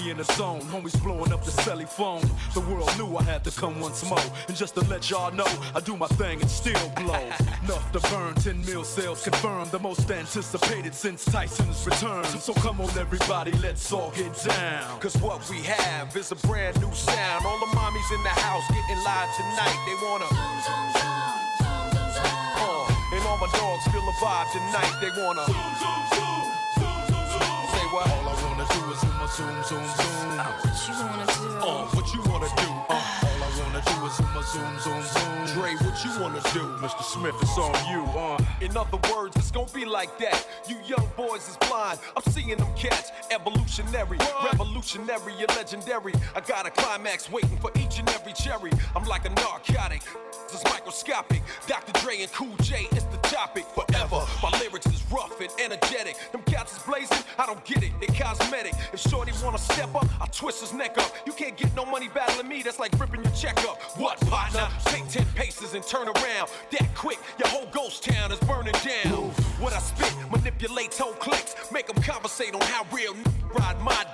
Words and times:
Me 0.00 0.10
in 0.10 0.16
the 0.16 0.24
zone. 0.24 0.60
Homies 0.62 1.00
blowing 1.02 1.32
up 1.32 1.44
the 1.44 1.50
celly 1.50 1.88
phone. 1.88 2.22
The 2.54 2.60
world 2.60 2.90
knew 2.98 3.16
I 3.16 3.22
had 3.22 3.44
to 3.44 3.50
come 3.50 3.80
once 3.80 4.04
more. 4.08 4.18
And 4.48 4.56
just 4.56 4.74
to 4.74 4.80
let 4.88 5.10
y'all 5.10 5.32
know, 5.32 5.46
I 5.74 5.80
do 5.80 5.96
my 5.96 6.06
thing 6.06 6.40
and 6.40 6.50
still 6.50 6.88
blow. 6.96 7.14
Enough 7.64 7.92
to 7.92 8.00
burn, 8.10 8.34
10 8.34 8.64
mil 8.64 8.84
sales 8.84 9.22
confirmed. 9.22 9.70
The 9.70 9.78
most 9.78 10.10
anticipated 10.10 10.94
since 10.94 11.24
Tyson's 11.24 11.84
return. 11.86 12.24
So 12.24 12.52
come 12.54 12.80
on, 12.80 12.90
everybody, 12.98 13.52
let's 13.62 13.92
all 13.92 14.10
get 14.12 14.34
down. 14.44 15.00
Cause 15.00 15.16
what 15.18 15.48
we 15.50 15.58
have 15.62 16.16
is 16.16 16.32
a 16.32 16.36
brand 16.46 16.80
new 16.80 16.92
sound. 16.92 17.44
All 17.44 17.58
the 17.58 17.72
mommies 17.76 18.10
in 18.14 18.22
the 18.22 18.30
house 18.30 18.66
getting 18.68 19.02
live 19.04 19.28
tonight. 19.36 19.78
They 19.86 19.94
wanna. 20.06 20.26
Uh, 22.62 23.14
and 23.14 23.26
all 23.26 23.38
my 23.38 23.48
dogs 23.52 23.84
feel 23.92 24.04
the 24.04 24.12
vibe 24.22 24.50
tonight. 24.52 24.94
They 25.00 25.10
wanna. 25.22 25.46
Say 27.72 27.86
what? 27.92 28.29
Is 28.92 29.00
zoom, 29.00 29.12
zoom, 29.28 29.62
zoom, 29.64 29.84
zoom. 29.96 30.38
What 30.62 30.88
you 30.88 30.94
wanna 31.04 31.26
do? 31.26 31.66
Uh, 31.66 31.86
what 31.94 32.14
you 32.14 32.22
wanna 32.22 32.48
do? 32.56 32.68
All 32.88 33.19
I 33.42 33.48
wanna 33.58 33.82
do 33.86 34.06
is 34.06 34.16
zoom, 34.16 34.78
zoom, 34.78 34.78
zoom, 34.80 35.02
zoom. 35.02 35.46
Dre, 35.54 35.74
what 35.76 36.04
you 36.04 36.20
wanna 36.20 36.40
do? 36.52 36.60
Mr. 36.84 37.02
Smith, 37.02 37.34
it's 37.40 37.56
on 37.56 37.72
you, 37.90 38.02
uh. 38.18 38.38
In 38.60 38.76
other 38.76 38.98
words, 39.12 39.34
it's 39.36 39.50
gonna 39.50 39.70
be 39.72 39.84
like 39.84 40.18
that. 40.18 40.46
You 40.68 40.76
young 40.86 41.08
boys 41.16 41.48
is 41.48 41.56
blind. 41.68 41.98
I'm 42.16 42.32
seeing 42.32 42.56
them 42.56 42.68
cats. 42.76 43.12
Evolutionary, 43.30 44.18
revolutionary, 44.44 45.32
and 45.40 45.48
legendary. 45.56 46.12
I 46.36 46.40
got 46.40 46.66
a 46.66 46.70
climax 46.70 47.30
waiting 47.30 47.56
for 47.58 47.70
each 47.76 47.98
and 47.98 48.08
every 48.10 48.34
cherry. 48.34 48.72
I'm 48.94 49.04
like 49.04 49.24
a 49.24 49.30
narcotic. 49.30 50.02
It's 50.52 50.64
microscopic. 50.64 51.42
Dr. 51.66 51.92
Dre 52.04 52.20
and 52.22 52.32
Cool 52.32 52.54
J 52.62 52.88
is 52.92 53.04
the 53.06 53.18
topic 53.22 53.64
forever. 53.64 54.20
My 54.42 54.50
lyrics 54.58 54.86
is 54.86 55.02
rough 55.10 55.40
and 55.40 55.50
energetic. 55.60 56.16
Them 56.32 56.42
cats 56.42 56.76
is 56.76 56.82
blazing. 56.82 57.18
I 57.38 57.46
don't 57.46 57.64
get 57.64 57.82
it. 57.82 57.92
They 58.00 58.06
cosmetic. 58.08 58.74
If 58.92 59.00
Shorty 59.00 59.32
wanna 59.42 59.58
step 59.58 59.94
up, 59.94 60.06
I 60.20 60.26
twist 60.26 60.60
his 60.60 60.72
neck 60.72 60.98
up. 60.98 61.12
You 61.26 61.32
can't 61.32 61.56
get 61.56 61.74
no 61.74 61.84
money 61.86 62.08
battling 62.08 62.48
me. 62.48 62.62
That's 62.62 62.78
like 62.78 62.92
ripping 62.98 63.22
your 63.22 63.29
check 63.34 63.58
up. 63.68 63.80
What 63.98 64.20
partner? 64.22 64.68
Take 64.86 65.08
ten 65.08 65.26
paces 65.34 65.74
and 65.74 65.84
turn 65.84 66.08
around. 66.08 66.50
That 66.72 66.88
quick, 66.94 67.18
your 67.38 67.48
whole 67.48 67.66
ghost 67.72 68.04
town 68.04 68.32
is 68.32 68.38
burning 68.40 68.74
down. 68.84 69.30
What 69.60 69.72
I 69.72 69.78
spit 69.78 70.14
manipulates 70.30 70.98
whole 70.98 71.12
clicks. 71.14 71.54
Make 71.72 71.86
them 71.86 72.02
conversate 72.02 72.54
on 72.54 72.60
how 72.62 72.84
real 72.92 73.14
n- 73.14 73.24
ride 73.54 73.80
my. 73.82 74.04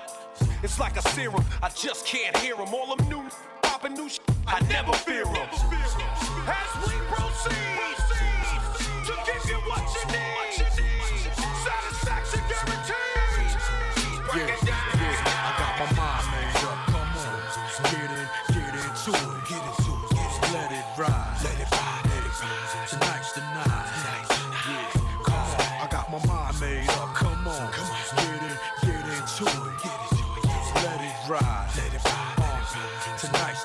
It's 0.63 0.79
like 0.81 0.97
a 0.97 1.03
serum. 1.11 1.45
I 1.63 1.69
just 1.71 2.07
can't 2.07 2.37
hear 2.39 2.57
them. 2.57 2.73
All 2.75 2.95
them 2.97 3.09
new 3.09 3.29
popping 3.63 3.95
new 3.95 4.09
sh- 4.09 4.21
I 4.47 4.61
never 4.69 4.93
fear 4.93 5.25
them. 5.25 5.37
As 5.37 6.71
we 6.87 6.95
proceed 7.11 7.97
to 9.07 9.15
give 9.27 9.51
you 9.51 9.57
what 9.69 9.83
you 9.95 10.05
need. 10.13 10.67
Satisfaction 11.65 12.41
guaranteed. 12.49 13.57
Break 14.33 14.66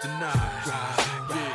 Tonight's 0.01 0.65
the 1.27 1.50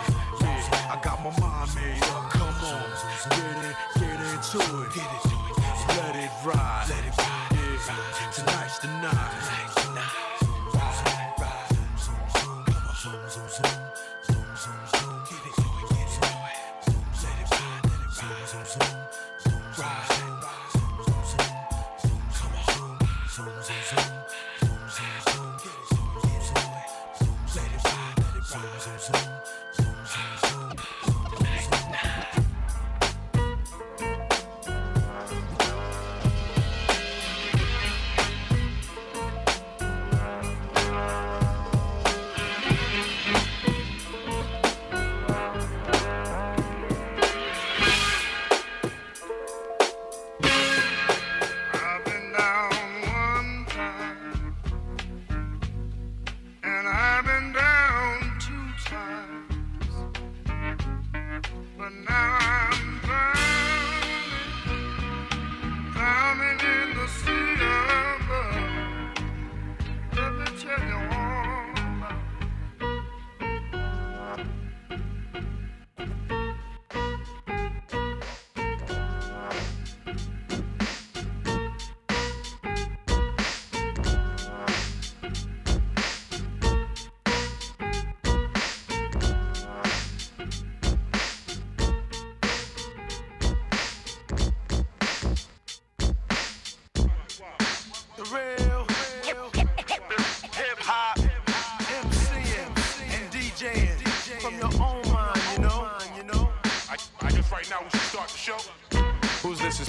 you 105.58 106.25
know? 106.25 106.49
I, 106.88 106.97
I 107.23 107.31
guess 107.31 107.50
right 107.50 107.69
now 107.70 107.79
we 107.82 107.91
should 107.91 108.00
start 108.00 108.29
the 108.29 108.38
show 108.38 108.86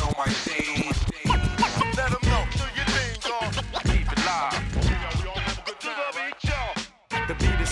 Know 0.00 0.10
my 0.16 0.24
thing. 0.32 0.99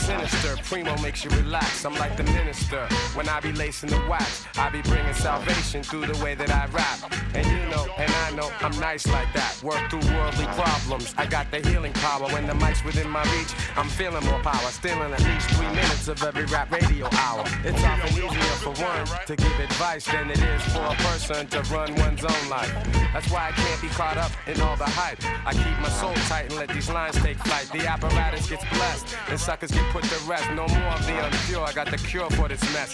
Sinister, 0.09 0.57
primo 0.65 0.97
makes 1.03 1.23
you 1.23 1.31
relax. 1.31 1.85
I'm 1.85 1.95
like 1.97 2.17
the 2.17 2.25
minister. 2.25 2.87
When 3.15 3.29
I 3.29 3.41
be 3.41 3.53
lacing 3.53 3.91
the 3.91 4.01
wax, 4.09 4.47
I 4.57 4.71
be 4.71 4.81
bringing 4.81 5.13
salvation 5.13 5.83
through 5.83 6.07
the 6.07 6.25
way 6.25 6.35
that 6.35 6.51
I 6.51 6.65
rap. 6.73 6.99
And 7.35 7.47
you 7.47 7.63
know, 7.69 7.85
and 7.99 8.11
I 8.25 8.31
know, 8.31 8.51
I'm 8.61 8.77
nice 8.81 9.07
like 9.07 9.31
that. 9.35 9.63
Work 9.63 9.91
through 9.91 10.07
worldly 10.15 10.47
problems. 10.57 11.15
I 11.19 11.27
got 11.27 11.51
the 11.51 11.61
healing 11.69 11.93
power. 11.93 12.27
When 12.33 12.47
the 12.47 12.55
mic's 12.55 12.83
within 12.85 13.11
my 13.11 13.23
reach, 13.35 13.53
I'm 13.77 13.89
feeling 13.89 14.25
more 14.25 14.41
power. 14.41 14.71
Stealing 14.71 15.13
at 15.13 15.23
least 15.25 15.51
three 15.51 15.69
minutes 15.69 16.09
of 16.09 16.23
every 16.23 16.47
rap 16.47 16.73
radio 16.73 17.07
hour. 17.13 17.45
It's 17.65 17.85
often 17.85 18.13
easier 18.17 18.57
for 18.65 18.73
one 18.83 19.05
to 19.27 19.37
give 19.37 19.61
advice 19.61 20.07
than 20.07 20.31
it 20.31 20.41
is 20.41 20.63
for 20.73 20.85
a 20.85 20.97
person 21.09 21.47
to 21.49 21.61
run 21.75 21.95
one's 21.97 22.25
own 22.25 22.49
life. 22.49 22.73
That's 23.13 23.31
why 23.31 23.49
I 23.49 23.53
can't 23.53 23.83
be 23.83 23.89
caught 23.89 24.17
up 24.17 24.33
in 24.47 24.59
all 24.63 24.77
the 24.77 24.89
hype. 24.89 25.21
I 25.47 25.53
keep 25.53 25.79
my 25.85 25.91
soul 26.01 26.15
tight 26.33 26.47
and 26.49 26.57
let 26.57 26.69
these 26.69 26.89
lines 26.89 27.17
take 27.17 27.37
flight. 27.39 27.69
The 27.73 27.87
apparatus 27.87 28.49
gets 28.49 28.65
blessed, 28.71 29.17
and 29.29 29.39
suckers 29.39 29.71
get 29.71 29.85
put 29.93 29.98
to 30.03 30.19
rest. 30.29 30.51
No 30.51 30.67
more 30.69 30.93
of 30.93 31.07
the 31.07 31.13
unpure. 31.13 31.67
I 31.67 31.73
got 31.73 31.91
the 31.91 31.97
cure 31.99 32.31
for 32.31 32.49
this 32.49 32.63
mess. 32.73 32.93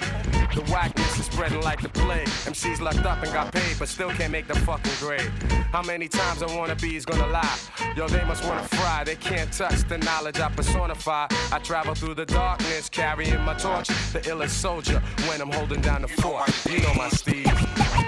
The 0.55 0.63
whackness 0.71 1.19
is 1.19 1.27
spreading 1.27 1.63
like 1.63 1.83
the 1.83 1.89
plague. 1.89 2.29
MCs 2.47 2.81
locked 2.81 3.05
up 3.05 3.23
and 3.23 3.33
got 3.33 3.53
paid, 3.53 3.77
but 3.79 3.89
still 3.89 4.11
can't 4.11 4.31
make 4.31 4.47
the 4.47 4.55
fucking 4.61 4.93
grade. 5.01 5.31
How 5.73 5.83
many 5.83 6.09
times 6.09 6.43
I 6.43 6.57
wanna 6.57 6.77
be 6.77 6.97
is 6.97 7.05
gonna 7.05 7.27
lie? 7.27 7.59
Yo, 7.97 8.07
they 8.09 8.25
must 8.25 8.45
wanna 8.45 8.63
fry. 8.63 9.03
They 9.05 9.17
can't 9.17 9.53
touch 9.53 9.89
the 9.89 9.99
knowledge 9.99 10.39
I 10.39 10.49
personify. 10.51 11.27
I 11.53 11.59
travel 11.59 11.95
through 11.95 12.15
the 12.15 12.27
darkness, 12.27 12.89
carrying 12.89 13.41
my 13.43 13.55
torch. 13.55 13.89
The 14.13 14.21
illest 14.21 14.51
soldier 14.51 15.03
when 15.29 15.41
I'm 15.41 15.51
holding 15.51 15.81
down 15.81 16.03
the 16.03 16.09
fort. 16.09 16.49
You 16.71 16.81
know 16.81 16.95
my 16.95 17.09
Steve. 17.09 17.47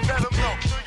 Let 0.07 0.25
'em 0.25 0.39
know. 0.39 0.86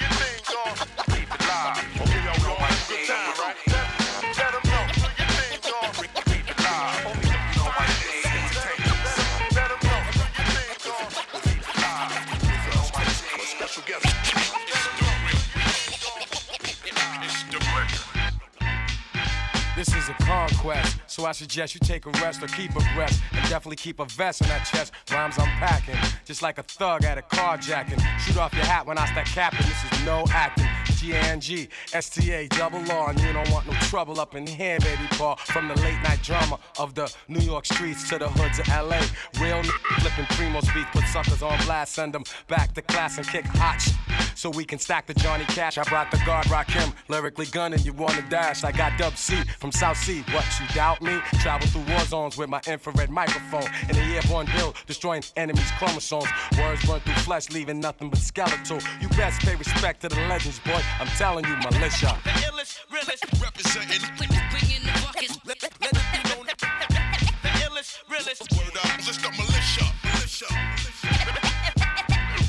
A 20.11 20.25
conquest, 20.25 20.99
so 21.07 21.25
I 21.25 21.33
suggest 21.33 21.75
you 21.75 21.81
take 21.81 22.07
a 22.07 22.11
rest 22.23 22.43
or 22.43 22.49
keep 22.49 22.71
a 22.73 22.81
breath. 22.95 23.21
And 23.33 23.43
definitely 23.49 23.77
keep 23.77 24.01
a 24.01 24.05
vest 24.05 24.43
on 24.43 24.49
that 24.49 24.65
chest. 24.65 24.93
Rhymes 25.11 25.39
I'm 25.39 25.47
packing, 25.59 25.97
just 26.25 26.43
like 26.43 26.59
a 26.59 26.63
thug 26.63 27.05
at 27.05 27.19
a 27.19 27.23
carjacking. 27.23 28.01
Shoot 28.21 28.37
off 28.37 28.53
your 28.55 28.65
hat 28.65 28.87
when 28.87 28.99
I 28.99 29.07
start 29.07 29.27
capping. 29.27 29.67
This 29.67 29.93
is 29.93 30.05
no 30.05 30.25
acting. 30.31 30.69
G-A-N-G, 31.01 31.67
S-T-A, 31.95 32.49
double 32.49 32.79
R, 32.93 33.09
and 33.11 33.21
you 33.23 33.33
don't 33.33 33.51
want 33.51 33.67
no 33.67 33.73
trouble 33.89 34.21
up 34.21 34.35
in 34.35 34.47
here, 34.47 34.79
baby 34.81 35.07
Paul. 35.13 35.37
From 35.37 35.67
the 35.67 35.75
late 35.81 35.99
night 36.03 36.23
drama 36.23 36.59
of 36.79 36.95
the 36.95 37.11
New 37.27 37.41
York 37.41 37.65
streets 37.65 38.07
to 38.11 38.19
the 38.19 38.29
hoods 38.29 38.59
of 38.59 38.69
L.A. 38.69 39.01
Real 39.41 39.57
n- 39.57 39.65
flipping 40.01 40.27
primo 40.37 40.61
beat, 40.75 40.87
put 40.93 41.05
suckers 41.05 41.43
on 41.43 41.57
blast, 41.65 41.95
send 41.95 42.13
them 42.13 42.25
back 42.49 42.75
to 42.75 42.83
class 42.83 43.17
and 43.17 43.27
kick 43.27 43.47
hot 43.47 43.81
sh- 43.81 43.93
so 44.35 44.51
we 44.51 44.65
can 44.65 44.79
stack 44.79 45.07
the 45.07 45.15
Johnny 45.15 45.45
Cash. 45.47 45.79
I 45.79 45.85
brought 45.85 46.11
the 46.11 46.19
guard, 46.27 46.51
rock 46.51 46.69
him, 46.71 46.93
lyrically 47.09 47.47
gunning. 47.47 47.79
You 47.81 47.95
wanna 47.95 48.23
dash? 48.29 48.63
I 48.65 48.73
got 48.73 48.99
Dub 48.99 49.17
C 49.17 49.37
from 49.59 49.73
South 49.73 49.97
Sea. 49.97 50.23
What 50.33 50.45
you 50.61 50.67
doubt 50.75 51.01
me? 51.01 51.19
Travel 51.41 51.67
through 51.69 51.93
war 51.95 52.05
zones 52.05 52.37
with 52.37 52.51
my 52.51 52.61
infrared 52.67 53.11
microphone 53.11 53.69
in 53.89 53.97
the 53.97 54.03
airborne 54.17 54.49
build, 54.57 54.77
destroying 54.87 55.23
enemies' 55.37 55.71
chromosomes. 55.79 56.29
Words 56.59 56.85
burn 56.87 57.01
through 57.01 57.15
flesh, 57.15 57.49
leaving 57.51 57.81
nothing 57.81 58.11
but 58.11 58.19
skeletal. 58.19 58.79
You 59.01 59.09
best 59.11 59.41
pay 59.41 59.57
respect 59.57 60.03
to 60.03 60.09
the 60.09 60.17
legends, 60.29 60.59
boy. 60.61 60.81
I'm 60.99 61.07
telling 61.19 61.45
you, 61.45 61.57
militia. 61.57 62.17
The 62.25 62.31
illest, 62.49 62.79
realest, 62.91 63.25
Representing. 63.41 64.03
Bringing 64.17 64.83
the 64.85 64.93
buckets. 65.05 65.39
Let, 65.47 65.63
let 65.63 65.93
it 65.93 66.07
be 66.13 66.21
known. 66.29 66.47
the 66.47 67.49
illest, 67.65 67.99
realest, 68.11 68.43
Word 68.53 68.77
up. 68.77 69.01
Just 69.01 69.25
a 69.25 69.31
militia. 69.31 69.87
Militia. 70.05 70.49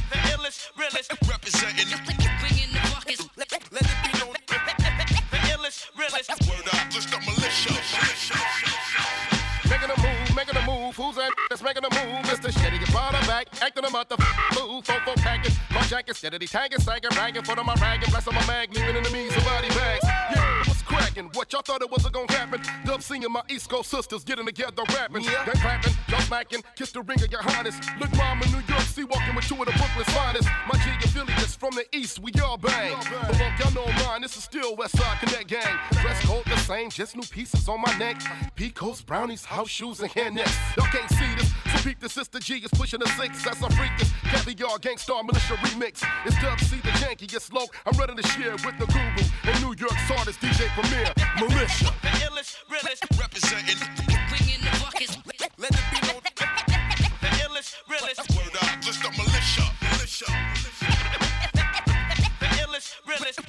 the 0.10 0.18
illest, 0.34 0.72
realest, 0.78 1.12
Representing. 1.30 1.88
Bringing 2.42 2.72
the 2.74 2.82
buckets. 2.92 3.28
Let, 3.38 3.52
let 3.72 3.84
it 3.84 3.98
be 4.04 4.12
known. 4.20 4.36
the 4.48 5.38
illest, 5.54 5.88
realest. 5.98 6.30
Word 6.48 6.68
up. 6.74 6.90
Just 6.90 7.14
a 7.14 7.20
militia. 7.20 7.74
Making 9.70 9.92
a 9.92 9.98
move, 10.02 10.36
making 10.36 10.58
a 10.58 10.66
move. 10.66 10.96
Who's 10.96 11.16
that 11.16 11.32
that's 11.50 11.62
making 11.64 11.84
a 11.86 11.90
move? 11.90 12.26
Mr. 12.26 12.52
Shitty, 12.52 12.80
you 12.80 12.86
brought 12.88 13.16
her 13.16 13.26
back. 13.28 13.48
Acting 13.62 13.86
a 13.86 13.90
mother 13.90 14.18
move. 14.56 14.84
Fofo 14.84 15.16
packing. 15.18 15.54
Jacket, 15.92 16.16
steady 16.16 16.48
tagging, 16.48 16.80
sagging, 16.80 17.10
ragging. 17.18 17.44
Foot 17.44 17.60
on 17.60 17.66
my 17.66 17.74
ragging. 17.74 18.10
Bless 18.12 18.26
on 18.26 18.34
my 18.34 18.48
mag, 18.48 18.74
leaving 18.74 18.96
enemies 18.96 19.36
and 19.36 19.44
body 19.44 19.68
bags. 19.68 20.00
Yeah, 20.06 20.60
what's 20.60 20.82
cracking? 20.84 21.30
What 21.34 21.52
y'all 21.52 21.64
thought 21.64 21.82
it 21.82 21.92
wasn't 21.92 22.14
gonna 22.14 22.32
happen? 22.32 22.62
Dub 22.86 23.02
singing 23.02 23.30
my 23.30 23.42
East 23.50 23.70
Coast 23.70 23.90
sisters 23.92 24.24
getting 24.24 24.46
together 24.46 24.84
rapping. 24.96 25.24
Yeah. 25.24 25.44
They 25.44 25.52
clapping, 25.52 25.94
y'all 26.08 26.22
smacking. 26.22 26.64
Kiss 26.78 26.94
the 26.94 27.02
ring 27.02 27.22
of 27.22 27.30
your 27.30 27.42
highness. 27.42 27.76
Look, 28.00 28.16
mom 28.16 28.42
in 28.42 28.52
New 28.54 28.64
York, 28.70 28.84
see 28.84 29.04
walking 29.04 29.36
with 29.36 29.46
two 29.50 29.56
of 29.56 29.66
the 29.66 29.74
Brooklyn's 29.74 30.08
finest. 30.16 30.48
My 30.66 30.80
G 30.80 30.92
affiliates 31.04 31.56
from 31.58 31.72
the 31.76 31.84
East, 31.94 32.20
we 32.20 32.32
all 32.42 32.56
bang. 32.56 32.96
But 33.12 33.38
look, 33.38 33.60
y'all 33.60 33.74
know 33.74 33.92
mine, 34.06 34.22
this 34.22 34.38
is 34.38 34.46
still 34.46 34.78
West 34.78 34.98
Side 34.98 35.20
Connect 35.20 35.50
Gang. 35.50 35.78
Dress 36.02 36.26
code 36.26 36.46
the 36.46 36.56
same, 36.60 36.90
just 36.90 37.18
new 37.18 37.24
pieces 37.24 37.68
on 37.68 37.82
my 37.82 37.94
neck. 37.98 38.22
Pecos, 38.56 39.02
brownies, 39.02 39.44
house 39.44 39.68
shoes, 39.68 40.00
and 40.00 40.10
hair 40.10 40.32
nets. 40.32 40.56
Y'all 40.78 40.88
can't 40.88 41.10
see 41.10 41.36
this, 41.36 41.52
so 41.82 41.90
peep 41.90 42.00
the 42.00 42.10
sister 42.10 42.40
G 42.40 42.56
is 42.56 42.72
pushing 42.72 43.02
a 43.02 43.08
six. 43.08 43.44
That's 43.44 43.62
a 43.62 43.70
freak 43.72 43.92
this 43.98 44.12
caviar 44.24 44.78
Gang 44.80 44.98
Starr 44.98 45.24
militia 45.24 45.56
remix. 45.56 46.04
It's 46.26 46.40
Dub 46.42 46.60
C 46.60 46.78
the 46.78 46.90
jankiest 47.02 47.54
low. 47.54 47.66
I'm 47.86 47.98
running 47.98 48.16
the 48.16 48.28
share 48.28 48.52
with 48.52 48.78
the 48.78 48.86
guru 48.88 49.24
and 49.44 49.62
New 49.62 49.74
York's 49.78 50.08
hardest 50.10 50.40
DJ 50.42 50.68
Premier, 50.76 51.12
Militia. 51.40 51.94
The 52.02 52.10
illest, 52.28 52.58
realest, 52.70 53.04
Representing. 53.18 53.80
Bringing 54.30 54.62
the 54.62 54.72
buckets. 54.82 55.18
Let 55.58 55.72
it 55.72 55.86
be 55.92 56.00
known. 56.08 56.22
the 57.22 57.30
illest, 57.46 57.76
realest, 57.90 58.30
Word 58.36 58.56
up. 58.62 58.82
Just 58.82 59.04
a 59.06 59.12
militia. 59.12 59.66
Militia. 59.82 60.30
the 62.40 62.48
illest, 62.62 62.96
realest, 63.08 63.40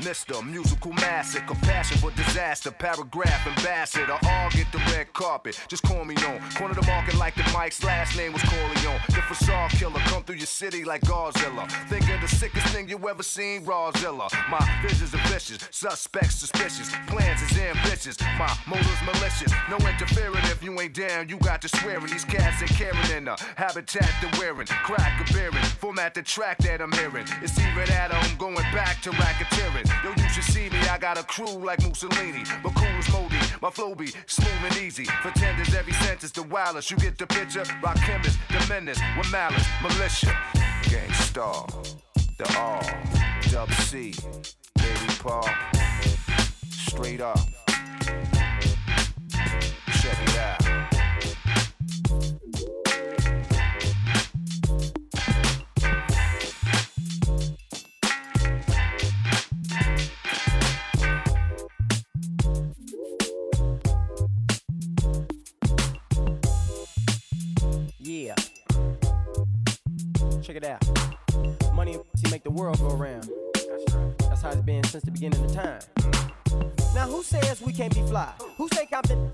Mr. 0.00 0.42
Musical 0.44 0.92
Massacre, 0.94 1.54
passion 1.56 1.98
for 1.98 2.10
disaster, 2.12 2.70
paragraph 2.70 3.46
ambassador, 3.46 4.16
all 4.24 4.50
get 4.50 4.70
the 4.72 4.78
red 4.92 5.12
carpet. 5.12 5.60
Just 5.68 5.82
call 5.82 6.04
me 6.06 6.14
on. 6.26 6.40
Corner 6.56 6.74
the 6.74 6.86
market 6.86 7.16
like 7.16 7.34
the 7.34 7.48
Mike's 7.52 7.84
last 7.84 8.16
name 8.16 8.32
was 8.32 8.42
Corleone. 8.42 9.00
The 9.08 9.22
facade 9.28 9.70
killer, 9.72 10.00
come 10.06 10.22
through 10.22 10.36
your 10.36 10.46
city 10.46 10.84
like 10.84 11.02
Godzilla. 11.02 11.70
Think 11.88 12.08
of 12.08 12.20
the 12.22 12.28
sickest 12.28 12.66
thing 12.68 12.88
you 12.88 12.96
ever 13.08 13.22
seen, 13.22 13.64
Rawzilla. 13.66 14.30
My 14.50 14.80
visions 14.82 15.14
are 15.14 15.28
vicious, 15.28 15.58
suspects 15.70 16.36
suspicious, 16.36 16.90
plans 17.06 17.42
is 17.42 17.58
ambitious. 17.58 18.18
My 18.38 18.56
motives 18.66 19.02
malicious, 19.04 19.52
no 19.68 19.76
interfering 19.76 20.44
if 20.44 20.62
you 20.62 20.80
ain't 20.80 20.94
down. 20.94 21.28
You 21.28 21.36
got 21.38 21.60
to 21.62 21.68
swearing 21.68 22.06
these 22.06 22.24
cats 22.24 22.62
ain't 22.62 22.70
caring 22.70 23.10
in 23.16 23.24
the 23.26 23.36
habitat 23.56 24.10
they're 24.22 24.40
wearing. 24.40 24.66
Crack 24.66 25.28
a 25.28 25.32
bearing, 25.32 25.64
format 25.78 26.14
the 26.14 26.22
track 26.22 26.58
that 26.58 26.80
I'm 26.80 26.92
hearing. 26.92 27.26
It's 27.42 27.58
either 27.58 27.84
that 27.86 28.14
I'm 28.14 28.36
going 28.38 28.54
back 28.72 29.02
to 29.02 29.10
racketeering. 29.10 29.89
Yo, 30.04 30.10
you 30.16 30.28
should 30.30 30.44
see 30.44 30.68
me, 30.70 30.78
I 30.88 30.98
got 30.98 31.18
a 31.18 31.22
crew 31.22 31.64
like 31.64 31.82
Mussolini, 31.82 32.44
but 32.62 32.74
cool 32.74 32.86
as 32.86 33.12
Modi. 33.12 33.36
My 33.60 33.70
flow 33.70 33.94
be 33.94 34.12
smooth 34.26 34.48
and 34.64 34.76
easy. 34.78 35.04
For 35.04 35.30
tenders, 35.30 35.74
every 35.74 35.92
sentence 35.94 36.32
the 36.32 36.42
wildest. 36.44 36.90
You 36.90 36.96
get 36.96 37.18
the 37.18 37.26
picture? 37.26 37.64
Rock 37.82 37.96
chemist, 37.96 38.38
the 38.48 38.66
menace, 38.68 39.00
with 39.16 39.30
malice, 39.30 39.66
militia. 39.82 40.36
Gang 40.88 41.12
Starr, 41.12 41.66
the 42.38 42.56
all, 42.58 42.82
dub 43.50 43.70
C, 43.72 44.14
baby 44.76 45.14
Paul. 45.18 45.48
Straight 46.70 47.20
up. 47.20 47.38
Fly? 78.20 78.46
Who 78.56 78.68
say 78.68 78.86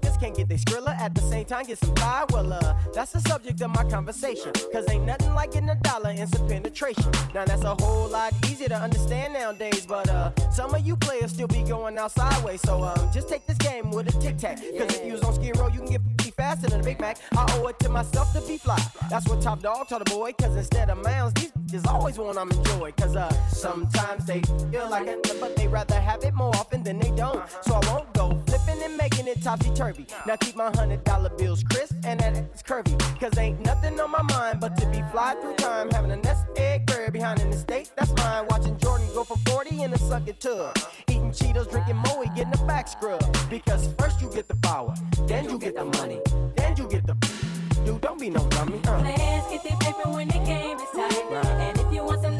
just 0.02 0.20
can't 0.20 0.36
get 0.36 0.48
they 0.48 0.56
skrilla 0.56 0.96
at 0.98 1.14
the 1.14 1.20
same 1.22 1.44
time 1.44 1.66
get 1.66 1.78
some 1.78 1.94
fly? 1.96 2.24
Well, 2.30 2.52
uh, 2.52 2.74
that's 2.94 3.12
the 3.12 3.20
subject 3.20 3.60
of 3.60 3.70
my 3.70 3.84
conversation. 3.84 4.52
Cause 4.72 4.84
ain't 4.90 5.04
nothing 5.04 5.34
like 5.34 5.52
getting 5.52 5.70
a 5.70 5.74
dollar 5.76 6.10
and 6.10 6.28
some 6.28 6.46
penetration. 6.48 7.10
Now 7.34 7.44
that's 7.44 7.62
a 7.62 7.74
whole 7.74 8.08
lot 8.08 8.32
easier 8.48 8.68
to 8.68 8.76
understand 8.76 9.34
nowadays, 9.34 9.86
but 9.86 10.08
uh, 10.08 10.30
some 10.50 10.74
of 10.74 10.86
you 10.86 10.96
players 10.96 11.32
still 11.32 11.48
be 11.48 11.62
going 11.62 11.98
out 11.98 12.12
sideways. 12.12 12.60
So 12.62 12.82
um, 12.84 13.08
just 13.12 13.28
take 13.28 13.46
this 13.46 13.58
game 13.58 13.90
with 13.90 14.14
a 14.14 14.18
tic 14.20 14.38
tac. 14.38 14.58
Cause 14.78 14.94
if 14.96 15.04
you 15.04 15.12
was 15.12 15.22
on 15.22 15.34
Skid 15.34 15.56
Row, 15.56 15.68
you 15.68 15.80
can 15.80 15.90
get 15.90 16.02
pretty 16.16 16.30
faster 16.30 16.68
than 16.68 16.80
a 16.80 16.84
Big 16.84 17.00
Mac. 17.00 17.18
I 17.36 17.44
owe 17.56 17.66
it 17.66 17.78
to 17.80 17.88
myself 17.88 18.32
to 18.34 18.40
be 18.42 18.58
fly. 18.58 18.80
That's 19.10 19.28
what 19.28 19.42
Top 19.42 19.60
Dog 19.60 19.88
told 19.88 20.06
the 20.06 20.10
boy. 20.10 20.32
Cause 20.32 20.56
instead 20.56 20.90
of 20.90 21.02
mounds, 21.02 21.34
these 21.34 21.52
is 21.72 21.86
always 21.86 22.18
one 22.18 22.38
I'm 22.38 22.50
enjoyed. 22.50 22.96
Cause 22.96 23.16
uh, 23.16 23.30
sometimes 23.48 24.26
they 24.26 24.40
feel 24.70 24.88
like 24.88 25.06
it, 25.08 25.36
but 25.40 25.56
they 25.56 25.66
rather 25.66 25.98
have 25.98 26.22
it 26.22 26.34
more 26.34 26.54
often 26.56 26.82
than 26.82 26.98
they 26.98 27.10
don't. 27.10 27.42
So 27.62 27.74
I 27.74 27.92
won't 27.92 28.12
go 28.14 28.42
flipping 28.66 28.82
and 28.82 28.96
making 28.96 29.26
it 29.26 29.42
topsy 29.42 29.72
turvy. 29.74 30.06
Now 30.26 30.36
keep 30.36 30.56
my 30.56 30.70
hundred 30.74 31.04
dollar 31.04 31.30
bills 31.30 31.62
crisp 31.64 31.94
and 32.04 32.20
that 32.20 32.36
is 32.36 32.62
curvy. 32.62 32.98
Cause 33.20 33.36
ain't 33.38 33.60
nothing 33.60 33.98
on 34.00 34.10
my 34.10 34.22
mind 34.22 34.60
but 34.60 34.76
to 34.78 34.86
be 34.86 35.02
fly 35.12 35.34
through 35.40 35.54
time. 35.56 35.90
Having 35.90 36.12
a 36.12 36.16
nest 36.16 36.46
egg 36.56 36.86
bird 36.86 37.12
behind 37.12 37.40
an 37.40 37.48
estate, 37.48 37.90
that's 37.96 38.12
mine. 38.14 38.46
Watching 38.50 38.76
Jordan 38.78 39.08
go 39.14 39.24
for 39.24 39.36
40 39.48 39.82
in 39.82 39.92
a 39.92 39.98
sucking 39.98 40.36
tub. 40.40 40.76
Eating 41.08 41.30
Cheetos, 41.30 41.70
drinking 41.70 41.96
Moe, 41.96 42.24
getting 42.34 42.50
the 42.50 42.64
back 42.66 42.88
scrub. 42.88 43.22
Because 43.48 43.92
first 43.98 44.20
you 44.20 44.30
get 44.30 44.48
the 44.48 44.56
power, 44.56 44.94
then 45.26 45.48
you 45.48 45.58
get 45.58 45.74
the 45.76 45.84
money, 45.84 46.20
then 46.56 46.76
you 46.76 46.88
get 46.88 47.06
the. 47.06 47.14
Dude, 47.84 48.00
don't 48.00 48.18
be 48.18 48.30
no 48.30 48.46
dummy. 48.48 48.80
Uh. 48.86 49.00
Players 49.00 49.44
get 49.50 49.62
their 49.62 49.76
paper 49.78 50.10
when 50.10 50.28
the 50.28 50.40
game 50.40 50.76
is 50.78 50.90
tight. 50.92 51.24
And 51.32 51.78
if 51.78 51.92
you 51.92 52.02
want 52.02 52.22
some 52.22 52.35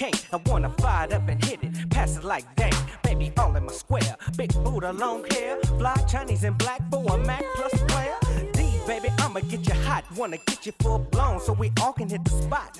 can't. 0.00 0.26
I 0.32 0.38
wanna 0.46 0.70
fire 0.78 1.06
it 1.06 1.12
up 1.12 1.28
and 1.28 1.44
hit 1.44 1.62
it, 1.62 1.90
pass 1.90 2.16
it 2.16 2.24
like 2.24 2.44
dang. 2.56 2.72
Baby, 3.02 3.32
all 3.36 3.54
in 3.54 3.66
my 3.66 3.72
square. 3.72 4.16
Big 4.34 4.50
Buddha, 4.64 4.94
long 4.94 5.24
hair, 5.32 5.58
fly 5.78 5.94
Chinese 6.08 6.42
and 6.44 6.56
black 6.56 6.80
for 6.90 7.04
a 7.14 7.18
Mac 7.18 7.44
plus 7.54 7.74
player. 7.88 8.16
D, 8.54 8.80
baby, 8.86 9.08
I'ma 9.18 9.40
get 9.40 9.68
you 9.68 9.74
hot. 9.88 10.04
Wanna 10.16 10.38
get 10.46 10.64
you 10.64 10.72
full 10.80 11.00
blown 11.00 11.38
so 11.40 11.52
we 11.52 11.70
all 11.82 11.92
can 11.92 12.08
hit 12.08 12.24
the 12.24 12.30
spot. 12.30 12.78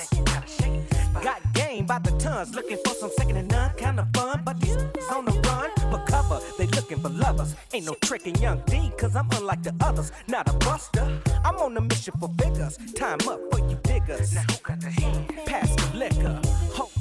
Got 1.23 1.41
game 1.53 1.85
by 1.85 1.99
the 1.99 2.13
tons, 2.13 2.55
looking 2.55 2.79
for 2.87 2.95
some 2.95 3.11
second 3.19 3.37
and 3.37 3.51
none. 3.51 3.71
Kinda 3.77 4.09
fun, 4.15 4.41
but 4.43 4.59
these 4.59 4.77
on 5.15 5.27
the 5.27 5.33
run. 5.49 5.71
For 5.91 6.03
cover, 6.07 6.41
they 6.57 6.69
looking 6.69 7.01
for 7.01 7.11
lovers. 7.11 7.55
Ain't 7.75 7.85
no 7.85 7.97
tricking 8.01 8.37
young 8.37 8.63
D, 8.65 8.91
cause 8.97 9.15
I'm 9.15 9.29
unlike 9.33 9.63
the 9.63 9.75
others. 9.83 10.11
Not 10.27 10.49
a 10.49 10.55
buster, 10.65 11.07
I'm 11.45 11.57
on 11.57 11.77
a 11.77 11.83
mission 11.83 12.15
for 12.19 12.31
figures. 12.39 12.79
Time 12.95 13.21
up 13.29 13.41
for 13.51 13.59
you 13.59 13.79
diggers. 13.83 14.33
Now 14.33 14.45
who 14.51 14.57
got 14.63 14.81
the 14.81 14.91
hand? 14.91 15.29
Pass 15.45 15.69
the 15.77 15.99
liquor. 15.99 16.41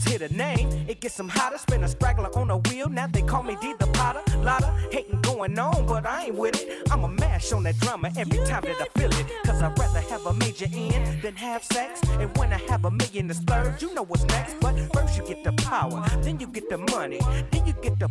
Hit 0.05 0.21
a 0.21 0.33
name, 0.35 0.69
it 0.87 0.99
gets 0.99 1.15
some 1.15 1.29
hotter. 1.29 1.57
Spin 1.57 1.83
a 1.83 1.87
straggler 1.87 2.29
on 2.37 2.49
a 2.49 2.57
wheel, 2.57 2.89
now 2.89 3.07
they 3.07 3.21
call 3.21 3.43
me 3.43 3.55
D 3.61 3.73
the 3.79 3.87
Potter. 3.87 4.21
Lotta 4.39 4.73
hating 4.91 5.21
going 5.21 5.57
on, 5.57 5.85
but 5.85 6.05
I 6.05 6.25
ain't 6.25 6.35
with 6.35 6.61
it. 6.61 6.89
I'ma 6.91 7.07
mash 7.07 7.51
on 7.51 7.63
that 7.63 7.77
drummer 7.79 8.09
every 8.17 8.39
time 8.45 8.63
that 8.63 8.81
I 8.81 8.99
feel 8.99 9.13
it. 9.13 9.25
Cause 9.45 9.61
I'd 9.61 9.77
rather 9.77 10.01
have 10.01 10.25
a 10.25 10.33
major 10.33 10.67
in 10.73 11.21
than 11.21 11.35
have 11.35 11.63
sex. 11.63 12.01
And 12.19 12.35
when 12.37 12.51
I 12.51 12.57
have 12.69 12.85
a 12.85 12.91
million 12.91 13.27
to 13.27 13.33
splurge, 13.33 13.81
you 13.81 13.93
know 13.93 14.03
what's 14.03 14.25
next. 14.25 14.59
But 14.59 14.75
first 14.93 15.17
you 15.17 15.25
get 15.25 15.43
the 15.43 15.53
power, 15.63 16.03
then 16.21 16.39
you 16.39 16.47
get 16.47 16.69
the 16.69 16.77
money, 16.77 17.19
then 17.51 17.65
you 17.65 17.73
get 17.81 17.99
the. 17.99 18.09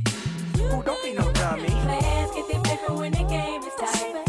Ooh, 0.61 0.83
don't 0.83 1.03
be 1.03 1.13
no 1.13 1.31
dummy. 1.33 1.69
Players 1.69 2.31
get 2.35 2.49
paper 2.65 2.95
when 2.95 3.13
the 3.13 3.25
game 3.25 3.63
is 3.63 3.75
tight. 3.79 4.28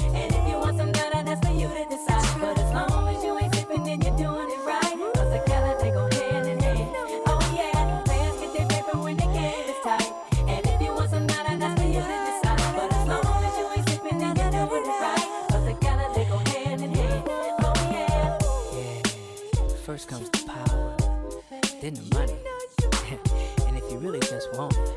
It 24.39 24.47
won't. 24.53 24.88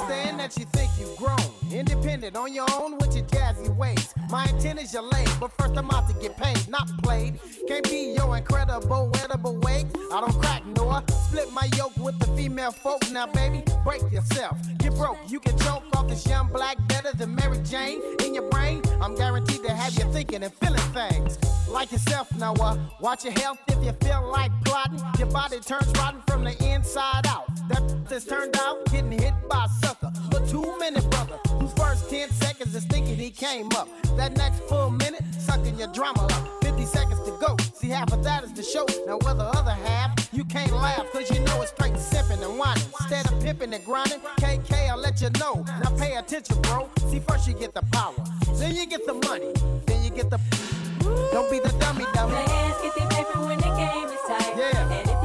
Understand 0.00 0.40
that 0.40 0.56
you 0.56 0.64
think 0.66 0.90
you've 0.98 1.16
grown, 1.16 1.38
independent 1.72 2.36
on 2.36 2.52
your 2.52 2.66
own 2.74 2.98
with 2.98 3.14
your 3.16 3.24
jazzy 3.26 3.74
ways. 3.76 4.14
My 4.30 4.44
intent 4.46 4.80
is 4.80 4.92
your 4.92 5.02
lane, 5.02 5.28
but 5.40 5.50
first 5.58 5.76
I'm 5.76 5.90
out 5.90 6.08
to 6.08 6.14
get 6.14 6.36
paid, 6.36 6.68
not 6.68 6.88
played. 7.02 7.38
Can't 7.66 7.88
be 7.88 8.14
your 8.16 8.36
incredible, 8.36 9.10
edible 9.22 9.56
way. 9.58 9.84
I 10.12 10.20
don't 10.20 10.40
crack 10.40 10.64
Noah, 10.66 11.04
split 11.08 11.52
my 11.52 11.68
yoke 11.76 11.96
with 11.96 12.18
the 12.18 12.26
female 12.36 12.70
folk. 12.70 13.02
Now, 13.10 13.26
baby, 13.26 13.62
break 13.84 14.02
yourself, 14.12 14.58
get 14.78 14.94
broke. 14.94 15.18
You 15.28 15.40
can 15.40 15.58
choke 15.58 15.84
off 15.96 16.08
this 16.08 16.26
young 16.26 16.48
black 16.48 16.76
better 16.88 17.12
than 17.16 17.34
Mary 17.34 17.58
Jane. 17.64 18.00
In 18.24 18.34
your 18.34 18.48
brain, 18.50 18.82
I'm 19.00 19.14
guaranteed 19.14 19.62
to 19.64 19.72
have 19.72 19.94
you 19.94 20.10
thinking 20.12 20.42
and 20.42 20.52
feeling 20.54 20.78
things. 20.92 21.38
Like 21.68 21.92
yourself, 21.92 22.34
now, 22.36 22.54
uh, 22.54 22.78
watch 23.00 23.24
your 23.24 23.34
health 23.34 23.58
if 23.68 23.84
you 23.84 23.92
feel 24.06 24.30
like 24.30 24.52
plotting. 24.64 25.00
Your 25.18 25.28
body 25.28 25.60
turns 25.60 25.88
rotten 25.98 26.22
from 26.26 26.44
the 26.44 26.56
inside 26.64 27.26
out. 27.26 27.48
That 27.68 27.82
just 28.08 28.28
turned 28.28 28.56
out 28.56 28.84
getting 28.86 29.12
hit 29.12 29.34
by 29.48 29.66
a 29.66 29.68
sucker. 29.86 30.10
But 30.30 30.48
two 30.48 30.78
minute 30.78 31.08
brother, 31.10 31.38
whose 31.60 31.72
first 31.74 32.08
10 32.08 32.30
seconds 32.30 32.74
is 32.74 32.84
thinking 32.84 33.16
he 33.16 33.30
came 33.30 33.68
up. 33.76 33.88
That 34.16 34.36
next 34.36 34.60
full 34.68 34.90
minute, 34.90 35.22
sucking 35.38 35.78
your 35.78 35.92
drama 35.92 36.24
up. 36.24 36.64
50 36.64 36.84
seconds 36.86 37.20
to 37.24 37.36
go. 37.40 37.56
See, 37.74 37.88
half 37.88 38.12
of 38.12 38.24
that 38.24 38.44
is 38.44 38.52
the 38.54 38.62
show. 38.62 38.86
Now, 39.06 39.18
whether 39.18 39.44
other 39.44 39.72
half, 39.72 40.28
you 40.32 40.44
can't 40.44 40.72
laugh, 40.72 41.04
cause 41.12 41.30
you 41.30 41.40
know 41.40 41.60
it's 41.60 41.72
straight 41.72 41.96
sipping 41.98 42.42
and 42.42 42.58
whining. 42.58 42.84
Instead 43.00 43.30
of 43.30 43.42
pimping 43.42 43.74
and 43.74 43.84
grinding, 43.84 44.20
KK, 44.40 44.88
I'll 44.88 44.98
let 44.98 45.20
you 45.20 45.30
know. 45.38 45.64
Now, 45.82 45.90
pay 45.98 46.14
attention, 46.14 46.60
bro. 46.62 46.88
See, 47.10 47.20
first 47.20 47.46
you 47.46 47.54
get 47.54 47.74
the 47.74 47.82
power, 47.92 48.14
then 48.54 48.74
you 48.74 48.86
get 48.86 49.04
the 49.06 49.14
money, 49.14 49.52
then 49.86 50.02
you 50.02 50.10
get 50.10 50.30
the. 50.30 50.38
Don't 51.32 51.50
be 51.50 51.58
the 51.60 51.74
dummy, 51.78 52.04
dummy. 52.14 52.34
Players 52.34 52.82
get 52.82 52.94
their 52.96 53.08
paper 53.08 53.40
when 53.40 53.58
the 53.58 53.72
game 53.76 54.08
is 54.08 54.20
tight. 54.26 54.56
Yeah. 54.56 55.17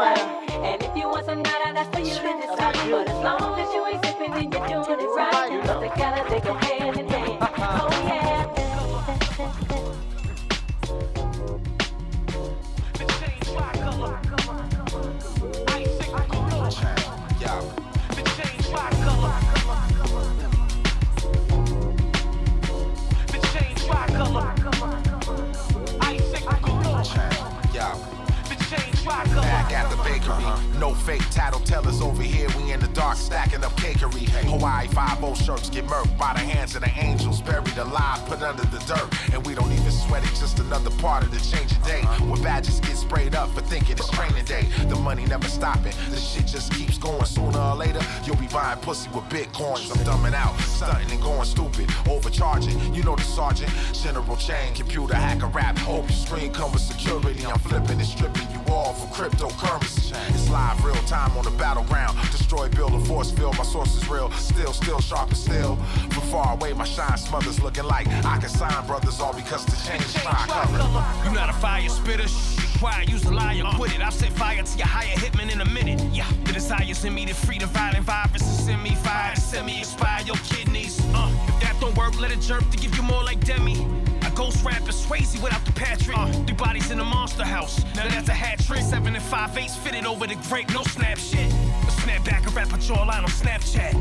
bayram. 0.00 0.49
No 30.80 30.94
fake 30.94 31.28
tattletellers 31.30 32.00
over 32.00 32.22
here. 32.22 32.48
We 32.56 32.72
in 32.72 32.80
the 32.80 32.88
dark 32.88 33.18
stacking 33.18 33.62
up 33.62 33.72
cakery. 33.72 34.26
Hawaii 34.48 34.88
5 34.88 35.36
shirts 35.36 35.68
get 35.68 35.84
murked 35.84 36.16
by 36.16 36.32
the 36.32 36.40
hands 36.40 36.74
of 36.74 36.80
the 36.80 36.90
angels. 36.98 37.42
Buried 37.42 37.76
alive, 37.76 38.24
put 38.26 38.40
under 38.40 38.62
the 38.62 38.78
dirt. 38.88 39.34
And 39.34 39.46
we 39.46 39.54
don't 39.54 39.70
even 39.70 39.92
sweat 39.92 40.24
it, 40.24 40.34
just 40.40 40.58
another 40.58 40.90
part 40.92 41.22
of 41.22 41.30
the 41.32 41.40
changing 41.54 41.82
day. 41.82 42.00
Where 42.24 42.42
badges 42.42 42.80
get 42.80 42.96
sprayed 42.96 43.34
up 43.34 43.50
for 43.50 43.60
thinking 43.60 43.98
it's 43.98 44.08
training 44.08 44.46
day. 44.46 44.64
The 44.88 44.96
money 44.96 45.26
never 45.26 45.48
stopping. 45.48 45.92
The 46.08 46.16
shit 46.16 46.46
just 46.46 46.72
keeps 46.72 46.96
going. 46.96 47.26
Sooner 47.26 47.58
or 47.58 47.76
later, 47.76 48.00
you'll 48.24 48.36
be 48.36 48.48
buying 48.48 48.78
pussy 48.80 49.10
with 49.10 49.24
bitcoins. 49.24 49.92
I'm 49.92 50.02
dumbing 50.08 50.32
out, 50.34 50.58
stunting 50.60 51.10
and 51.10 51.22
going 51.22 51.44
stupid. 51.44 51.90
Overcharging, 52.08 52.29
you 53.00 53.06
know 53.06 53.16
the 53.16 53.22
sergeant. 53.22 53.72
General 53.94 54.36
chain, 54.36 54.74
computer 54.74 55.14
hacker 55.14 55.46
rap. 55.46 55.78
Hope 55.78 56.08
your 56.08 56.18
screen 56.18 56.52
with 56.52 56.82
security. 56.82 57.46
I'm 57.46 57.58
flipping 57.58 57.98
and 57.98 58.06
stripping 58.06 58.48
you 58.52 58.60
all 58.68 58.92
for 58.92 59.06
cryptocurrency. 59.16 60.12
It's 60.28 60.50
live, 60.50 60.84
real 60.84 60.94
time 61.06 61.34
on 61.38 61.44
the 61.44 61.50
battleground. 61.52 62.18
Destroy, 62.30 62.68
build 62.68 62.92
a 62.92 63.00
force 63.06 63.30
field. 63.30 63.56
My 63.56 63.64
source 63.64 63.96
is 63.96 64.06
real. 64.08 64.30
Still, 64.32 64.72
still 64.74 65.00
sharp 65.00 65.32
as 65.32 65.42
steel. 65.42 65.76
From 66.10 66.22
far 66.28 66.52
away, 66.54 66.74
my 66.74 66.84
shine 66.84 67.16
smothers 67.16 67.62
looking 67.62 67.84
like 67.84 68.06
I 68.08 68.36
can 68.38 68.50
sign 68.50 68.86
brothers 68.86 69.18
all 69.18 69.32
because 69.32 69.64
the 69.64 69.76
change 69.88 70.04
is 70.04 70.16
fire 70.18 70.46
color. 70.46 71.04
You 71.24 71.32
not 71.34 71.48
a 71.48 71.54
fire 71.54 71.88
spitter, 71.88 72.28
shh, 72.28 72.69
quiet, 72.80 73.10
use 73.10 73.24
a 73.26 73.30
liar, 73.30 73.62
quit 73.76 73.94
it. 73.94 74.00
I'll 74.00 74.10
set 74.10 74.32
fire 74.32 74.62
to 74.62 74.78
your 74.78 74.86
higher 74.86 75.14
hitman 75.16 75.52
in 75.52 75.60
a 75.60 75.66
minute. 75.66 76.00
Yeah, 76.12 76.26
the 76.44 76.54
desires 76.54 77.04
in 77.04 77.14
me 77.14 77.26
to 77.26 77.34
free 77.34 77.58
the 77.58 77.66
violent 77.66 78.04
viruses 78.04 78.64
send 78.64 78.82
me 78.82 78.94
fire 78.94 79.36
send 79.36 79.66
me 79.66 79.80
expire 79.80 80.22
your 80.24 80.36
kidneys. 80.36 80.98
Uh, 81.12 81.30
if 81.48 81.60
that 81.60 81.76
don't 81.80 81.96
work, 81.96 82.18
let 82.18 82.32
it 82.32 82.40
jerk 82.40 82.68
to 82.70 82.78
give 82.78 82.96
you 82.96 83.02
more 83.02 83.22
like 83.22 83.44
Demi. 83.44 83.76
Ghost 84.40 84.64
rapper, 84.64 84.90
Swayze 84.90 85.38
without 85.42 85.62
the 85.66 85.72
Patrick. 85.72 86.16
Uh, 86.16 86.32
three 86.46 86.54
bodies 86.54 86.90
in 86.90 86.96
the 86.96 87.04
monster 87.04 87.44
house. 87.44 87.84
Now 87.94 88.08
that's 88.08 88.30
a 88.30 88.32
hat 88.32 88.58
trick. 88.60 88.80
Seven 88.80 89.14
and 89.14 89.22
five 89.22 89.54
eights 89.58 89.76
fitted 89.76 90.06
over 90.06 90.26
the 90.26 90.36
grape, 90.48 90.72
no 90.72 90.82
snap 90.84 91.18
shit. 91.18 91.52
A 91.86 91.90
snap 91.90 92.24
back 92.24 92.46
a 92.46 92.50
rapper 92.50 92.78
jawline 92.78 93.22
on 93.22 93.28
Snapchat. 93.28 93.92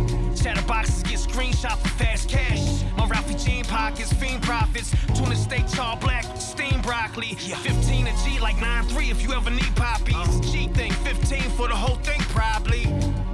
Shatter 0.42 0.62
boxes 0.62 1.04
get 1.04 1.20
screenshot 1.20 1.78
for 1.80 1.90
fast 1.90 2.30
cash. 2.30 2.84
My 2.96 3.06
Ralphie 3.08 3.36
jean 3.36 3.66
pockets, 3.66 4.14
fiend 4.14 4.42
profits. 4.42 4.96
Tuna 5.14 5.36
steak, 5.36 5.68
char 5.76 5.98
black, 5.98 6.24
steamed 6.38 6.84
broccoli. 6.84 7.36
15 7.36 8.08
a 8.08 8.14
G 8.24 8.40
like 8.40 8.56
9-3 8.56 9.12
if 9.12 9.22
you 9.22 9.34
ever 9.34 9.50
need 9.50 9.76
poppies. 9.76 10.40
G 10.54 10.70
thing, 10.70 10.94
15 11.04 11.42
for 11.52 11.68
the 11.68 11.76
whole 11.76 11.98
thing 11.98 12.22
probably. 12.30 12.86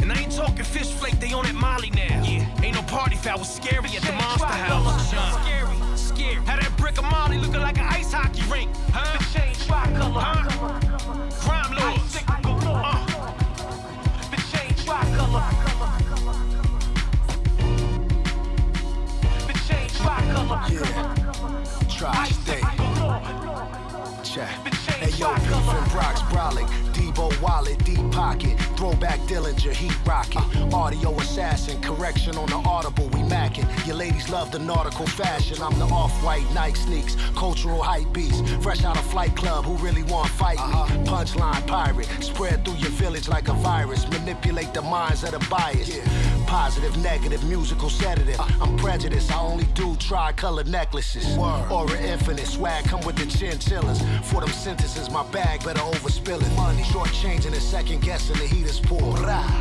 And 0.02 0.12
I 0.12 0.22
ain't 0.22 0.32
talking 0.32 0.66
fish 0.66 0.90
flake, 0.90 1.20
they 1.20 1.34
on 1.34 1.44
that 1.44 1.54
Molly 1.54 1.92
now. 1.92 2.24
Yeah, 2.24 2.64
ain't 2.64 2.76
no 2.76 2.82
party 2.82 3.16
foul, 3.16 3.38
was 3.38 3.54
scary 3.54 3.90
at 3.96 4.02
the 4.02 4.14
monster 4.14 4.48
house. 4.48 5.12
Scary, 5.12 5.78
scary. 6.26 6.46
Had 6.46 6.62
that 6.62 6.78
brick 6.78 6.98
of 6.98 7.06
Molly 7.06 7.38
looking 7.38 7.62
like 7.62 7.78
an 7.78 7.86
ice 7.86 8.12
hockey 8.12 8.44
rink. 8.52 8.70
Huh? 8.92 9.18
The 9.18 9.40
change 9.40 9.70
rock 9.70 9.94
color. 9.96 10.22
Huh? 10.22 10.50
Crime 11.42 11.74
lords. 11.76 12.18
Uh. 12.28 13.06
The 14.32 14.38
change 14.52 14.88
rock 14.88 15.08
color. 15.16 15.44
The 19.48 19.54
change 19.68 20.00
rock 20.02 20.26
color. 20.34 20.62
Yeah. 20.72 21.16
Try 21.90 22.28
stay. 22.30 22.62
Check. 24.24 24.75
Yo, 25.18 25.34
Beef 25.36 25.74
and 25.74 25.92
Brock's 25.92 26.22
brawling. 26.24 26.68
Debo 26.92 27.32
wallet, 27.42 27.84
deep 27.86 28.12
pocket. 28.12 28.60
Throwback 28.76 29.20
Dillinger, 29.22 29.72
heat 29.72 29.96
rocket. 30.06 30.44
Audio 30.74 31.18
assassin, 31.20 31.82
correction 31.82 32.36
on 32.38 32.48
the 32.48 32.56
audible, 32.56 33.08
we 33.10 33.20
macking. 33.22 33.66
Your 33.88 33.96
ladies 33.96 34.30
love 34.30 34.52
the 34.52 34.60
nautical 34.60 35.08
fashion. 35.08 35.62
I'm 35.62 35.78
the 35.80 35.86
off-white 35.86 36.50
Nike 36.54 36.76
sneaks, 36.76 37.16
cultural 37.36 37.82
hype 37.82 38.12
beast. 38.12 38.46
Fresh 38.62 38.84
out 38.84 38.98
of 38.98 39.06
flight 39.06 39.36
club, 39.36 39.64
who 39.64 39.76
really 39.78 40.04
want 40.04 40.30
fight 40.32 40.58
me? 40.58 40.64
Uh-huh. 40.64 40.98
Punchline 41.06 41.66
pirate, 41.66 42.08
spread 42.22 42.66
through 42.66 42.76
your 42.76 42.92
village 42.92 43.30
like 43.30 43.48
a 43.48 43.54
virus. 43.54 44.08
Manipulate 44.10 44.74
the 44.74 44.82
minds 44.82 45.24
of 45.24 45.32
the 45.32 45.40
bias. 45.50 45.98
Positive, 46.46 46.96
negative, 46.98 47.44
musical 47.46 47.90
sedative. 47.90 48.40
Uh. 48.40 48.48
I'm 48.62 48.78
prejudiced, 48.78 49.32
I 49.32 49.40
only 49.40 49.66
do 49.76 49.96
tri-colored 49.96 50.68
necklaces. 50.68 51.38
Aura 51.38 52.00
infinite, 52.02 52.48
swag 52.48 52.86
come 52.86 53.02
with 53.02 53.16
the 53.16 53.26
chinchillas. 53.26 54.02
For 54.30 54.42
them 54.42 54.50
sentences, 54.50 55.05
my 55.10 55.24
bag 55.32 55.64
better 55.64 55.82
overspill 55.82 56.42
it. 56.42 56.56
Money, 56.56 56.84
short 56.84 57.12
changing 57.12 57.54
and 57.54 57.62
second 57.62 58.02
guessing 58.02 58.38
the 58.38 58.48
heat 58.48 58.66
is 58.66 58.80
poor. 58.80 59.18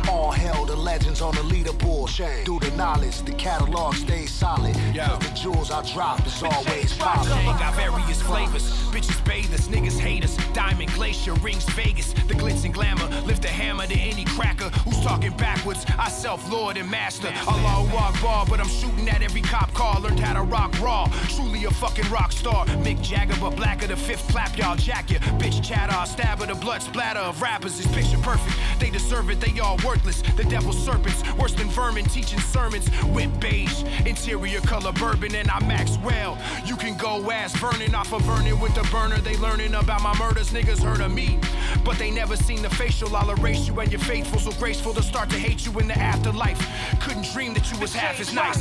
All 0.09 0.31
hell, 0.31 0.65
the 0.65 0.75
legends 0.75 1.21
on 1.21 1.33
the 1.35 1.41
leaderboard. 1.41 2.09
Through 2.45 2.59
the 2.59 2.75
knowledge, 2.77 3.21
the 3.23 3.33
catalog 3.33 3.95
stays 3.95 4.31
solid. 4.31 4.75
Cause 4.95 5.19
the 5.19 5.33
jewels 5.35 5.71
I 5.71 5.81
drop 5.93 6.25
is 6.25 6.41
always 6.43 6.95
popping. 6.97 7.31
Chain 7.31 7.45
got 7.57 7.75
various 7.75 8.21
flavors. 8.21 8.63
Bitches 8.93 9.23
bathers, 9.25 9.67
niggas 9.67 9.99
haters. 9.99 10.37
Diamond 10.53 10.91
glacier 10.93 11.33
rings 11.35 11.65
Vegas. 11.69 12.13
The 12.13 12.33
glitz 12.33 12.63
and 12.63 12.73
glamour. 12.73 13.07
Lift 13.25 13.43
a 13.45 13.49
hammer 13.49 13.87
to 13.87 13.95
any 13.95 14.25
cracker 14.25 14.69
who's 14.79 14.99
talking 15.01 15.35
backwards. 15.37 15.85
I 15.97 16.09
self 16.09 16.49
lord 16.51 16.77
and 16.77 16.89
master. 16.89 17.33
Allah 17.47 17.89
walk 17.93 18.21
bar, 18.21 18.45
but 18.47 18.59
I'm 18.59 18.69
shooting 18.69 19.09
at 19.09 19.21
every 19.21 19.41
cop 19.41 19.73
car. 19.73 19.99
Learned 19.99 20.19
how 20.19 20.33
to 20.33 20.43
rock 20.43 20.79
raw. 20.79 21.11
Truly 21.29 21.65
a 21.65 21.71
fucking 21.71 22.09
rock 22.09 22.31
star. 22.31 22.65
Mick 22.85 23.01
Jagger, 23.01 23.35
but 23.39 23.55
blacker. 23.55 23.87
The 23.87 23.95
fifth 23.95 24.27
clap, 24.29 24.57
y'all 24.57 24.75
jack 24.75 25.09
ya. 25.11 25.19
Bitch 25.37 25.63
chatter, 25.63 25.95
I 25.95 26.05
stab 26.05 26.39
her. 26.39 26.45
The 26.45 26.55
blood 26.55 26.81
splatter 26.81 27.19
of 27.19 27.41
rappers 27.41 27.79
is 27.79 27.87
picture 27.87 28.17
perfect. 28.17 28.55
They 28.79 28.89
deserve 28.89 29.29
it, 29.29 29.39
they 29.39 29.59
all 29.59 29.77
worthless. 29.85 30.21
The 30.21 30.43
devil's 30.43 30.77
serpents, 30.83 31.23
worse 31.35 31.53
than 31.53 31.67
vermin, 31.69 32.05
teaching 32.05 32.39
sermons. 32.39 32.87
Whip 33.05 33.29
beige, 33.39 33.83
interior 34.05 34.61
color 34.61 34.91
bourbon, 34.93 35.35
and 35.35 35.49
I 35.49 35.59
max 35.65 35.97
well. 36.03 36.37
You 36.65 36.75
can 36.75 36.97
go 36.97 37.31
ass 37.31 37.59
burning 37.59 37.95
off 37.95 38.13
of 38.13 38.25
burning 38.25 38.59
with 38.59 38.75
the 38.75 38.83
burner. 38.91 39.17
They 39.19 39.37
learning 39.37 39.73
about 39.75 40.01
my 40.01 40.17
murders, 40.17 40.51
niggas 40.51 40.81
heard 40.81 41.01
of 41.01 41.13
me. 41.13 41.39
But 41.83 41.97
they 41.97 42.11
never 42.11 42.35
seen 42.35 42.61
the 42.61 42.69
facial. 42.69 43.15
I'll 43.15 43.29
erase 43.31 43.67
you 43.67 43.79
and 43.79 43.91
you're 43.91 43.99
faithful, 43.99 44.39
so 44.39 44.51
graceful 44.59 44.93
to 44.93 45.03
start 45.03 45.29
to 45.29 45.37
hate 45.37 45.65
you 45.65 45.77
in 45.79 45.87
the 45.87 45.97
afterlife. 45.97 46.59
Couldn't 47.01 47.31
dream 47.33 47.53
that 47.53 47.71
you 47.71 47.79
was 47.79 47.93
half 47.93 48.19
as 48.19 48.33
nice. 48.33 48.57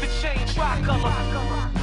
The 0.00 0.08
change 0.20 0.56
rock 0.56 0.82
color. 0.82 1.77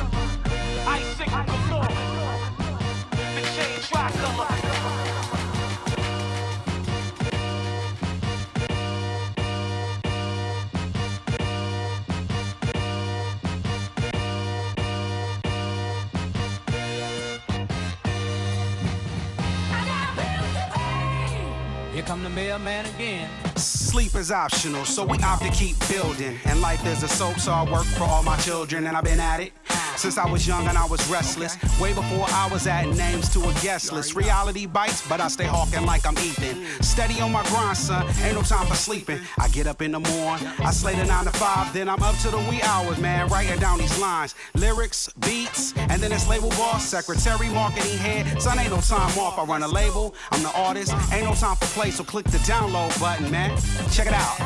Sleep 23.56 24.15
is 24.15 24.32
optional, 24.32 24.86
so 24.86 25.04
we 25.06 25.17
opt 25.19 25.43
to 25.43 25.50
keep 25.50 25.76
building. 25.89 26.38
And 26.45 26.62
life 26.62 26.86
is 26.86 27.02
a 27.02 27.08
soap, 27.08 27.39
so 27.39 27.52
I 27.52 27.63
work 27.71 27.86
for 27.86 28.04
all 28.04 28.24
my 28.24 28.38
children, 28.38 28.86
and 28.88 28.95
I've 28.95 29.04
been 29.04 29.19
at 29.19 29.39
it 29.39 29.54
since 29.97 30.17
I 30.17 30.30
was 30.30 30.47
young 30.47 30.67
and 30.67 30.78
I 30.78 30.86
was 30.86 31.06
restless. 31.10 31.58
Way 31.80 31.93
before 31.93 32.25
I 32.30 32.47
was 32.51 32.67
adding 32.67 32.95
names 32.95 33.30
to 33.34 33.39
a 33.41 33.54
guest 33.62 33.91
list. 33.91 34.15
Reality 34.15 34.65
bites, 34.65 35.08
but 35.08 35.19
I 35.19 35.28
stay 35.28 35.45
hawking 35.45 35.86
like 35.86 36.06
I'm 36.06 36.17
Ethan. 36.17 36.65
Steady 36.84 37.21
on 37.21 37.32
my 37.32 37.43
grind, 37.45 37.78
son, 37.78 38.06
ain't 38.23 38.36
no 38.36 38.41
time 38.41 38.67
for 38.67 38.75
sleeping. 38.75 39.19
I 39.39 39.47
get 39.49 39.67
up 39.67 39.82
in 39.82 39.91
the 39.91 39.99
morning, 39.99 40.47
I 40.60 40.71
slay 40.71 40.95
the 40.95 41.06
nine 41.06 41.25
to 41.25 41.32
five, 41.32 41.73
then 41.73 41.89
I'm 41.89 42.01
up 42.04 42.17
to 42.19 42.30
the 42.30 42.38
wee 42.49 42.62
hours, 42.63 42.99
man, 42.99 43.28
writing 43.30 43.60
down 43.60 43.80
these 43.80 43.97
lines. 43.99 44.36
Lyrics, 44.54 45.10
beats, 45.21 45.73
and 45.78 46.01
then 46.01 46.12
it's 46.12 46.28
label 46.28 46.49
boss, 46.49 46.86
secretary, 46.86 47.49
marketing 47.49 47.97
head. 47.97 48.41
Son, 48.41 48.60
ain't 48.60 48.71
no 48.71 48.82
time 48.82 49.17
off. 49.17 49.39
I 49.39 49.43
run 49.43 49.63
a 49.63 49.67
label, 49.67 50.15
I'm 50.32 50.43
the 50.43 50.51
artist, 50.51 50.93
ain't 51.12 51.25
no 51.25 51.34
time 51.34 51.56
for 51.56 51.65
play, 51.67 51.91
so 51.91 52.04
click 52.04 52.25
the 52.25 52.38
download 52.39 52.97
button, 52.99 53.30
man. 53.32 53.58
Check 53.91 54.08
it 54.08 54.13
out. 54.13 54.39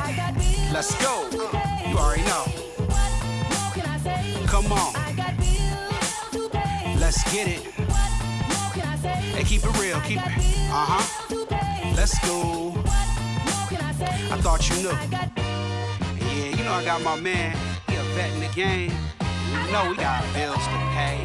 Let's 0.74 0.96
go. 1.04 1.28
You 1.88 1.98
already 1.98 2.24
know. 2.24 2.46
Come 4.48 4.72
on. 4.72 5.09
Let's 7.10 7.34
get 7.34 7.48
it. 7.48 7.62
Hey, 9.34 9.44
keep 9.44 9.64
it 9.64 9.80
real, 9.80 10.00
keep 10.02 10.20
it. 10.20 10.28
Uh 10.70 10.86
huh. 10.86 11.36
Let's 11.96 12.20
go. 12.24 12.76
I 14.32 14.38
thought 14.44 14.70
you 14.70 14.76
knew. 14.76 14.92
Yeah, 16.24 16.56
you 16.56 16.64
know 16.64 16.72
I 16.72 16.86
got 16.86 17.02
my 17.02 17.20
man. 17.20 17.58
He 17.88 17.96
a 17.96 18.04
vet 18.14 18.32
in 18.34 18.42
the 18.42 18.54
game. 18.54 18.92
You 19.50 19.72
know 19.72 19.90
we 19.90 19.96
got 19.96 20.24
bills 20.36 20.64
to 20.64 20.78
pay. 20.94 21.18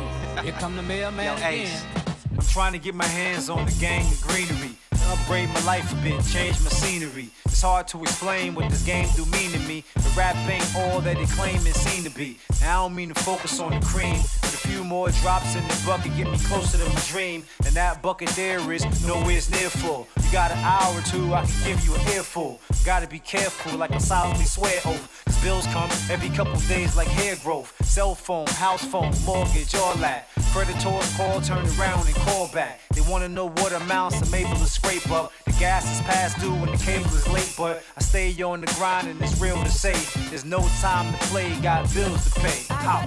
Here 0.42 0.54
come 0.54 0.74
the 0.74 0.82
mailman 0.82 1.38
Yo, 1.38 1.46
Ace. 1.46 1.68
again. 1.68 2.04
I'm 2.38 2.46
trying 2.46 2.72
to 2.72 2.78
get 2.78 2.94
my 2.94 3.04
hands 3.04 3.50
on 3.50 3.66
the 3.66 3.72
gang 3.72 4.10
of 4.10 4.22
greenery. 4.22 4.78
Upgrade 5.06 5.48
my 5.50 5.64
life 5.64 5.92
a 5.92 5.96
bit, 6.02 6.24
change 6.24 6.60
my 6.62 6.70
scenery. 6.70 7.30
It's 7.46 7.62
hard 7.62 7.86
to 7.88 8.02
explain 8.02 8.54
what 8.54 8.70
this 8.70 8.84
game 8.84 9.06
do 9.14 9.24
mean 9.26 9.50
to 9.52 9.58
me. 9.60 9.84
The 9.94 10.12
rap 10.16 10.34
ain't 10.48 10.74
all 10.76 11.00
that 11.02 11.16
it 11.18 11.28
claim 11.30 11.64
it 11.66 11.74
seem 11.74 12.04
to 12.04 12.10
be. 12.10 12.38
Now 12.60 12.84
I 12.84 12.88
don't 12.88 12.96
mean 12.96 13.08
to 13.10 13.14
focus 13.14 13.60
on 13.60 13.72
the 13.78 13.84
cream, 13.86 14.16
but 14.40 14.54
a 14.54 14.68
few 14.68 14.82
more 14.82 15.10
drops 15.22 15.54
in 15.54 15.62
the 15.62 15.82
bucket 15.86 16.16
get 16.16 16.30
me 16.30 16.38
closer 16.38 16.78
to 16.78 16.88
my 16.88 17.00
dream. 17.06 17.44
And 17.64 17.74
that 17.74 18.02
bucket 18.02 18.30
there 18.30 18.60
is 18.72 18.84
nowhere 19.06 19.40
near 19.50 19.70
full. 19.70 20.08
You 20.22 20.32
got 20.32 20.50
an 20.50 20.58
hour 20.58 20.98
or 20.98 21.02
two, 21.02 21.32
I 21.34 21.44
can 21.44 21.64
give 21.64 21.84
you 21.84 21.94
an 21.94 22.00
earful. 22.16 22.60
Gotta 22.84 23.06
be 23.06 23.18
careful, 23.18 23.78
like 23.78 23.92
I 23.92 23.98
solemnly 23.98 24.44
swear 24.44 24.80
oath. 24.84 25.22
Cause 25.26 25.42
bills 25.42 25.66
come 25.66 25.90
every 26.10 26.30
couple 26.30 26.58
days 26.68 26.96
like 26.96 27.08
hair 27.08 27.36
growth. 27.42 27.72
Cell 27.84 28.14
phone, 28.14 28.46
house 28.46 28.84
phone, 28.84 29.12
mortgage, 29.24 29.74
all 29.74 29.94
that. 29.96 30.28
Predators 30.54 31.16
call, 31.16 31.40
turn 31.40 31.66
around 31.80 32.06
and 32.06 32.14
call 32.14 32.46
back. 32.46 32.78
They 32.94 33.00
wanna 33.00 33.28
know 33.28 33.48
what 33.48 33.72
amounts 33.72 34.22
I'm 34.22 34.32
able 34.32 34.54
to 34.54 34.66
scrape 34.66 35.10
up. 35.10 35.32
The 35.46 35.50
gas 35.58 35.84
is 35.92 36.00
past 36.02 36.38
due 36.38 36.54
and 36.54 36.68
the 36.68 36.78
cable 36.78 37.06
is 37.06 37.26
late, 37.26 37.52
but 37.58 37.82
I 37.96 38.00
stay 38.00 38.40
on 38.40 38.60
the 38.60 38.68
grind 38.78 39.08
and 39.08 39.20
it's 39.20 39.36
real 39.40 39.60
to 39.60 39.68
say. 39.68 39.94
There's 40.30 40.44
no 40.44 40.60
time 40.80 41.12
to 41.12 41.18
play, 41.26 41.60
got 41.60 41.92
bills 41.92 42.32
to 42.32 42.40
pay. 42.40 42.72
How? 42.72 43.04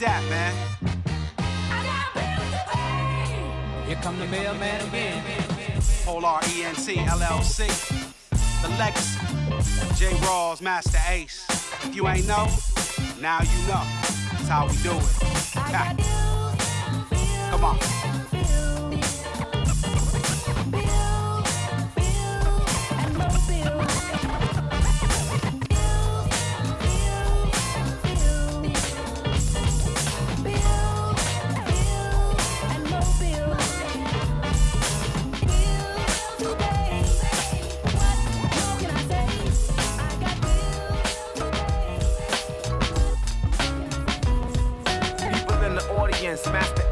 Like 0.00 0.10
that, 0.10 0.22
man. 0.30 0.54
Here 3.84 3.98
come 4.00 4.16
the 4.20 4.26
mailman 4.26 4.80
again. 4.86 5.24
Polar 6.04 6.38
ENT 6.44 6.86
LLC. 6.86 7.66
The 8.62 8.68
Legacy. 8.78 9.18
J. 9.96 10.12
Rawls, 10.26 10.62
Masta 10.62 11.00
Ace. 11.08 11.44
If 11.84 11.96
you 11.96 12.06
ain't 12.06 12.28
know, 12.28 12.46
now 13.20 13.40
you 13.42 13.66
know. 13.66 13.82
That's 14.30 14.48
how 14.48 14.68
we 14.68 14.76
do 14.84 14.92
it. 14.92 15.02
Ha. 15.56 15.94
Come 17.50 17.64
on. 17.64 18.07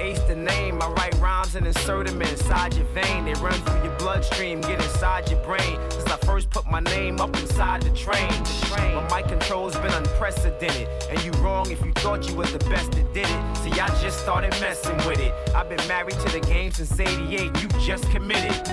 Ace 0.06 0.20
the 0.20 0.36
name. 0.36 0.80
I 0.80 0.86
write 0.90 1.18
rhymes 1.18 1.56
and 1.56 1.66
insert 1.66 2.06
them 2.06 2.22
inside 2.22 2.74
your 2.74 2.86
vein. 2.94 3.24
They 3.24 3.32
run 3.34 3.58
through 3.64 3.82
your 3.82 3.96
bloodstream, 3.98 4.60
get 4.60 4.80
inside 4.80 5.28
your 5.28 5.42
brain. 5.42 5.80
Since 5.90 6.06
I 6.06 6.16
first 6.18 6.48
put 6.48 6.64
my 6.70 6.78
name 6.78 7.20
up 7.20 7.36
inside 7.36 7.82
the 7.82 7.90
train. 7.90 8.28
The 8.28 8.66
train. 8.70 8.94
My 8.94 9.16
mic 9.16 9.26
control's 9.26 9.74
been 9.78 9.92
unprecedented. 9.92 10.86
And 11.10 11.20
you 11.24 11.32
wrong 11.42 11.72
if 11.72 11.84
you 11.84 11.92
thought 11.94 12.28
you 12.28 12.36
was 12.36 12.52
the 12.52 12.60
best 12.70 12.92
that 12.92 13.12
did 13.12 13.26
it. 13.28 13.56
See, 13.56 13.80
I 13.80 13.88
just 14.00 14.20
started 14.20 14.52
messing 14.60 14.96
with 15.08 15.18
it. 15.18 15.34
I've 15.56 15.68
been 15.68 15.84
married 15.88 16.18
to 16.20 16.28
the 16.28 16.40
game 16.40 16.70
since 16.70 17.00
88. 17.00 17.60
You 17.60 17.68
just 17.84 18.08
committed. 18.10 18.64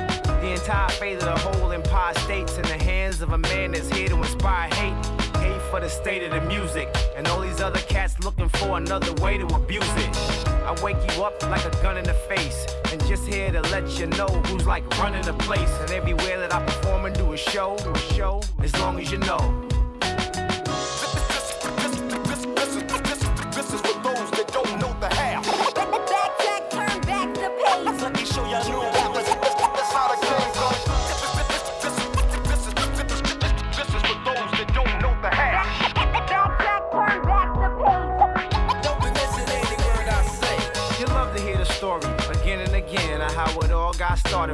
The 0.43 0.52
entire 0.54 0.89
fate 0.89 1.17
of 1.24 1.26
the 1.26 1.39
whole 1.39 1.72
empire 1.72 2.13
states 2.13 2.58
in 2.58 2.63
the 2.63 2.78
hands 2.78 3.24
of 3.24 3.32
a 3.32 3.39
man 3.39 3.72
that's 3.72 3.89
here 3.89 4.10
to 4.10 4.17
inspire 4.17 4.69
hate. 4.76 5.06
Hate 5.38 5.62
for 5.72 5.80
the 5.80 5.89
state 5.89 6.22
of 6.22 6.30
the 6.30 6.48
music. 6.48 6.96
And 7.15 7.28
all 7.30 7.41
these 7.41 7.60
other 7.60 7.82
cats 7.82 8.19
looking 8.19 8.50
for 8.50 8.78
another 8.78 9.13
way 9.24 9.39
to 9.39 9.48
abuse 9.48 9.96
it. 9.96 10.52
I 10.65 10.82
wake 10.82 10.97
you 11.15 11.23
up 11.23 11.41
like 11.43 11.65
a 11.65 11.82
gun 11.82 11.97
in 11.97 12.06
the 12.06 12.13
face. 12.13 12.65
And 12.91 13.06
just 13.06 13.28
here 13.28 13.52
to 13.52 13.62
let 13.63 13.99
you 13.99 14.08
know 14.08 14.28
who's 14.47 14.65
like 14.65 14.84
running 14.99 15.23
the 15.23 15.34
place. 15.34 15.69
And 15.82 15.91
everywhere 15.91 16.39
that 16.39 16.54
I 16.54 16.63
perform 16.63 17.06
and 17.06 17.15
do 17.15 17.34
a 17.34 17.38
show, 17.38 17.76
a 17.76 17.97
show, 18.13 18.41
as 18.60 18.73
long 18.80 18.99
as 18.99 19.12
you 19.12 19.17
know. 19.17 19.72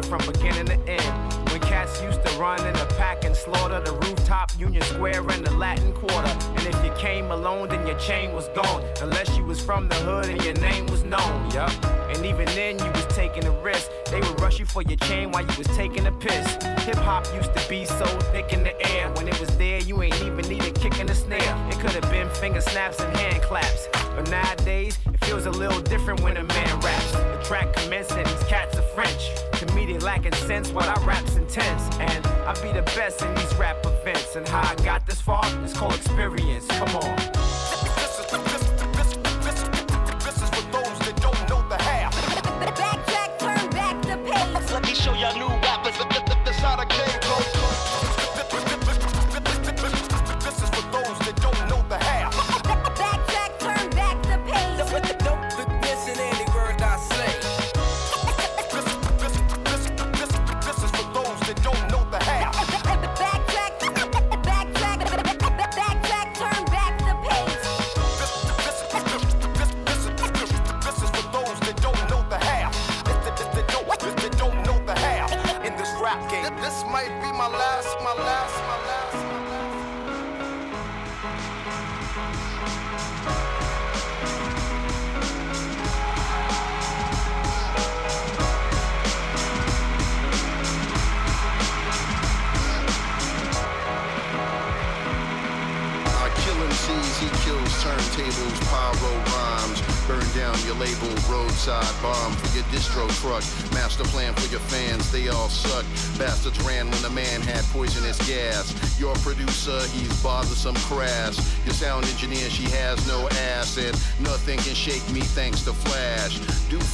From 0.10 0.26
beginning 0.26 0.66
to 0.66 0.74
end. 0.88 1.34
When 1.52 1.62
cats 1.62 2.02
used 2.02 2.26
to 2.26 2.40
run 2.40 2.60
in 2.66 2.76
a 2.76 2.86
pack 2.98 3.26
and 3.26 3.36
slaughter 3.36 3.80
the 3.80 3.92
rooftop, 3.92 4.52
Union 4.58 4.82
Square, 4.82 5.30
and 5.30 5.46
the 5.46 5.52
Latin 5.52 5.94
Quarter. 5.94 6.59
And 6.60 6.76
if 6.76 6.84
you 6.84 6.92
came 6.98 7.32
alone, 7.32 7.70
then 7.70 7.88
your 7.88 7.98
chain 7.98 8.34
was 8.34 8.50
gone. 8.50 8.84
Unless 9.02 9.38
you 9.38 9.46
was 9.46 9.62
from 9.64 9.88
the 9.88 9.96
hood 9.96 10.26
and 10.26 10.44
your 10.44 10.56
name 10.56 10.88
was 10.88 11.06
known. 11.06 11.50
Yup. 11.52 11.72
And 12.10 12.26
even 12.26 12.46
then, 12.48 12.78
you 12.78 12.92
was 12.92 13.06
taking 13.08 13.46
a 13.46 13.52
risk. 13.62 13.90
They 14.12 14.20
would 14.20 14.42
rush 14.42 14.60
you 14.60 14.66
for 14.66 14.82
your 14.82 14.98
chain 14.98 15.32
while 15.32 15.44
you 15.44 15.58
was 15.58 15.68
taking 15.68 16.06
a 16.08 16.12
piss. 16.12 16.58
Hip 16.84 16.98
hop 16.98 17.26
used 17.34 17.56
to 17.56 17.70
be 17.70 17.86
so 17.86 18.06
thick 18.34 18.52
in 18.52 18.64
the 18.64 18.76
air. 18.92 19.10
When 19.14 19.30
it 19.30 19.40
was 19.40 19.56
there, 19.58 19.80
you 19.80 20.04
ain't 20.04 20.22
even 20.22 20.46
need 20.50 20.64
a 20.66 20.72
kick 20.72 21.00
in 21.00 21.08
the 21.08 21.16
snare. 21.16 21.56
It 21.70 21.80
could 21.80 21.92
have 21.92 22.10
been 22.12 22.30
finger 22.32 22.60
snaps 22.60 23.00
and 23.00 23.16
hand 23.16 23.42
claps. 23.42 23.88
But 23.94 24.30
nowadays, 24.30 24.98
it 25.14 25.24
feels 25.24 25.46
a 25.46 25.52
little 25.52 25.80
different 25.80 26.20
when 26.20 26.36
a 26.36 26.44
man 26.44 26.80
raps. 26.82 27.12
The 27.14 27.42
track 27.46 27.72
commences 27.72 28.18
and 28.18 28.26
these 28.26 28.44
cats 28.50 28.78
are 28.78 28.90
French. 28.94 29.32
To 29.60 29.66
me, 29.76 29.86
they 29.86 30.00
lacking 30.00 30.34
sense 30.34 30.72
while 30.72 30.90
I 30.90 31.02
rap's 31.06 31.38
intense. 31.38 31.84
And 32.00 32.28
I 32.28 32.54
be 32.62 32.74
the 32.74 32.84
best 32.98 33.22
in 33.22 33.34
these 33.36 33.56
rap 33.56 33.78
events. 33.86 34.36
And 34.36 34.46
how 34.48 34.62
I 34.62 34.76
got 34.84 35.06
this 35.06 35.22
far 35.22 35.46
is 35.64 35.74
called 35.74 35.94
experience. 35.94 36.49
Come 36.58 36.96
on. 36.96 37.39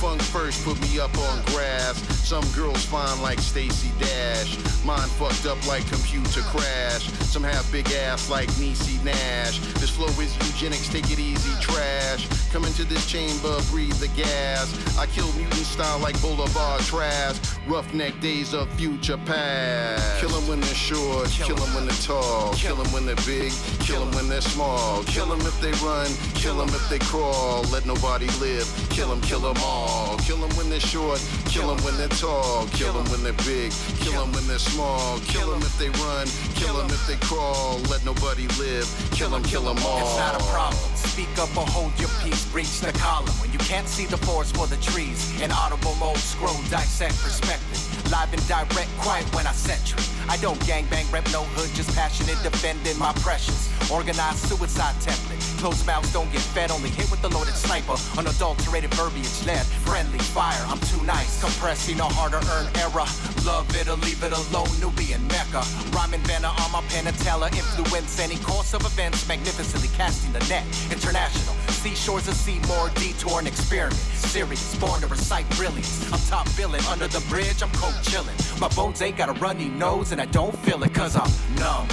Funk 0.06 0.22
first, 0.22 0.64
put 0.64 0.80
me 0.82 1.00
up 1.00 1.18
on 1.18 1.44
grass. 1.46 1.98
Some 2.30 2.46
girls 2.54 2.86
fine 2.86 3.20
like 3.24 3.40
Stacey 3.40 3.90
Dash. 4.00 4.56
Mine 4.86 5.10
fucked 5.18 5.48
up 5.48 5.58
like 5.68 5.84
computer 5.90 6.42
crash. 6.42 7.10
Some 7.34 7.44
have 7.44 7.66
big 7.72 7.92
ass 7.92 8.30
like 8.30 8.48
Niecy 8.62 9.04
Nash. 9.04 9.58
This 9.82 9.90
flow 9.90 10.06
is 10.22 10.38
eugenics, 10.46 10.90
take 10.90 11.10
it 11.10 11.18
easy, 11.18 11.52
trash. 11.60 12.28
Come 12.54 12.66
into 12.66 12.84
this 12.84 13.10
chamber, 13.10 13.60
breathe 13.72 13.96
the 13.96 14.10
gas. 14.10 14.68
I 14.96 15.08
kill 15.08 15.32
mutant 15.34 15.66
style 15.66 15.98
like 16.00 16.20
Boulevard 16.22 16.82
trash. 16.82 17.38
Roughneck 17.68 18.20
days 18.22 18.54
of 18.54 18.70
future 18.74 19.18
past. 19.26 20.22
Kill 20.22 20.36
'em 20.38 20.48
when 20.48 20.62
they're 20.62 20.76
short, 20.76 21.30
kill 21.30 21.62
'em 21.62 21.74
when 21.74 21.88
they're 21.88 22.06
tall. 22.06 22.54
Kill 22.54 22.80
'em 22.80 22.92
when 22.94 23.08
they're 23.08 23.26
big, 23.26 23.52
kill 23.80 24.04
'em 24.04 24.12
when 24.12 24.30
they're 24.30 24.50
small. 24.56 25.04
Kill 25.06 25.34
'em 25.34 25.42
if 25.42 25.60
they 25.62 25.74
run, 25.84 26.08
kill 26.36 26.62
'em 26.62 26.70
if 26.70 26.88
they 26.90 27.00
crawl. 27.00 27.64
Let 27.72 27.88
nobody 27.88 28.28
live, 28.40 28.68
kill 28.92 29.12
'em, 29.12 29.20
kill 29.22 29.44
'em 29.50 29.58
all. 29.64 29.95
Kill 30.26 30.44
'em 30.44 30.56
when 30.58 30.70
they're 30.70 30.80
short, 30.80 31.22
kill 31.46 31.70
'em 31.72 31.78
when 31.84 31.96
they're 31.98 32.18
tall. 32.20 32.68
Kill 32.74 32.98
'em 32.98 33.06
when 33.12 33.22
they're 33.24 33.42
big, 33.46 33.72
kill 34.02 34.22
'em 34.22 34.32
when 34.34 34.48
they're 34.48 34.66
small. 34.74 35.20
Kill 35.28 35.54
'em 35.54 35.62
if 35.62 35.78
they 35.78 35.90
run, 35.90 36.28
kill 36.56 36.80
'em 36.82 36.90
if 36.90 37.06
they 37.08 37.18
crawl. 37.28 37.80
Let 37.90 38.04
nobody 38.04 38.48
live, 38.58 38.88
kill 39.12 39.36
'em, 39.36 39.44
kill 39.44 39.70
'em 39.70 39.78
all. 39.86 40.00
It's 40.00 40.18
not 40.18 40.42
a 40.42 40.44
problem. 40.46 40.90
Speak 40.96 41.30
up 41.38 41.56
or 41.56 41.68
hold 41.68 41.94
your 42.00 42.10
peace. 42.24 42.46
Reach 42.54 42.80
the 42.80 42.92
column 42.94 43.36
when 43.40 43.52
you 43.52 43.60
can't 43.60 43.88
see 43.88 44.06
the 44.06 44.18
forest 44.18 44.56
for 44.56 44.68
the 44.68 44.78
trees. 44.78 45.20
In 45.42 45.52
audible 45.52 45.96
mode, 45.96 46.18
scroll, 46.18 46.60
dissect 46.70 47.16
perspective. 47.24 47.85
Live 48.12 48.34
and 48.34 48.48
direct, 48.48 48.90
quiet 49.00 49.26
when 49.34 49.48
I 49.48 49.52
set 49.52 49.92
you. 49.92 49.98
I 50.30 50.38
don't 50.38 50.60
gangbang, 50.62 51.12
rep 51.12 51.26
no 51.32 51.44
hood, 51.54 51.70
just 51.76 51.94
passionate 51.96 52.42
defending 52.44 52.98
my 52.98 53.14
precious. 53.22 53.70
Organized 53.92 54.50
suicide 54.50 54.96
template. 55.02 55.42
Closed 55.60 55.86
mouths 55.86 56.12
don't 56.14 56.32
get 56.32 56.42
fed, 56.42 56.72
only 56.72 56.90
hit 56.90 57.10
with 57.12 57.22
the 57.22 57.30
loaded 57.30 57.54
sniper. 57.54 57.96
Unadulterated 58.18 58.94
verbiage 58.94 59.46
led. 59.46 59.66
Friendly 59.86 60.20
fire, 60.20 60.64
I'm 60.68 60.80
too 60.80 61.02
nice. 61.06 61.42
Compressing 61.42 62.00
a 62.00 62.06
harder 62.06 62.42
earned 62.58 62.76
era. 62.78 63.06
Love 63.46 63.70
it 63.76 63.88
or 63.88 63.98
leave 64.02 64.24
it 64.24 64.34
alone, 64.34 64.70
Nubian 64.82 65.26
Mecca. 65.28 65.62
Rhyming 65.94 66.22
inventor 66.22 66.54
on 66.62 66.72
my 66.72 66.82
penatella. 66.90 67.54
Influence 67.54 68.20
any 68.20 68.38
course 68.38 68.74
of 68.74 68.82
events, 68.86 69.28
magnificently 69.28 69.90
casting 69.96 70.34
the 70.34 70.40
net. 70.50 70.66
International. 70.92 71.54
Seashores 71.86 72.28
of 72.28 72.34
Seymour, 72.34 72.90
detour 72.96 73.38
and 73.38 73.48
experiment. 73.48 73.94
Serious, 73.94 74.76
born 74.80 75.02
to 75.02 75.08
recite 75.08 75.48
brilliance. 75.52 76.12
I'm 76.12 76.20
top 76.22 76.48
billing, 76.58 76.84
under 76.86 77.08
the 77.08 77.24
bridge, 77.30 77.62
I'm 77.62 77.70
cold 77.74 77.94
chilling. 78.02 78.36
My 78.60 78.70
bones 78.70 79.04
ain't 79.04 79.18
got 79.18 79.30
a 79.30 79.34
runny 79.34 79.70
nose, 79.70 80.12
and 80.12 80.20
I 80.20 80.26
don't 80.26 80.58
feel 80.66 80.82
it, 80.82 80.96
cause 80.96 81.16
I'm 81.16 81.30
numb. 81.58 81.88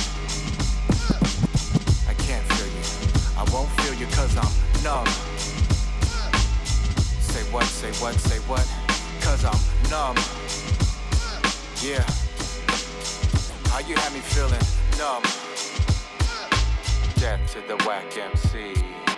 I 2.08 2.14
can't 2.24 2.42
feel 2.54 2.68
you. 2.68 2.82
I 3.36 3.44
won't 3.52 3.68
feel 3.82 3.92
you, 3.92 4.06
cause 4.16 4.34
I'm 4.34 4.82
numb. 4.82 5.06
Say 7.20 7.42
what, 7.52 7.64
say 7.64 7.92
what, 8.02 8.14
say 8.14 8.38
what? 8.48 8.66
Cause 9.20 9.44
I'm 9.44 9.60
numb. 9.90 10.16
Yeah. 11.82 12.00
How 13.68 13.80
you 13.86 13.94
have 13.96 14.14
me 14.14 14.20
feeling 14.20 14.58
numb? 14.96 15.22
Death 17.16 17.52
to 17.52 17.60
the 17.68 17.76
whack 17.84 18.16
MC. 18.16 19.11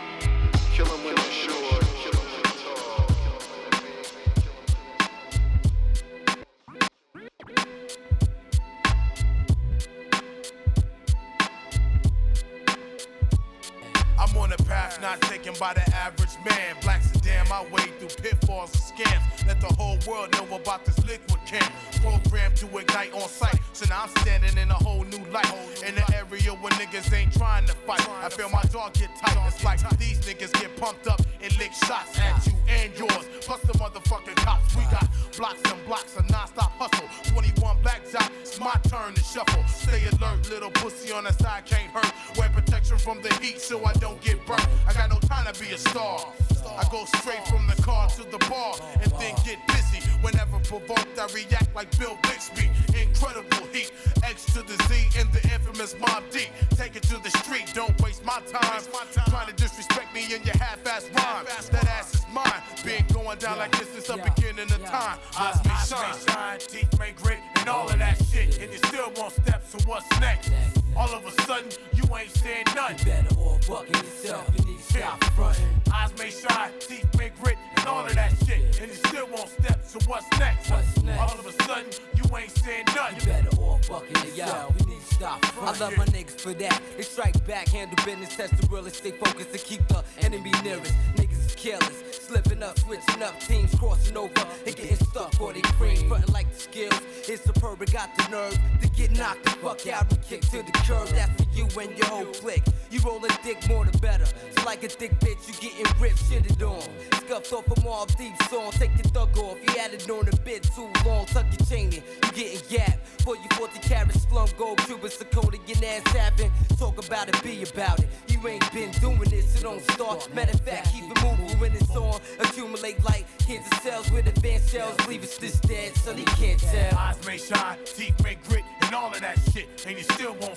By 15.59 15.73
the 15.73 15.95
average 15.95 16.37
man. 16.45 16.77
Black 16.83 17.14
my 17.49 17.63
way 17.71 17.87
through 17.99 18.09
pitfalls 18.23 18.73
and 18.75 18.83
scams. 18.83 19.47
Let 19.47 19.61
the 19.61 19.73
whole 19.75 19.99
world 20.07 20.33
know 20.33 20.57
about 20.57 20.85
this 20.85 20.99
liquid 21.07 21.41
camp. 21.47 21.71
Programmed 22.01 22.57
to 22.57 22.79
ignite 22.79 23.13
on 23.15 23.29
sight. 23.29 23.59
So 23.73 23.87
now 23.89 24.03
I'm 24.03 24.09
standing 24.23 24.57
in 24.59 24.71
a 24.71 24.75
whole 24.75 25.05
new 25.05 25.25
light. 25.31 25.53
In 25.87 25.95
the 25.95 26.05
area 26.15 26.53
where 26.53 26.73
niggas 26.73 27.13
ain't 27.13 27.33
trying 27.33 27.67
to 27.67 27.75
fight. 27.87 28.07
I 28.23 28.29
feel 28.29 28.49
my 28.51 28.63
jaw 28.73 28.91
get 28.91 29.11
tight. 29.21 29.37
It's 29.47 29.65
like 29.65 29.81
these 29.99 30.21
niggas 30.21 30.53
get 30.61 30.77
pumped 30.77 31.07
up 31.07 31.21
and 31.43 31.57
lick 31.59 31.73
shots 31.73 32.19
at 32.19 32.47
you 32.47 32.53
and 32.69 32.93
yours. 32.99 33.27
Plus 33.43 33.61
the 33.63 33.73
motherfucking 33.75 34.37
cops. 34.37 34.75
We 34.77 34.83
got 34.85 35.09
blocks 35.37 35.61
and 35.71 35.85
blocks 35.87 36.17
of 36.17 36.29
non-stop 36.31 36.73
hustle. 36.79 37.09
21 37.33 37.77
black 37.83 38.03
dot, 38.13 38.31
it's 38.41 38.59
my 38.61 38.75
turn 38.89 39.15
to 39.15 39.21
shuffle. 39.21 39.65
Stay 39.67 40.03
alert, 40.13 40.49
little 40.51 40.71
pussy 40.71 41.13
on 41.13 41.25
the 41.25 41.33
side 41.33 41.65
can't 41.67 41.91
hurt. 41.91 42.13
Wear 42.39 42.49
protection 42.49 42.99
from 42.99 43.21
the 43.23 43.33
heat 43.35 43.61
so 43.61 43.85
I 43.85 43.93
don't 43.95 44.21
get 44.21 44.45
burnt. 44.47 44.67
I 44.87 44.93
got 44.93 45.11
no 45.11 45.19
time 45.21 45.53
to 45.53 45.61
be 45.61 45.71
a 45.73 45.79
star. 45.79 46.33
I 46.77 46.87
go 46.91 47.05
straight 47.05 47.47
from 47.49 47.67
the 47.67 47.81
car 47.83 48.09
to 48.11 48.25
the 48.25 48.39
bar 48.51 48.75
and 49.03 49.13
then 49.13 49.35
get 49.45 49.59
busy. 49.69 50.01
Whenever 50.23 50.59
provoked, 50.61 51.19
I 51.19 51.27
react 51.33 51.75
like 51.75 51.97
Bill 51.99 52.19
Bixby. 52.23 52.71
Incredible 52.99 53.67
heat, 53.73 53.93
X 54.23 54.47
to 54.55 54.63
the 54.63 54.77
Z 54.85 55.21
in 55.21 55.31
the 55.31 55.43
infamous 55.53 55.95
Mob 55.99 56.25
D. 56.31 56.47
Take 56.77 56.97
it 56.97 57.03
to 57.05 57.19
the 57.23 57.31
street, 57.39 57.71
don't 57.75 58.01
waste 58.03 58.25
my 58.25 58.41
time. 58.51 58.83
Trying 59.29 59.49
to 59.49 59.55
disrespect 59.55 60.15
me 60.15 60.25
in 60.35 60.43
your 60.43 60.57
half-ass 60.57 61.11
rhyme. 61.15 61.45
That 61.73 61.87
ass 61.89 62.15
is 62.15 62.25
mine. 62.33 62.63
Been 62.85 63.05
going 63.13 63.39
down 63.39 63.59
like 63.59 63.73
this 63.79 63.89
since 63.91 64.07
the 64.07 64.17
beginning 64.17 64.71
of 64.73 64.85
time. 64.85 65.19
Eyes 65.39 65.65
may 65.65 65.97
shine, 65.97 66.15
shine, 66.27 66.59
teeth 66.59 66.99
may 66.99 67.13
grit, 67.13 67.39
and 67.57 67.69
all 67.69 67.89
of 67.89 67.99
that 67.99 68.17
shit. 68.31 68.59
And 68.59 68.73
you 68.73 68.79
still 68.79 69.13
won't 69.17 69.33
step, 69.33 69.65
so 69.67 69.79
what's 69.87 70.09
next? 70.21 70.51
All 70.97 71.13
of 71.13 71.27
a 71.27 71.43
sudden, 71.43 71.69
you 71.93 72.05
ain't 72.17 72.31
saying 72.31 72.65
nothing. 72.75 72.99
You 72.99 73.05
better 73.05 73.35
all 73.41 73.59
fucking 73.59 73.95
yourself. 73.95 74.49
You 74.59 74.65
need 74.65 74.79
to 74.79 74.85
stop 74.85 75.25
fronting. 75.35 75.67
Eyes 75.93 76.13
may 76.19 76.31
shine, 76.31 76.71
teeth 76.81 77.09
may 77.19 77.31
grit, 77.43 77.57
and 77.77 77.87
all 77.87 78.07
of 78.07 78.15
that 78.15 78.33
shit. 78.47 78.81
And 78.81 78.89
you 78.91 78.95
still 78.95 79.27
won't 79.29 79.49
step, 79.49 79.81
so 79.85 79.99
what's 80.07 80.27
next? 80.39 80.71
What's 80.71 81.03
next? 81.03 81.21
All 81.21 81.39
of 81.39 81.47
a 81.47 81.63
sudden, 81.65 81.87
you 82.15 82.37
ain't 82.37 82.51
saying 82.51 82.85
nothing. 82.95 83.21
You 83.21 83.27
better 83.27 83.57
all 83.61 83.79
fucking 83.79 84.37
yourself. 84.37 84.75
You 84.81 84.87
need 84.87 85.01
to 85.01 85.15
stop 85.15 85.45
I 85.63 85.79
love 85.79 85.97
my 85.97 86.05
niggas 86.07 86.41
for 86.41 86.53
that. 86.55 86.81
They 86.97 87.03
strike 87.03 87.47
back, 87.47 87.69
handle 87.69 87.97
business, 88.05 88.37
test 88.37 88.57
the 88.61 88.67
realest, 88.69 88.97
stay 88.97 89.13
focused 89.13 89.53
to 89.53 89.59
keep 89.59 89.87
the 89.89 90.05
enemy 90.19 90.53
nearest. 90.63 90.93
Niggas 91.17 91.47
is 91.47 91.55
careless, 91.55 92.03
slipping 92.13 92.63
up, 92.63 92.79
switching 92.79 93.23
up, 93.23 93.39
teams 93.41 93.75
crossing 93.77 94.17
over 94.17 94.47
and 94.67 94.77
getting 94.77 94.97
stuck 94.97 95.33
for 95.35 95.53
they 95.53 95.63
cream. 95.63 96.09
Frontin' 96.09 96.33
like 96.33 96.51
the 96.53 96.59
skills, 96.61 97.01
it's 97.29 97.43
superb, 97.45 97.85
got 97.91 98.11
the 98.17 98.29
nerve 98.29 98.59
to 98.83 98.89
get 98.89 99.17
knocked 99.17 99.45
the 99.45 99.51
fuck 99.51 99.87
out 99.87 100.11
and 100.13 100.23
kick 100.23 100.43
to 100.43 100.63
the 100.63 100.84
That's 100.87 101.43
for 101.43 101.49
you 101.55 101.67
and 101.81 101.97
your 101.97 102.07
whole 102.07 102.27
clique. 102.27 102.65
You 102.91 103.01
rollin' 103.01 103.31
dick 103.43 103.67
more 103.69 103.85
the 103.85 103.97
better. 103.99 104.27
So 104.27 104.65
like 104.65 104.85
a 104.85 104.89
thick 104.89 105.19
bitch, 105.21 105.49
you 105.49 105.55
getting 105.71 106.01
ripped, 106.01 106.19
shitted 106.25 106.63
on. 106.63 106.83
Scuffed 107.21 107.53
off 107.53 107.67
a 107.69 107.81
Mobb 107.81 108.15
Deep 108.17 108.35
song, 108.51 108.71
take 108.73 108.91
your 108.93 109.05
thug 109.05 109.37
off. 109.39 109.57
You 109.67 109.81
had 109.81 109.95
it 109.95 110.09
on 110.11 110.29
a 110.29 110.37
bit 110.45 110.63
too 110.63 110.91
long, 111.07 111.25
tuck 111.27 111.47
your 111.51 111.67
chain 111.67 111.87
in, 111.89 111.95
you 111.95 112.33
getting 112.33 112.61
yapped. 112.69 112.99
For 113.23 113.35
you 113.37 113.49
40 113.55 113.79
carat 113.81 114.13
slum 114.13 114.49
gold, 114.59 114.79
Cuban 114.85 115.11
Sakota, 115.11 115.59
your 115.67 115.91
ass 115.91 116.03
tapping. 116.13 116.53
Talk 116.79 117.05
about 117.05 117.29
it, 117.31 117.43
be 117.43 117.63
about 117.63 118.01
it. 118.01 118.09
You 118.29 118.47
ain't 118.47 118.71
been 118.73 118.91
doing 119.01 119.19
this, 119.31 119.55
so 119.55 119.63
don't 119.63 119.91
start. 119.93 120.35
Matter 120.35 120.53
of 120.53 120.61
fact, 120.61 120.93
keep 120.93 121.05
it 121.11 121.23
moving 121.25 121.59
when 121.59 121.73
it's 121.73 121.97
on. 121.97 122.21
Accumulate 122.41 123.03
like 123.05 123.25
cancer 123.39 123.75
cells 123.77 124.11
with 124.11 124.27
advanced 124.27 124.69
cells. 124.69 124.95
Leave 125.09 125.23
us 125.23 125.39
this 125.39 125.59
dead, 125.61 125.97
so 125.97 126.13
they 126.13 126.25
can't 126.25 126.61
tell. 126.61 126.99
Eyes 126.99 127.27
may 127.27 127.39
shine, 127.39 127.79
teeth 127.87 128.23
may 128.23 128.37
grit, 128.47 128.65
and 128.83 128.95
all 128.95 129.11
of 129.11 129.21
that 129.23 129.39
shit. 129.53 129.67
And 129.87 129.97
you 129.97 130.05
still 130.05 130.37
won't 130.41 130.54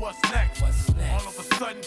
what's 0.00 0.22
next? 0.32 0.62
What's 0.62 0.94
next? 0.96 1.12
All 1.12 1.28
of 1.28 1.38
a 1.38 1.42
sudden, 1.54 1.82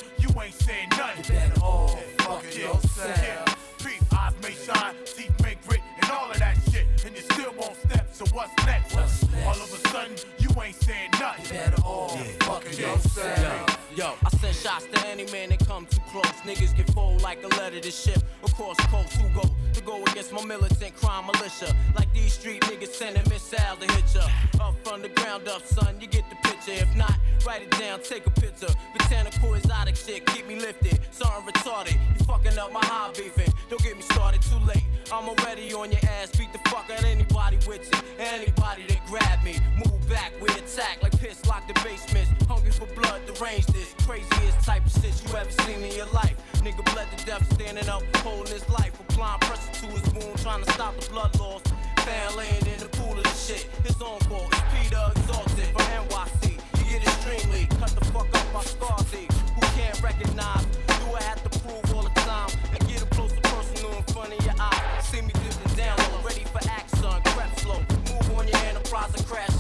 shots 14.64 14.86
to 14.86 15.08
any 15.08 15.26
man 15.32 15.50
that 15.50 15.60
come 15.68 15.86
too 15.86 16.00
close. 16.10 16.38
Niggas 16.48 16.76
get 16.76 16.90
fold 16.92 17.22
like 17.22 17.44
a 17.44 17.48
letter 17.60 17.82
to 17.82 17.92
ship 17.92 18.24
across 18.46 18.78
coast. 18.88 19.14
Who 19.18 19.28
go 19.30 19.44
to 19.74 19.82
go 19.82 20.02
against 20.04 20.32
my 20.32 20.44
militant 20.46 20.96
crime 20.96 21.26
militia? 21.26 21.76
Like 21.98 22.14
these 22.14 22.34
street 22.34 22.62
niggas 22.62 22.94
sending 22.94 23.28
missiles 23.30 23.80
to 23.80 23.92
hit 23.92 24.16
ya. 24.16 24.26
Up 24.62 24.76
from 24.86 25.02
the 25.02 25.10
ground 25.10 25.50
up, 25.50 25.66
son, 25.66 26.00
you 26.00 26.08
get 26.08 26.24
the 26.30 26.38
picture. 26.48 26.72
If 26.72 26.96
not, 26.96 27.14
write 27.46 27.64
it 27.64 27.72
down, 27.72 28.00
take 28.04 28.26
a 28.26 28.30
picture. 28.30 28.74
Botanical 28.98 29.54
exotic 29.56 29.98
shit, 29.98 30.26
keep 30.28 30.48
me 30.48 30.56
lifted. 30.56 30.98
Something 31.12 31.44
retarded, 31.52 31.98
you 32.18 32.24
fucking 32.26 32.58
up 32.58 32.72
my 32.72 32.86
high 32.86 33.12
beefing. 33.18 33.52
Don't 33.70 33.84
get 33.84 33.98
me 33.98 34.04
started 34.04 34.42
too 34.44 34.60
late. 34.66 34.86
I'm 35.12 35.28
already 35.28 35.74
on 35.74 35.92
your 35.92 36.02
ass, 36.22 36.32
beat 36.38 36.54
the 36.54 36.60
fuck 36.70 36.90
out 36.90 37.04
anybody 37.04 37.58
with 37.68 37.92
it. 37.92 38.04
Anybody 38.18 38.84
that 38.88 39.06
grab 39.08 39.44
me, 39.44 39.58
move 39.76 40.10
back, 40.10 40.32
we 40.42 40.48
attack 40.48 41.04
like 41.04 41.20
piss 41.20 41.46
locked 41.48 41.68
the 41.68 41.74
basements. 41.84 42.43
For 42.74 42.88
blood, 43.00 43.22
deranged 43.28 43.72
this. 43.74 43.94
Craziest 44.06 44.60
type 44.66 44.86
of 44.86 44.92
shit 44.92 45.14
you 45.24 45.36
ever 45.38 45.52
seen 45.64 45.84
in 45.84 45.96
your 45.96 46.08
life. 46.08 46.36
Nigga 46.66 46.84
bled 46.94 47.08
to 47.16 47.26
death, 47.26 47.46
standing 47.54 47.88
up, 47.88 48.04
holding 48.18 48.52
his 48.52 48.68
life. 48.70 49.00
Applying 49.00 49.40
pressure 49.42 49.74
to 49.82 49.86
his 49.88 50.14
wound, 50.14 50.38
trying 50.42 50.64
to 50.64 50.72
stop 50.72 50.98
the 51.00 51.10
blood 51.12 51.38
loss. 51.40 51.62
Fan 52.00 52.36
laying 52.36 52.66
in 52.66 52.80
the 52.80 52.90
pool 52.98 53.14
of 53.14 53.24
the 53.24 53.30
shit. 53.30 53.70
His 53.86 54.02
own 54.02 54.20
fault, 54.22 54.48
it's 54.52 54.62
Peter 54.74 55.04
exalted 55.16 55.70
from 55.72 55.86
NYC. 55.86 56.58
You 56.80 56.84
get 56.90 57.04
extremely, 57.04 57.68
cut 57.78 57.92
the 57.94 58.06
fuck 58.06 58.28
up 58.34 58.54
my 58.54 58.64
scar. 58.64 58.98
Who 59.00 59.62
can't 59.78 60.02
recognize? 60.02 60.66
Do 60.88 61.14
I 61.14 61.22
have 61.24 61.44
to 61.44 61.60
prove 61.60 61.96
all 61.96 62.04
the 62.04 62.16
time? 62.22 62.50
And 62.72 62.80
get 62.88 63.04
a 63.04 63.06
closer 63.08 63.40
personal 63.44 63.94
in 63.94 64.04
front 64.12 64.34
of 64.34 64.46
your 64.46 64.56
eye. 64.60 65.00
See 65.04 65.22
me 65.22 65.32
dipping 65.32 65.78
down 65.78 65.98
ready 66.24 66.44
for 66.46 66.60
action, 66.68 67.22
crep 67.32 67.60
slow. 67.60 67.80
Move 68.10 68.38
on 68.38 68.48
your 68.48 68.58
enterprise 68.66 69.14
and 69.14 69.26
crash 69.28 69.53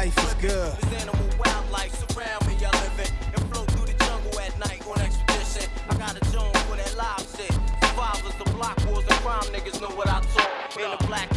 Life 0.00 0.16
is 0.16 0.34
good. 0.40 0.72
This 0.78 1.02
animal 1.02 1.28
wildlife 1.38 1.92
surround 1.92 2.46
me. 2.46 2.56
And 3.36 3.52
flow 3.52 3.64
through 3.64 3.84
the 3.84 3.92
jungle 4.02 4.40
at 4.40 4.58
night 4.58 4.80
on 4.86 4.98
expedition. 4.98 5.70
I 5.90 5.94
got 5.98 6.16
a 6.16 6.24
for 6.24 6.76
that. 6.76 6.94
Survivors, 7.84 8.34
the 8.42 8.50
block 8.52 8.82
wars, 8.86 9.04
crime 9.20 9.42
niggas 9.52 9.78
know 9.78 9.94
what 9.94 10.08
I 10.08 10.22
talk. 10.32 10.80
In 10.80 10.90
a 10.90 11.06
black 11.06 11.28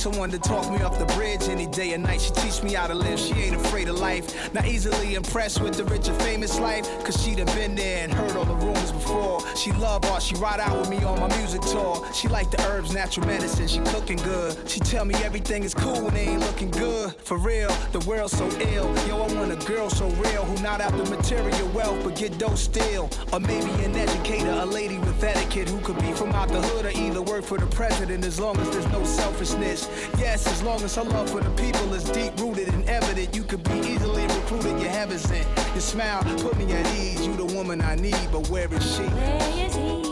someone 0.00 0.30
to 0.30 0.38
talk 0.38 0.70
me 0.72 0.80
off 0.80 0.98
the 0.98 1.04
bridge 1.14 1.42
any 1.50 1.66
day 1.66 1.92
or 1.92 1.98
night. 1.98 2.22
She 2.22 2.30
teach 2.30 2.62
me 2.62 2.72
how 2.72 2.86
to 2.86 2.94
live, 2.94 3.18
she 3.20 3.34
ain't 3.34 3.54
afraid 3.54 3.86
of 3.86 3.98
life. 3.98 4.54
Not 4.54 4.66
easily 4.66 5.14
impressed 5.14 5.60
with 5.60 5.74
the 5.74 5.84
rich 5.84 6.08
and 6.08 6.16
famous 6.22 6.58
life, 6.58 6.86
cause 7.04 7.22
she 7.22 7.34
done 7.34 7.54
been 7.54 7.74
there 7.74 8.04
and 8.04 8.12
heard 8.12 8.34
all 8.34 8.46
the 8.46 8.54
rumors 8.54 8.92
before. 8.92 9.40
She 9.56 9.72
love 9.72 10.06
art, 10.06 10.22
she 10.22 10.36
ride 10.36 10.58
out 10.58 10.78
with 10.78 10.88
me 10.88 11.04
on 11.04 11.20
my 11.20 11.28
music 11.36 11.60
tour. 11.60 12.02
She 12.14 12.28
like 12.28 12.50
the 12.50 12.62
herbs, 12.68 12.94
natural 12.94 13.26
medicine, 13.26 13.68
she 13.68 13.80
cooking 13.92 14.16
good. 14.18 14.56
She 14.66 14.80
tell 14.80 15.04
me 15.04 15.14
everything 15.16 15.64
is 15.64 15.74
cool 15.74 16.08
and 16.08 16.16
ain't 16.16 16.40
looking 16.40 16.70
good. 16.70 17.14
For 17.16 17.36
real, 17.36 17.68
the 17.92 18.00
world's 18.00 18.34
so 18.34 18.48
ill. 18.72 18.88
Yo, 19.06 19.20
I 19.20 19.34
want 19.34 19.52
a 19.52 19.66
girl 19.66 19.90
so 19.90 20.08
real 20.08 20.44
who 20.46 20.62
not 20.62 20.80
after 20.80 21.04
material 21.10 21.68
wealth 21.74 22.02
but 22.02 22.16
get 22.16 22.38
dope 22.38 22.56
still. 22.56 23.10
Or 23.34 23.40
maybe 23.40 23.70
an 23.84 23.94
educator, 23.94 24.48
a 24.50 24.64
lady 24.64 24.96
with 25.20 25.36
etiquette 25.36 25.68
who 25.68 25.78
could 25.80 25.98
be 26.00 26.12
from 26.12 26.30
out 26.32 26.48
the 26.48 26.60
hood 26.60 26.86
or 26.86 26.90
either 26.90 27.22
work 27.22 27.44
for 27.44 27.58
the 27.58 27.66
president 27.66 28.24
as 28.24 28.40
long 28.40 28.56
as 28.58 28.70
there's 28.70 28.86
no 28.88 29.04
selfishness. 29.04 29.88
Yes, 30.18 30.46
as 30.46 30.62
long 30.62 30.82
as 30.82 30.94
her 30.94 31.04
love 31.04 31.30
for 31.30 31.40
the 31.40 31.50
people 31.50 31.92
is 31.94 32.04
deep 32.04 32.38
rooted 32.38 32.68
and 32.68 32.88
evident, 32.88 33.34
you 33.34 33.42
could 33.42 33.62
be 33.64 33.78
easily 33.80 34.22
recruited. 34.22 34.80
Your 34.80 34.90
heaven's 34.90 35.30
in 35.30 35.46
Your 35.72 35.80
smile 35.80 36.22
put 36.38 36.56
me 36.56 36.72
at 36.72 36.86
ease. 36.96 37.26
You 37.26 37.34
the 37.34 37.44
woman 37.56 37.80
I 37.80 37.96
need, 37.96 38.28
but 38.32 38.48
where 38.48 38.72
is 38.72 38.96
she? 38.96 39.02
Where 39.02 39.66
is 39.66 39.74
he? 39.74 40.02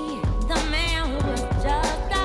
The 0.46 0.60
man 0.70 1.06
who 1.10 1.30
was 1.30 1.40
just 1.62 2.17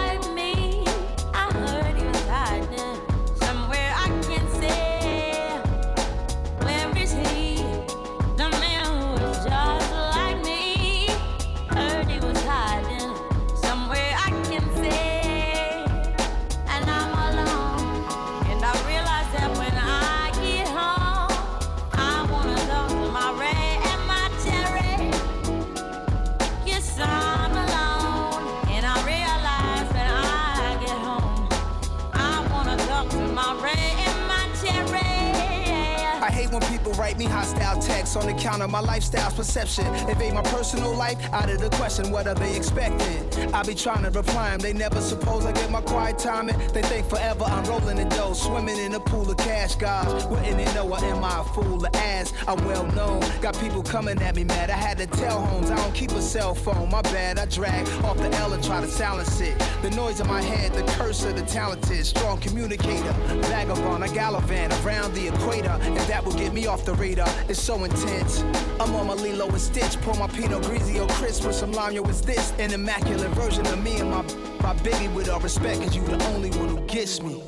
write 36.93 37.17
me 37.17 37.25
hostile 37.25 37.81
texts 37.81 38.15
on 38.15 38.27
account 38.29 38.61
of 38.61 38.69
my 38.69 38.79
lifestyle's 38.79 39.33
perception. 39.33 39.85
Invade 40.09 40.33
my 40.33 40.43
personal 40.43 40.93
life 40.95 41.17
out 41.33 41.49
of 41.49 41.59
the 41.59 41.69
question, 41.71 42.11
what 42.11 42.27
are 42.27 42.35
they 42.35 42.55
expecting? 42.55 43.53
I 43.53 43.63
be 43.63 43.75
trying 43.75 44.03
to 44.03 44.11
reply 44.11 44.51
them. 44.51 44.59
they 44.59 44.73
never 44.73 45.01
suppose 45.01 45.45
I 45.45 45.51
get 45.51 45.69
my 45.71 45.81
quiet 45.81 46.17
time 46.17 46.47
they 46.47 46.81
think 46.81 47.07
forever 47.07 47.43
I'm 47.45 47.63
rolling 47.65 47.97
the 47.97 48.05
dough, 48.05 48.33
swimming 48.33 48.77
in 48.77 48.93
a 48.93 48.99
pool 48.99 49.29
of 49.29 49.37
cash, 49.37 49.75
guys. 49.75 50.25
Wouldn't 50.25 50.57
they 50.57 50.73
know 50.73 50.93
am 50.95 51.23
I 51.23 51.41
a 51.41 51.43
fool 51.43 51.85
of 51.85 51.95
ass? 51.95 52.33
I'm 52.47 52.63
well 52.65 52.85
known, 52.93 53.21
got 53.41 53.57
people 53.59 53.83
coming 53.83 54.21
at 54.21 54.35
me 54.35 54.43
mad. 54.43 54.69
I 54.69 54.73
had 54.73 54.97
to 54.99 55.07
tell 55.07 55.41
homes 55.41 55.71
I 55.71 55.75
don't 55.77 55.93
keep 55.93 56.11
a 56.11 56.21
cell 56.21 56.55
phone, 56.55 56.89
my 56.89 57.01
bad. 57.03 57.39
I 57.39 57.45
drag 57.45 57.87
off 58.03 58.17
the 58.17 58.29
L 58.37 58.53
and 58.53 58.63
try 58.63 58.81
to 58.81 58.87
silence 58.87 59.39
it. 59.41 59.57
The 59.81 59.89
noise 59.91 60.19
in 60.19 60.27
my 60.27 60.41
head, 60.41 60.73
the 60.73 60.83
curse 60.93 61.23
of 61.23 61.35
the 61.35 61.43
talented, 61.43 62.05
strong 62.05 62.39
communicator, 62.39 63.13
vagabond, 63.47 64.03
I 64.03 64.07
gallivant 64.07 64.73
around 64.85 65.13
the 65.13 65.27
equator, 65.27 65.77
and 65.81 65.97
that 65.97 66.23
will 66.23 66.33
get 66.33 66.53
me 66.53 66.67
off 66.67 66.82
the 66.85 66.93
radar. 66.93 67.29
It's 67.49 67.61
so 67.61 67.83
intense. 67.83 68.41
I'm 68.79 68.95
on 68.95 69.07
my 69.07 69.13
Lilo 69.13 69.47
and 69.47 69.61
Stitch, 69.61 69.99
pour 70.01 70.15
my 70.15 70.27
Pinot 70.27 70.63
Grigio 70.63 71.09
crisp 71.09 71.45
with 71.45 71.55
some 71.55 71.71
lime. 71.71 71.93
Yo, 71.93 72.03
it's 72.03 72.21
this 72.21 72.53
an 72.59 72.73
immaculate 72.73 73.31
version 73.31 73.65
of 73.67 73.83
me 73.83 73.99
and 73.99 74.09
my 74.09 74.23
my 74.61 74.73
baby 74.81 75.07
with 75.09 75.29
all 75.29 75.39
respect, 75.39 75.81
cause 75.81 75.95
you 75.95 76.03
the 76.03 76.23
only 76.27 76.49
one 76.51 76.69
who 76.69 76.79
gets 76.87 77.21
me. 77.21 77.41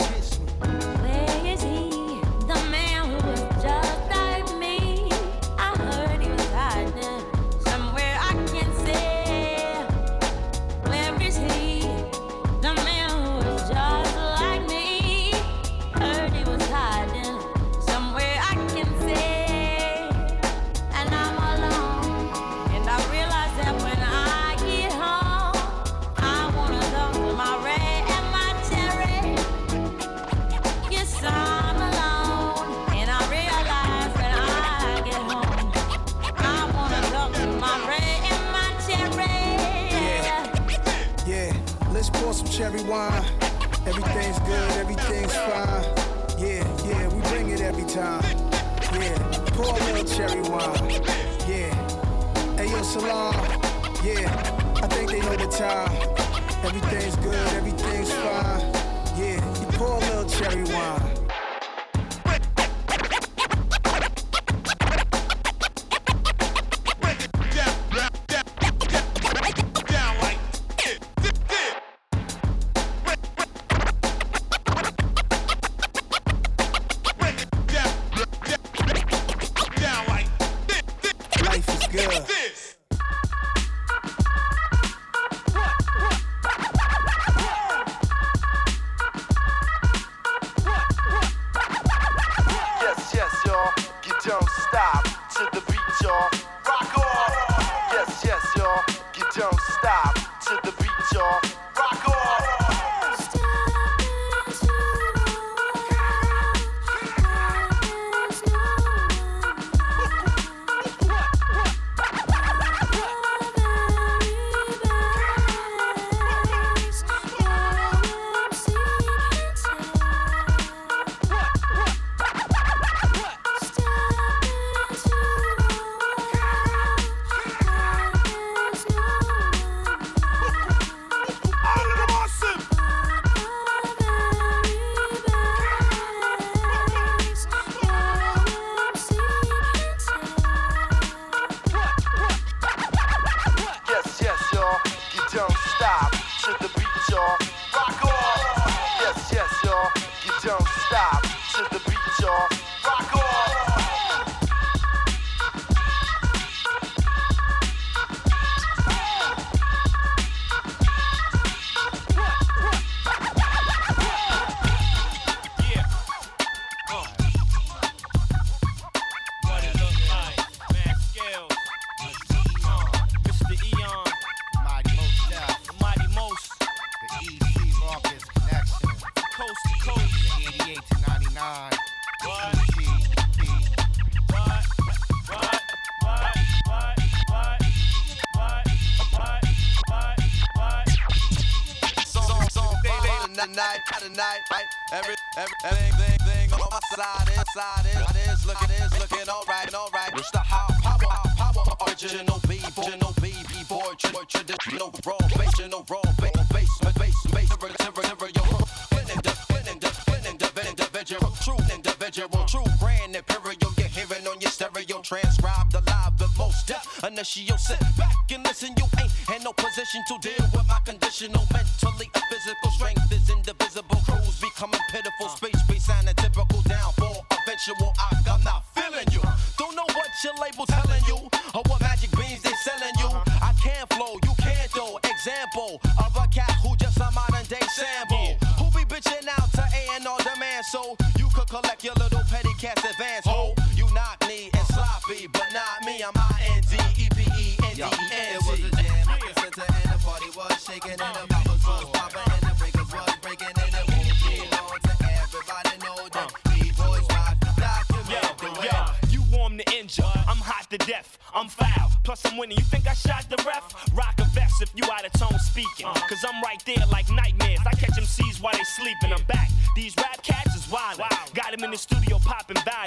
Shaking 250.66 250.92
and 250.92 251.00
the 251.00 251.28
bottles 251.30 251.68
was 251.68 251.86
popping 251.94 252.26
and 252.34 252.42
the 252.42 252.56
breakers 252.58 252.90
was 252.92 253.16
breaking 253.22 253.54
and 253.54 253.72
the 253.72 253.84
whole 253.86 254.10
shit 254.18 254.50
on 254.58 254.80
to 254.82 254.94
everybody 255.22 255.76
know 255.86 256.00
that 256.10 256.34
uh. 256.34 256.50
B-boys 256.50 257.06
rock 257.14 257.38
the 257.40 257.54
document 257.62 258.38
the 258.42 258.50
way. 258.60 258.70
You 259.14 259.22
warm 259.32 259.58
the 259.58 259.68
engine. 259.78 260.06
I'm 260.28 260.42
hot 260.42 260.70
to 260.72 260.78
death. 260.80 261.18
I'm 261.34 261.50
foul. 261.50 261.92
Plus 262.04 262.26
I'm 262.26 262.38
winning. 262.38 262.58
You 262.58 262.64
think 262.64 262.88
I 262.88 262.94
shot 262.94 263.30
the 263.30 263.38
ref? 263.46 263.64
Rock 263.94 264.16
a 264.20 264.26
vest 264.34 264.62
if 264.62 264.72
you 264.76 264.84
out 264.92 265.06
of 265.06 265.14
tone 265.14 265.38
speaking. 265.40 265.86
Uh. 265.86 265.94
Cause 266.10 266.26
I'm 266.28 266.42
right 266.42 266.62
there 266.66 266.84
like 266.92 267.12
nightmares. 267.12 267.60
I 267.66 267.76
catch 267.76 267.96
them 267.96 268.06
MCs 268.06 268.42
while 268.42 268.54
they 268.54 268.64
sleeping. 268.64 269.14
I'm 269.14 269.24
back. 269.26 269.50
These 269.76 269.96
rap 269.98 270.24
cats 270.24 270.56
is 270.56 270.72
wild. 270.72 271.00
Got 271.34 271.52
them 271.52 271.64
in 271.64 271.72
the 271.72 271.78
studio 271.78 272.18
popping 272.20 272.58
values. 272.66 272.85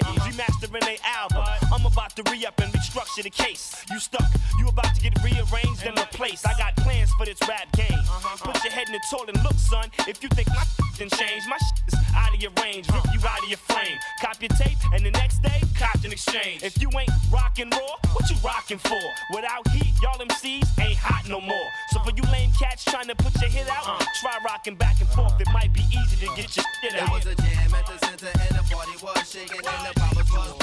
Remastering 2.19 2.41
their 2.41 2.49
album. 2.49 2.59
I'm 2.59 2.59
about 2.59 2.59
to 2.59 2.59
re-up 2.59 2.61
and 2.61 2.73
restructure 2.73 3.23
the 3.23 3.31
case. 3.31 3.85
You 3.91 3.99
stuck. 3.99 4.27
You 4.59 4.69
about 4.69 4.95
to 4.95 5.01
get 5.01 5.14
rearranged 5.23 5.87
and 5.87 5.99
replaced. 5.99 6.47
I 6.47 6.57
got 6.59 6.77
plans 6.77 7.11
for 7.12 7.27
this 7.27 7.39
rap 7.49 7.71
game. 7.73 7.93
Uh-huh. 7.93 8.53
Put 8.53 8.64
your 8.64 8.73
head 8.73 8.89
in 8.89 8.93
the 8.93 9.01
toilet 9.11 9.37
and 9.37 9.45
look, 9.45 9.55
son. 9.55 9.91
If 10.07 10.23
you 10.23 10.29
think 10.31 10.49
my 10.49 10.64
done 10.99 11.11
change, 11.11 11.45
my 11.49 11.57
is 11.87 11.95
out 12.14 12.35
of 12.35 12.43
your 12.43 12.51
range. 12.62 12.89
Rip 12.91 13.05
you 13.14 13.21
out 13.27 13.43
of 13.43 13.49
your 13.49 13.59
frame. 13.59 13.99
Cop 14.21 14.41
your 14.43 14.51
tape 14.59 14.79
and 14.93 15.05
the 15.05 15.11
next 15.12 15.43
day, 15.43 15.62
cop 15.79 16.03
an 16.05 16.12
exchange. 16.12 16.62
If 16.62 16.81
you 16.83 16.91
ain't 16.99 17.11
rockin' 17.31 17.71
raw, 17.71 17.95
what 18.12 18.29
you 18.31 18.37
rockin' 18.43 18.79
for? 18.79 19.01
Without 19.35 19.69
heat, 19.71 19.95
y'all 20.03 20.19
MCs 20.19 20.66
ain't 20.81 20.99
hot 20.99 21.29
no 21.29 21.41
more. 21.41 21.69
So 21.91 22.01
for 22.01 22.11
you 22.16 22.23
lame 22.33 22.51
cats 22.59 22.85
trying 22.85 23.07
to 23.09 23.14
put 23.14 23.35
your 23.41 23.51
hit 23.51 23.69
out, 23.69 23.87
uh-huh. 23.87 24.05
try 24.21 24.39
rockin' 24.45 24.75
back 24.75 25.01
and 25.01 25.09
forth. 25.11 25.41
It 25.41 25.49
might 25.53 25.73
be 25.73 25.83
easy 25.87 26.27
to 26.27 26.29
get 26.35 26.57
your 26.57 26.66
shit 26.83 26.95
It 26.95 27.11
was 27.11 27.27
a 27.27 27.35
jam 27.37 27.75
at 27.75 27.87
the 27.87 27.99
center 28.07 28.27
and 28.27 28.59
the 28.59 28.64
party 28.75 28.97
was 29.03 29.31
shaking 29.31 29.62
and 29.62 29.87
the 29.87 29.93
was 30.35 30.58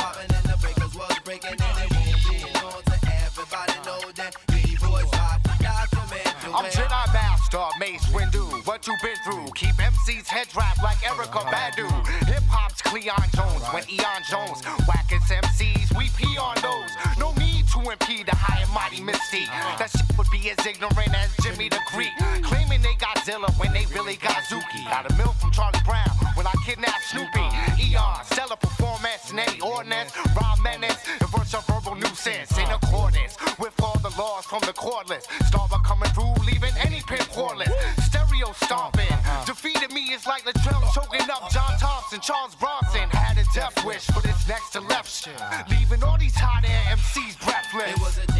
Jedi 7.56 7.80
Mace 7.80 8.06
Windu. 8.08 8.68
What 8.68 8.86
you 8.86 8.93
been 9.01 9.16
through? 9.24 9.47
Keep 9.56 9.80
MC's 9.80 10.28
head 10.28 10.47
wrapped 10.58 10.84
like 10.84 10.97
Erykah 10.97 11.47
Badu. 11.47 11.88
Hip 12.28 12.43
hop's 12.49 12.82
Cleon 12.82 13.16
Jones. 13.34 13.64
When 13.72 13.84
Eon 13.89 14.22
Jones 14.30 14.60
whack 14.88 15.08
MCs, 15.08 15.95
we 15.97 16.10
pee 16.18 16.38
on 16.38 16.56
those. 16.62 16.91
No 17.18 17.32
need 17.39 17.64
to 17.72 17.80
impede 17.89 18.28
the 18.28 18.36
high 18.36 18.60
and 18.60 18.72
mighty 18.74 19.01
Misty. 19.01 19.47
Uh-huh. 19.47 19.78
That 19.80 19.89
shit 19.89 20.18
would 20.18 20.28
be 20.32 20.51
as 20.51 20.60
ignorant 20.68 21.16
as 21.16 21.32
Jimmy 21.43 21.70
the 21.70 21.80
Greek. 21.95 22.12
Claiming 22.43 22.82
they 22.82 22.95
Godzilla 22.99 23.47
when 23.58 23.72
they 23.72 23.86
really 23.95 24.18
Godzuki. 24.18 24.84
Got 24.91 25.10
a 25.10 25.16
milk 25.16 25.36
from 25.36 25.51
Charlie 25.51 25.80
Brown 25.86 26.12
when 26.36 26.45
I 26.45 26.53
kidnapped 26.66 27.08
Snoopy. 27.08 27.47
Eon, 27.80 28.20
stellar 28.26 28.60
performance 28.60 29.32
in 29.32 29.39
any 29.39 29.62
ordinance. 29.62 30.12
Raw 30.36 30.56
menace, 30.62 30.99
diverse 31.20 31.53
your 31.53 31.64
verbal 31.64 31.95
nuisance 31.95 32.51
in 32.58 32.68
accordance 32.68 33.39
with 33.60 33.74
all 33.82 33.97
the 34.03 34.12
laws 34.20 34.43
from 34.43 34.60
the 34.68 34.76
cordless. 34.76 35.24
Starver 35.47 35.82
coming 35.84 36.12
through, 36.12 36.34
leaving 36.46 36.74
any 36.80 37.02
pin 37.08 37.26
cordless. 37.34 37.72
Stereo 38.04 38.54
stomping. 38.64 39.10
Defeated 39.46 39.91
me 39.91 40.14
is 40.14 40.26
like 40.26 40.43
Latrell 40.43 40.84
choking 40.93 41.30
up 41.30 41.50
John 41.52 41.78
Thompson. 41.80 42.20
Charles 42.22 42.56
Bronson 42.56 43.10
had 43.10 43.38
a 43.38 43.46
death 43.54 43.84
wish 43.86 44.06
for 44.08 44.22
this 44.22 44.48
next 44.48 44.72
to 44.72 44.82
left 44.82 45.10
shit. 45.10 45.39
Leaving 45.70 46.04
all 46.04 46.18
these 46.18 46.36
hot 46.36 46.64
air 46.64 46.96
MCs 46.96 47.36
breathless. 47.43 47.96
It 47.96 48.00
was 48.00 48.18
a 48.18 48.34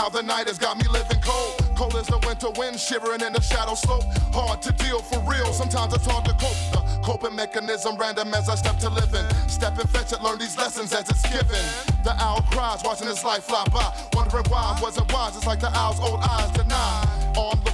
how 0.00 0.08
the 0.08 0.22
night 0.22 0.46
has 0.48 0.56
got 0.56 0.78
me 0.78 0.84
living 0.88 1.20
cold. 1.20 1.60
Cold 1.76 1.94
as 1.94 2.06
the 2.06 2.16
winter 2.26 2.48
wind, 2.56 2.80
shivering 2.80 3.20
in 3.20 3.34
the 3.34 3.40
shadow 3.42 3.74
slope. 3.74 4.04
Hard 4.32 4.62
to 4.62 4.72
deal 4.72 5.00
for 5.00 5.20
real, 5.28 5.52
sometimes 5.52 5.92
it's 5.92 6.06
hard 6.06 6.24
to 6.24 6.32
cope. 6.40 6.56
The 6.72 6.80
coping 7.04 7.36
mechanism 7.36 7.98
random 7.98 8.32
as 8.32 8.48
I 8.48 8.54
step 8.54 8.78
to 8.78 8.88
living. 8.88 9.26
Step 9.46 9.78
and 9.78 9.90
fetch 9.90 10.12
it, 10.12 10.22
learn 10.22 10.38
these 10.38 10.56
lessons 10.56 10.94
as 10.94 11.10
it's 11.10 11.28
given. 11.28 11.64
The 12.02 12.16
owl 12.16 12.40
cries, 12.50 12.80
watching 12.82 13.08
his 13.08 13.22
life 13.24 13.44
fly 13.44 13.66
by. 13.68 13.92
Wondering 14.14 14.46
why 14.48 14.74
I 14.74 14.80
wasn't 14.80 15.12
wise, 15.12 15.36
it's 15.36 15.46
like 15.46 15.60
the 15.60 15.70
owl's 15.76 16.00
old 16.00 16.20
eyes 16.22 16.50
deny. 16.52 17.09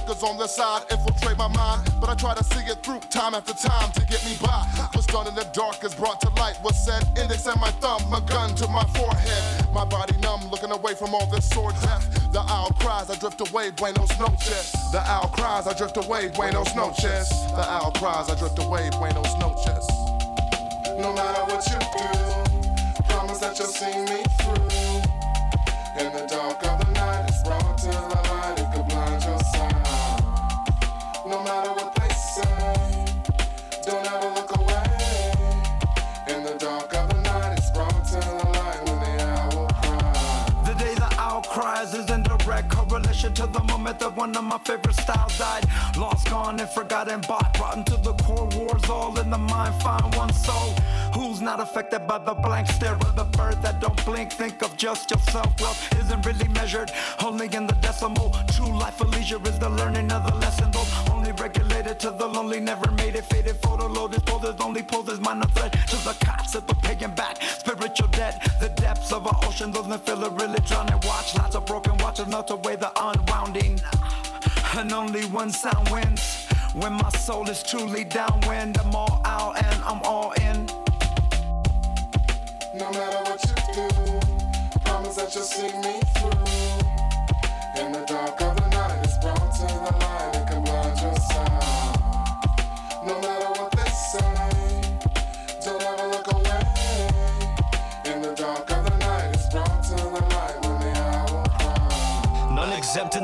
Onlookers 0.07 0.23
on 0.23 0.37
the 0.37 0.47
side 0.47 0.83
infiltrate 0.89 1.37
my 1.37 1.49
mind, 1.49 1.81
but 1.99 2.09
I 2.09 2.15
try 2.15 2.33
to 2.33 2.43
see 2.43 2.63
it 2.71 2.81
through 2.81 2.99
time 3.09 3.35
after 3.35 3.53
time 3.53 3.91
to 3.91 4.05
get 4.05 4.23
me 4.23 4.37
by. 4.41 4.63
What's 4.93 5.05
done 5.07 5.27
in 5.27 5.35
the 5.35 5.43
dark 5.51 5.83
is 5.83 5.93
brought 5.93 6.21
to 6.21 6.29
light. 6.39 6.57
What's 6.61 6.79
said, 6.85 7.03
index 7.17 7.45
and 7.45 7.59
my 7.59 7.71
thumb, 7.83 8.01
a 8.13 8.21
gun 8.21 8.55
to 8.55 8.67
my 8.69 8.85
forehead. 8.95 9.73
My 9.73 9.83
body 9.83 10.15
numb, 10.19 10.49
looking 10.49 10.71
away 10.71 10.93
from 10.93 11.13
all 11.13 11.25
this 11.27 11.49
sore 11.49 11.73
death. 11.83 12.07
The 12.31 12.39
owl 12.39 12.71
cries, 12.79 13.09
I 13.09 13.15
drift 13.15 13.41
away, 13.49 13.71
buenos 13.71 14.17
noches. 14.17 14.71
The 14.93 15.01
owl 15.05 15.27
cries, 15.27 15.67
I 15.67 15.73
drift 15.73 15.97
away, 15.97 16.29
buenos 16.29 16.73
noches. 16.73 17.27
The 17.29 17.65
owl 17.67 17.91
cries, 17.91 18.29
I 18.29 18.35
drift 18.39 18.59
away, 18.59 18.89
buenos 18.91 19.35
noches. 19.39 19.85
No 21.03 21.11
matter 21.11 21.43
what 21.51 21.67
you 21.67 21.79
do, 21.83 23.03
promise 23.09 23.39
that 23.39 23.59
you'll 23.59 23.67
see 23.67 23.91
me 24.07 24.23
through. 24.39 24.87
In 25.99 26.13
the 26.13 26.25
dark 26.29 26.76
cries 41.67 41.93
is 41.93 42.09
in 42.09 42.23
direct 42.23 42.69
correlation 42.69 43.33
to 43.33 43.45
the 43.47 43.63
moment 43.63 43.99
that 43.99 44.15
one 44.15 44.35
of 44.37 44.43
my 44.43 44.57
favorite 44.59 44.95
styles 44.95 45.37
died. 45.37 45.63
Lost, 45.97 46.29
gone, 46.29 46.59
and 46.61 46.69
forgotten, 46.69 47.19
bought, 47.27 47.57
rotten 47.59 47.83
to 47.91 47.97
the 48.07 48.13
core. 48.25 48.47
Wars 48.57 48.89
all 48.89 49.19
in 49.19 49.29
the 49.29 49.37
mind. 49.37 49.73
Find 49.81 50.15
one 50.15 50.33
soul 50.33 50.69
who's 51.15 51.41
not 51.41 51.59
affected 51.59 52.01
by 52.07 52.19
the 52.19 52.35
blank 52.45 52.67
stare 52.67 52.97
of 53.07 53.15
the 53.15 53.25
bird 53.37 53.61
that 53.63 53.81
don't 53.81 53.99
blink. 54.05 54.31
Think 54.31 54.61
of 54.61 54.77
just 54.77 55.11
yourself. 55.11 55.49
Wealth 55.59 55.81
isn't 56.01 56.25
really 56.25 56.47
measured, 56.59 56.89
only 57.27 57.47
in 57.57 57.67
the 57.67 57.77
decimal. 57.85 58.29
True 58.55 58.73
life 58.83 59.01
of 59.01 59.09
leisure 59.09 59.41
is 59.49 59.59
the 59.59 59.69
learning 59.69 60.09
of 60.11 60.21
the 60.27 60.35
lesson. 60.43 60.76
Only 61.27 61.41
regulated 61.41 61.99
to 61.99 62.11
the 62.11 62.25
lonely, 62.25 62.61
never 62.61 62.89
made 62.91 63.17
it. 63.17 63.25
Faded 63.25 63.57
photo 63.57 63.87
loaded 63.87 64.25
folders, 64.29 64.55
only 64.61 64.81
poses 64.81 65.19
minor 65.19 65.45
threat 65.47 65.73
to 65.73 65.97
the 65.97 66.15
cops 66.23 66.55
if 66.55 66.69
a 66.69 66.75
paying 66.75 67.13
back. 67.15 67.41
Spiritual 67.43 68.07
debt, 68.07 68.49
the 68.61 68.69
depths 68.69 69.11
of 69.11 69.27
our 69.27 69.37
ocean 69.43 69.71
doesn't 69.71 70.05
feel 70.05 70.23
it 70.23 70.31
really 70.41 70.59
drowning. 70.59 70.97
Watch 71.03 71.35
lots 71.35 71.55
of 71.55 71.65
broken 71.65 71.97
watches 71.97 72.27
melt 72.27 72.49
away 72.51 72.77
the 72.77 72.91
unwounding. 72.95 73.81
And 74.77 74.93
only 74.93 75.25
one 75.25 75.49
sound 75.51 75.89
wins. 75.89 76.47
When 76.73 76.93
my 76.93 77.09
soul 77.09 77.49
is 77.49 77.61
truly 77.61 78.05
downwind, 78.05 78.77
I'm 78.77 78.95
all 78.95 79.21
out 79.25 79.61
and 79.61 79.83
I'm 79.83 80.01
all 80.03 80.31
in. 80.31 80.65
No 82.73 82.89
matter 82.91 83.29
what 83.29 83.43
you 83.43 83.55
do, 83.73 83.89
promise 84.85 85.15
that 85.17 85.35
you'll 85.35 85.43
see 85.43 85.73
me 85.83 85.99
through. 86.15 87.83
In 87.83 87.91
the 87.91 88.05
dark 88.07 88.39
of 88.39 88.56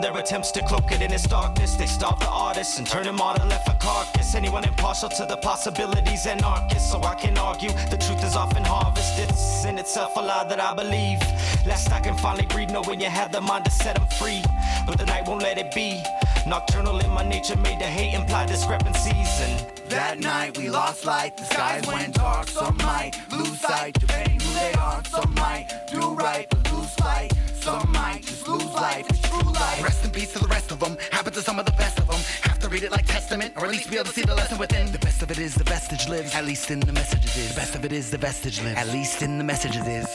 their 0.04 0.18
attempts 0.18 0.51
to 0.51 0.62
cloak 0.64 0.91
it 0.91 1.01
in 1.01 1.14
its 1.14 1.26
darkness. 1.26 1.76
They 1.76 1.86
starve 1.86 2.20
the 2.20 2.28
artists 2.28 2.78
and 2.78 2.86
turn 2.86 3.06
him 3.06 3.18
to 3.18 3.45
left 3.45 3.70
a 3.70 3.76
carcass. 3.80 4.36
Anyone 4.36 4.66
impartial 4.66 5.08
to 5.08 5.26
the 5.26 5.38
possibilities 5.38 6.26
and 6.26 6.41
anarchist. 6.41 6.91
So 6.91 7.01
I 7.01 7.16
can 7.16 7.38
argue 7.38 7.70
the 7.89 7.97
truth 7.97 8.22
is 8.22 8.36
often 8.36 8.66
harvested. 8.66 9.30
It's 9.30 9.64
in 9.64 9.78
itself 9.78 10.12
a 10.18 10.20
lie 10.20 10.45
that 10.49 10.60
I 10.60 10.74
believe. 10.76 11.20
Last 11.66 11.89
I 11.93 12.01
can 12.01 12.18
finally 12.18 12.45
breathe, 12.47 12.70
knowing 12.70 12.99
you 12.99 13.10
have 13.10 13.32
the 13.32 13.39
mind 13.39 13.64
to 13.64 13.72
set 13.72 13.95
them 13.95 14.08
free. 14.20 14.43
But 14.86 14.97
the 14.97 15.06
night 15.06 15.26
won't 15.26 15.41
let 15.41 15.58
it 15.58 15.74
be. 15.74 16.04
Nocturnal 16.45 16.99
in 16.99 17.10
my 17.12 17.24
nature 17.24 17.56
made 17.56 17.80
the 17.80 17.86
hate 17.86 18.14
imply 18.14 18.45
discrepancies. 18.45 19.32
And 19.45 19.56
that 19.88 20.20
night 20.20 20.58
we 20.58 20.70
lost 20.70 21.06
light, 21.06 21.38
the 21.38 21.45
skies 21.45 21.88
went 21.88 22.16
dark. 22.16 22.49
Some 22.49 22.76
might 22.78 23.14
lose 23.32 23.62
sight, 23.62 23.93
depending 23.97 24.41
who 24.41 24.54
they 24.54 24.74
are. 24.74 25.01
Some 25.06 25.34
might 25.36 25.68
do 25.89 26.14
right, 26.14 26.45
but 26.49 26.74
lose 26.74 26.93
flight. 26.95 27.32
Some 27.64 27.93
might 27.93 28.22
just 28.24 28.45
lose 28.45 28.66
life, 28.66 29.09
it's 29.09 29.22
true 29.22 29.39
life. 29.53 29.82
Rest 29.82 30.03
in 30.03 30.11
peace 30.11 30.34
to 30.34 30.39
the 30.39 30.49
rest 30.49 30.70
of 30.72 30.82
them. 30.82 30.97
Happened 31.11 31.36
to 31.36 31.41
some 31.41 31.59
of 31.59 31.66
the 31.66 31.72
best 31.72 31.97
of 31.97 32.07
them. 32.07 32.20
Have 32.41 32.59
to 32.59 32.68
read 32.68 32.84
it 32.84 32.91
like 32.91 33.05
testament, 33.05 33.53
or 33.55 33.64
at 33.64 33.72
least 33.72 33.89
be 33.89 33.95
able 33.95 34.07
to 34.07 34.11
see 34.11 34.24
the 34.24 34.36
lesson 34.36 34.57
within. 34.57 34.91
The 34.91 34.99
best 34.99 35.24
of 35.24 35.32
it 35.32 35.39
is 35.39 35.55
the 35.55 35.64
vestige 35.64 36.09
lives. 36.09 36.36
At 36.36 36.43
least 36.43 36.70
in 36.72 36.82
the 36.82 36.91
message 36.91 37.24
it 37.24 37.38
is. 37.38 37.55
The 37.55 37.55
best 37.61 37.76
of 37.76 37.86
it 37.86 37.93
is 37.93 38.11
the 38.11 38.18
vestige 38.18 38.61
lives. 38.64 38.78
At 38.78 38.88
least 38.89 39.22
in 39.22 39.38
the 39.38 39.45
message 39.45 39.78
it 39.78 39.88
is. 39.88 40.09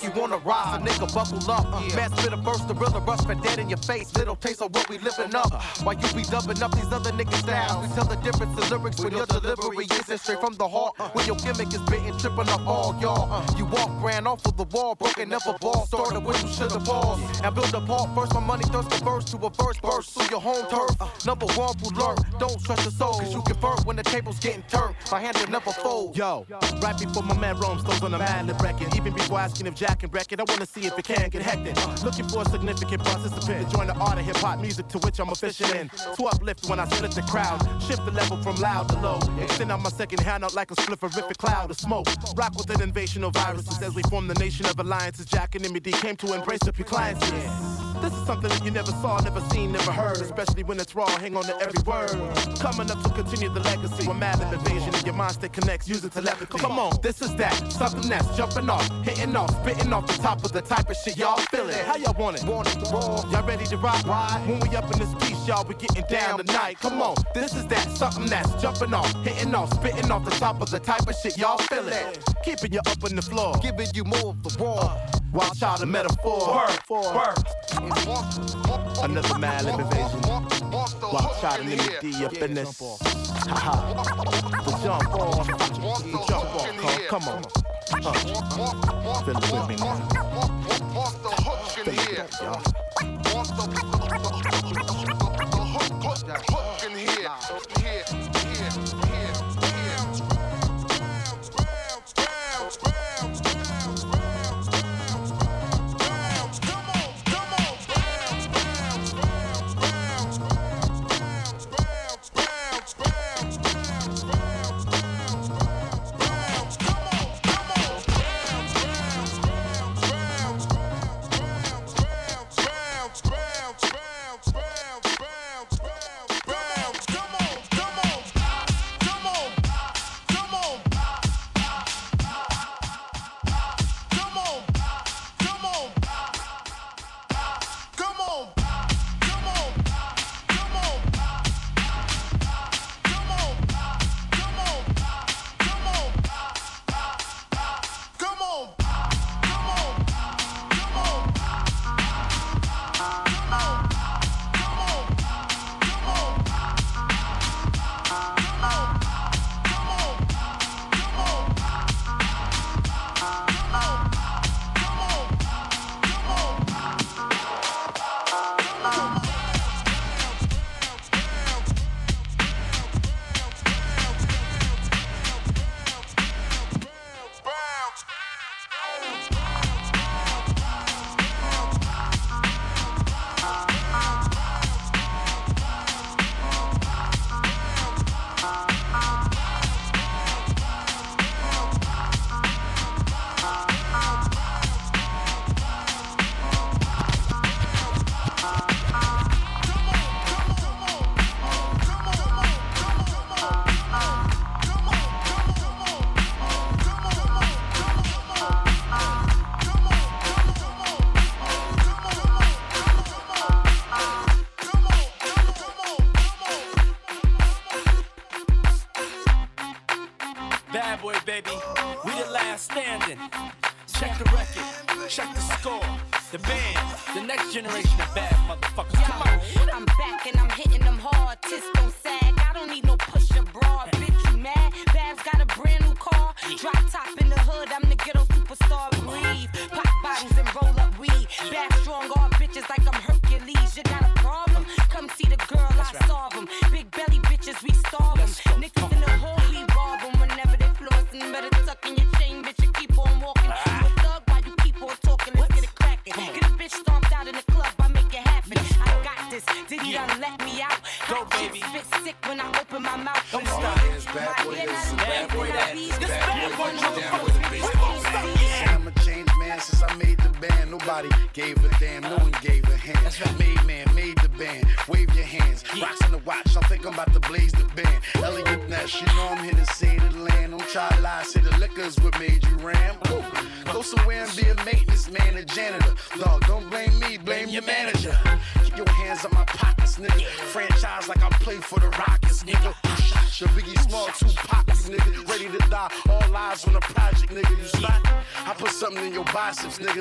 Some. 0.00 0.08
Let 0.08 0.14
me 0.14 0.14
take 0.14 0.16
you 0.16 0.22
on 0.22 0.32
a 0.32 0.38
ride, 0.38 0.80
nigga 0.82 1.14
buckle 1.14 1.50
up. 1.50 1.94
Man, 1.94 2.16
spit 2.16 2.32
a 2.32 2.36
verse, 2.36 2.60
the 2.62 2.74
real 2.74 3.00
rush 3.06 3.20
for 3.20 3.34
dead 3.34 3.58
in 3.58 3.68
your 3.68 3.78
face. 3.78 4.14
Little 4.16 4.36
taste 4.36 4.62
of 4.62 4.74
what 4.74 4.88
we 4.88 4.98
living 4.98 5.34
up. 5.34 5.52
Uh-huh. 5.52 5.84
While 5.84 5.94
you 5.96 6.08
be 6.14 6.22
dubbing 6.22 6.62
up 6.62 6.74
these 6.74 6.92
other 6.92 7.12
niggas 7.12 7.42
styles. 7.42 7.88
We 7.88 7.94
tell 7.94 8.04
the 8.04 8.16
difference 8.16 8.58
in 8.60 8.70
lyrics 8.70 9.00
when 9.00 9.12
your 9.12 9.26
delivery 9.26 9.86
isn't 9.90 10.18
straight 10.18 10.40
from 10.40 10.54
the 10.54 10.68
heart. 10.68 10.94
Uh-huh. 10.98 11.10
When 11.12 11.26
your 11.26 11.36
gimmick 11.36 11.72
is 11.72 11.82
bitten, 11.90 12.18
tripping 12.18 12.48
up 12.48 12.66
all 12.66 12.96
y'all. 13.00 13.32
Uh-huh. 13.32 13.58
You 13.58 13.64
walk, 13.66 13.90
ran 14.02 14.26
off 14.26 14.44
of 14.46 14.56
the 14.56 14.64
wall, 14.64 14.94
broken, 14.94 15.28
never 15.28 15.54
ball. 15.60 15.86
Started 15.86 16.20
when 16.20 16.36
you 16.40 16.48
should've 16.52 16.84
paused. 16.84 17.44
And 17.44 17.54
build 17.54 17.74
a 17.74 17.80
part 17.80 18.14
first, 18.14 18.34
my 18.34 18.40
money 18.40 18.64
thirst 18.64 18.90
the 18.90 19.04
verse 19.04 19.24
to 19.32 19.36
a 19.38 19.50
verse 19.50 19.78
burst 19.80 20.14
through 20.14 20.28
your 20.30 20.40
home 20.40 20.66
turf. 20.70 21.26
Number 21.26 21.46
one, 21.46 21.74
who 21.78 21.90
learn, 21.90 22.16
don't 22.38 22.62
trust 22.64 22.84
your 22.84 22.92
soul, 22.92 23.18
cause 23.18 23.32
you 23.34 23.42
convert 23.42 23.84
when 23.84 23.96
the 23.96 24.02
table's 24.02 24.38
getting 24.38 24.62
turned. 24.62 24.94
My 25.10 25.20
hand 25.20 25.36
will 25.38 25.50
never 25.50 25.72
fold. 25.72 26.16
Yo, 26.16 26.46
right 26.82 26.98
before 26.98 27.22
my 27.22 27.38
man 27.38 27.58
Rome 27.58 27.78
stones 27.78 28.02
on 28.02 28.10
the 28.12 28.18
Mad 28.18 28.48
record. 28.62 28.94
Even 28.94 29.12
before 29.12 29.38
asking 29.38 29.66
if 29.66 29.74
Jack 29.74 29.87
can 29.94 30.10
wreck 30.10 30.32
it, 30.32 30.40
I 30.40 30.44
wanna 30.48 30.66
see 30.66 30.86
if 30.86 30.98
it 30.98 31.04
can 31.04 31.28
get 31.30 31.42
hectic. 31.42 31.76
Looking 32.04 32.28
for 32.28 32.42
a 32.42 32.44
significant 32.48 33.04
participant 33.04 33.70
to 33.70 33.76
join 33.76 33.86
the 33.86 33.94
art 33.94 34.18
of 34.18 34.24
hip 34.24 34.36
hop 34.36 34.60
music 34.60 34.88
to 34.88 34.98
which 34.98 35.18
I'm 35.18 35.28
efficient 35.28 35.74
in. 35.74 35.88
To 36.16 36.24
uplift 36.26 36.68
when 36.68 36.80
I 36.80 36.86
split 36.88 37.12
the 37.12 37.22
crowd, 37.22 37.60
shift 37.82 38.04
the 38.04 38.12
level 38.12 38.42
from 38.42 38.56
loud 38.56 38.88
to 38.90 39.00
low. 39.00 39.20
Extend 39.40 39.72
out 39.72 39.80
my 39.80 39.90
second 39.90 40.20
hand 40.20 40.44
out 40.44 40.54
like 40.54 40.70
a 40.70 40.74
splifferific 40.74 41.36
cloud 41.36 41.70
of 41.70 41.78
smoke. 41.78 42.06
Rock 42.36 42.56
with 42.56 42.70
an 42.70 42.82
invasion 42.82 43.24
of 43.24 43.34
viruses 43.34 43.80
as 43.82 43.94
we 43.94 44.02
form 44.04 44.26
the 44.28 44.34
nation 44.34 44.66
of 44.66 44.78
alliances. 44.78 45.26
Jack 45.26 45.54
and 45.54 45.64
MD 45.64 45.92
came 45.92 46.16
to 46.16 46.34
embrace 46.34 46.60
the 46.60 46.72
clients. 46.72 47.30
This 48.00 48.12
is 48.12 48.26
something 48.26 48.48
that 48.48 48.64
you 48.64 48.70
never 48.70 48.92
saw, 48.92 49.18
never 49.20 49.40
seen, 49.50 49.72
never 49.72 49.90
heard, 49.90 50.18
especially 50.18 50.62
when 50.62 50.78
it's 50.78 50.94
raw. 50.94 51.08
Hang 51.18 51.36
on 51.36 51.42
to 51.44 51.56
every 51.56 51.82
word. 51.82 52.10
Coming 52.60 52.90
up 52.90 53.02
to 53.02 53.10
continue 53.10 53.48
the 53.48 53.60
legacy. 53.60 54.06
When 54.06 54.18
mad 54.20 54.40
and 54.40 54.54
invasion 54.54 54.94
and 54.94 55.04
your 55.04 55.14
mind 55.14 55.32
still 55.32 55.48
connects 55.48 55.88
using 55.88 56.08
telepathy. 56.08 56.58
Come 56.58 56.78
on, 56.78 56.96
this 57.02 57.20
is 57.20 57.34
that. 57.36 57.54
Something 57.72 58.08
that's 58.08 58.36
jumping 58.36 58.70
off, 58.70 58.88
hitting 59.04 59.34
off, 59.34 59.50
spitting 59.62 59.77
off 59.92 60.06
the 60.06 60.22
top 60.22 60.44
of 60.44 60.52
the 60.52 60.60
type 60.60 60.90
of 60.90 60.96
shit 60.96 61.16
y'all 61.16 61.36
feel 61.36 61.68
it. 61.68 61.76
How 61.86 61.96
y'all 61.96 62.14
want 62.14 62.36
it? 62.36 62.44
Want 62.44 62.68
it 62.68 62.82
raw? 62.92 63.22
Y'all 63.30 63.46
ready 63.46 63.64
to 63.66 63.76
rock? 63.76 64.04
Ride? 64.06 64.44
When 64.46 64.60
we 64.60 64.76
up 64.76 64.90
in 64.92 64.98
this 64.98 65.14
piece, 65.14 65.46
y'all, 65.46 65.64
we 65.66 65.74
getting 65.74 66.04
down 66.08 66.38
tonight. 66.38 66.78
Come 66.80 67.00
on, 67.00 67.16
this 67.34 67.54
is 67.54 67.66
that. 67.66 67.88
Something 67.96 68.26
that's 68.26 68.60
jumping 68.60 68.92
off, 68.92 69.12
hitting 69.24 69.54
off, 69.54 69.72
spitting 69.74 70.10
off 70.10 70.24
the 70.24 70.30
top 70.32 70.60
of 70.60 70.70
the 70.70 70.80
type 70.80 71.06
of 71.08 71.14
shit 71.14 71.38
y'all 71.38 71.58
feel 71.58 71.88
it. 71.88 72.18
Keeping 72.42 72.72
you 72.72 72.80
up 72.80 73.02
on 73.04 73.14
the 73.14 73.22
floor, 73.22 73.56
giving 73.62 73.88
you 73.94 74.04
more 74.04 74.30
of 74.30 74.42
the 74.42 74.62
raw. 74.62 74.98
Watch 75.32 75.62
out 75.62 75.80
the 75.80 75.86
metaphor. 75.86 76.62
Word, 76.88 77.14
word. 77.14 77.38
Another 79.02 79.38
mad 79.38 79.66
invasion. 79.66 80.20
Watch 80.22 81.44
out 81.44 81.60
an 81.60 81.68
MD 81.68 82.24
up 82.24 82.32
in 82.34 82.54
this. 82.54 82.78
Haha. 82.80 84.02
The 84.64 84.70
jump 84.82 85.14
off. 85.14 85.46
The 85.46 86.24
jump 86.28 86.54
off. 86.54 86.76
Call. 86.78 87.20
Come 87.20 87.28
on. 87.28 87.67
Uh. 87.90 88.12
Feel 89.24 89.36
it 89.36 89.52
with 89.52 89.68
me 89.68 89.76
now. 89.76 89.96
Feel 91.74 91.88
it, 91.88 92.34
y'all. 92.42 92.78
Bad 94.78 95.17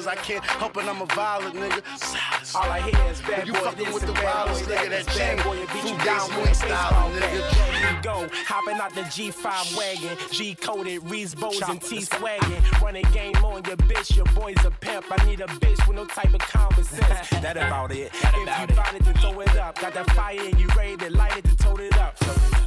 I 0.08 0.16
can't 0.16 0.43
help 0.43 0.78
it, 0.78 0.86
I'm 0.86 1.01
a 1.01 1.05
violent 1.08 1.55
nigga. 1.55 2.55
All 2.55 2.70
I 2.70 2.80
hear 2.82 3.12
is 3.12 3.22
bad 3.22 3.45
You 3.47 3.53
boy 3.53 3.60
fucking 3.60 3.86
this 3.86 3.93
with 3.93 4.05
the 4.05 4.14
boy 4.14 4.20
nigga. 4.22 4.66
that. 4.68 4.89
That 4.89 5.05
Bad 5.18 5.43
boy 5.43 5.60
will 5.60 5.68
beat 5.68 5.82
two 5.82 5.88
you 5.89 5.97
days, 5.97 6.05
down 6.05 6.32
you 6.32 6.38
ain't 6.47 6.55
styling, 6.55 7.14
nigga. 7.20 7.82
There 7.82 7.91
you 7.95 8.01
go, 8.01 8.28
hopping 8.45 8.78
out 8.80 8.93
the 8.93 9.01
G5 9.01 9.78
wagon, 9.78 10.18
G-coded, 10.32 11.10
Reese 11.10 11.36
Bows 11.36 11.62
and 11.62 11.82
T-swagging. 11.82 12.82
Running 12.82 13.05
game 13.12 13.36
on 13.38 13.64
your 13.66 13.78
bitch, 13.78 14.16
your 14.16 14.26
boy's 14.28 14.64
a 14.66 14.72
pimp. 14.72 15.05
I 15.12 15.26
need 15.26 15.41
a 15.41 15.47
bitch 15.47 15.86
with 15.88 15.97
no 15.97 16.05
type 16.05 16.34
of 16.34 16.39
common 16.39 16.84
sense. 16.84 17.30
that 17.41 17.58
about 17.58 17.91
it. 17.91 18.12
if 18.14 18.34
you 18.34 18.45
bout 18.45 18.93
it, 18.95 19.03
then 19.03 19.14
throw 19.16 19.39
it 19.41 19.55
up. 19.58 19.80
Got 19.80 19.93
that 19.93 20.10
fire 20.12 20.39
and 20.39 20.60
you 20.60 20.68
ready 20.78 20.95
to 20.97 21.10
light 21.12 21.38
it, 21.38 21.43
then 21.43 21.55
tote 21.58 21.82
it 21.82 21.97
up. 21.97 22.18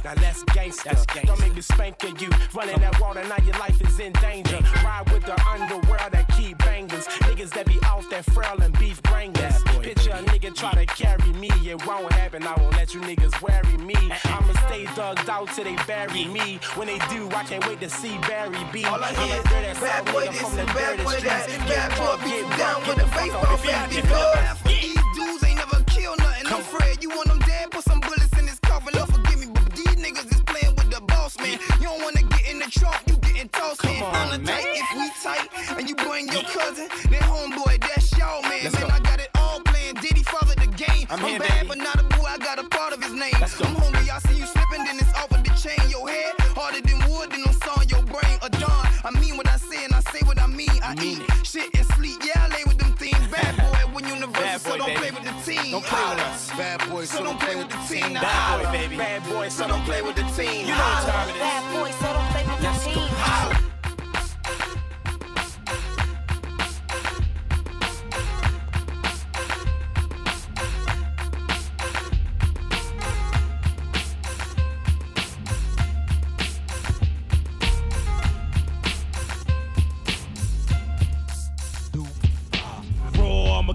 Now 0.03 0.15
that's 0.15 0.43
gangsta. 0.45 1.25
Don't 1.25 1.39
make 1.39 1.55
me 1.55 1.61
spanking 1.61 2.17
you. 2.19 2.29
Running 2.53 2.79
that 2.79 2.99
water, 2.99 3.23
now 3.23 3.37
your 3.45 3.57
life 3.59 3.79
is 3.81 3.99
in 3.99 4.13
danger. 4.13 4.59
Ride 4.83 5.09
with 5.11 5.25
the 5.25 5.39
underworld 5.47 6.11
that 6.11 6.27
keep 6.35 6.57
bangers. 6.59 7.05
Niggas 7.27 7.51
that 7.51 7.65
be 7.65 7.79
off 7.85 8.09
that 8.09 8.25
frail 8.25 8.59
and 8.61 8.77
beef 8.79 9.01
brainless. 9.03 9.61
Picture 9.81 10.11
a 10.11 10.23
nigga 10.23 10.53
try 10.55 10.73
to 10.73 10.85
carry 10.85 11.31
me. 11.33 11.49
It 11.63 11.85
won't 11.85 12.11
happen. 12.13 12.43
I 12.43 12.53
won't 12.59 12.75
let 12.75 12.93
you 12.93 13.01
niggas 13.01 13.41
worry 13.41 13.77
me. 13.77 13.95
I'ma 14.25 14.53
stay 14.67 14.85
thugged 14.85 15.29
out 15.29 15.49
till 15.53 15.65
they 15.65 15.75
bury 15.85 16.25
me. 16.25 16.59
When 16.75 16.87
they 16.87 16.99
do, 17.09 17.29
I 17.29 17.43
can't 17.43 17.65
wait 17.67 17.79
to 17.81 17.89
see 17.89 18.17
Barry 18.19 18.57
B. 18.73 18.83
All 18.85 19.01
I 19.01 19.13
hear 19.13 19.37
is 19.37 19.79
bad 19.79 20.05
boy 20.05 20.27
this 20.27 20.57
and 20.57 20.67
bad 20.67 20.97
boy 21.03 21.19
that. 21.21 21.47
Bad 21.67 21.89
boy 21.97 22.23
beat 22.23 22.31
get 22.31 22.39
you 22.39 22.45
drunk, 22.45 22.57
down 22.57 22.87
with 22.87 22.97
the 22.97 23.05
baseball 23.15 23.57
bat 23.63 23.89
because 23.89 24.61
these 24.63 25.03
dudes 25.15 25.43
ain't 25.43 25.57
never 25.57 25.83
killed 25.85 26.17
nothing. 26.19 26.47
I'm 26.47 26.59
afraid 26.59 27.03
you 27.03 27.09
want 27.09 27.27
them 27.27 27.39
dead, 27.39 27.71
put 27.71 27.83
some 27.83 28.01
wanna 32.79 32.93
get 32.93 33.01
in 33.01 33.01
the 33.01 33.01
trunk, 33.01 33.01
you 33.07 33.17
getting 33.17 33.49
tossed 33.49 33.83
man. 33.83 34.03
on, 34.03 34.15
On 34.15 34.31
the 34.31 34.39
man. 34.39 34.61
tight, 34.61 34.67
if 34.75 34.95
we 34.95 35.09
tight, 35.23 35.77
and 35.79 35.89
you 35.89 35.95
bring 35.95 36.27
your 36.31 36.43
cousin, 36.43 36.87
then 37.09 37.21
homeboy, 37.21 37.79
that's 37.81 38.11
y'all 38.17 38.41
man. 38.43 38.63
Let's 38.63 38.79
man, 38.79 38.87
go. 38.89 38.93
I 38.95 38.99
got 38.99 39.19
it 39.19 39.29
all 39.35 39.59
playing. 39.61 39.95
Diddy 39.95 40.23
father 40.23 40.55
the 40.55 40.67
game. 40.67 41.07
I'm 41.09 41.19
I'm, 41.19 41.29
here, 41.29 41.39
bad, 41.39 41.49
baby. 41.51 41.67
but 41.67 41.77
not 41.77 41.99
a 41.99 42.03
boy. 42.03 42.25
I 42.27 42.37
got 42.37 42.59
a 42.59 42.63
part 42.69 42.93
of 42.93 43.03
his 43.03 43.13
name. 43.13 43.33
Let's 43.39 43.57
go. 43.57 43.65
I'm 43.65 43.75
hungry. 43.75 44.09
I 44.09 44.19
see 44.19 44.37
you 44.37 44.45
slipping, 44.45 44.83
then 44.85 44.97
it's 44.99 45.13
off 45.15 45.31
of 45.31 45.43
the 45.43 45.51
chain. 45.55 45.79
Your 45.89 46.07
head 46.09 46.33
harder 46.55 46.81
than 46.81 46.99
wood, 47.09 47.31
then 47.31 47.43
I'm 47.45 47.53
sawing 47.53 47.89
your 47.89 48.03
brain. 48.03 48.37
A 48.41 48.49
dawn. 48.49 48.87
I 49.03 49.11
mean 49.19 49.37
what 49.37 49.47
I 49.47 49.57
say, 49.57 49.83
and 49.85 49.93
I 49.93 49.99
say 50.11 50.19
what 50.25 50.39
I 50.39 50.47
mean. 50.47 50.69
I 50.83 50.95
mean 50.95 51.21
eat 51.21 51.45
shit 51.45 51.69
and 51.75 51.85
sleep. 51.97 52.21
Yeah, 52.23 52.45
I 52.45 52.47
lay 52.55 52.63
with 52.65 52.77
them 52.77 52.93
things. 52.95 53.17
Bad 53.31 53.57
boy, 53.57 53.93
when 53.93 54.05
you 54.07 54.13
universal 54.15 54.43
Bad 54.43 54.61
so 54.61 54.77
don't 54.77 54.87
baby. 54.87 54.99
play 54.99 55.11
with 55.11 55.23
the 55.23 55.30
team. 55.61 55.71
Don't 55.71 55.85
play 55.85 56.09
with 56.09 56.23
us. 56.23 56.49
Bad 56.51 56.89
boy, 56.89 57.05
So 57.05 57.23
don't 57.23 57.39
play 57.39 57.55
with 57.55 57.69
the 57.69 57.77
team. 57.87 58.13
Bad 58.13 58.63
boy, 58.63 58.71
baby. 58.71 58.97
Bad 58.97 59.23
boy, 59.29 59.49
So 59.49 59.67
don't 59.67 59.83
play 59.83 60.01
with 60.01 60.15
the 60.15 60.23
team. 60.35 60.67
You 60.67 60.73
know 60.73 60.77
what 60.77 61.07
time 61.07 61.29
it 61.29 61.35
is. 61.35 61.41
Bad 61.41 61.63
boy, 61.73 61.91
so 61.91 62.13
don't 62.13 62.29
play 62.31 62.45
with 62.45 62.59
the 62.61 63.55
team. 63.57 63.60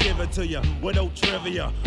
Give 0.07 0.21
it 0.21 0.31
to 0.31 0.47
you 0.47 0.61
with 0.81 0.95
no 0.95 1.11
trivia. 1.17 1.73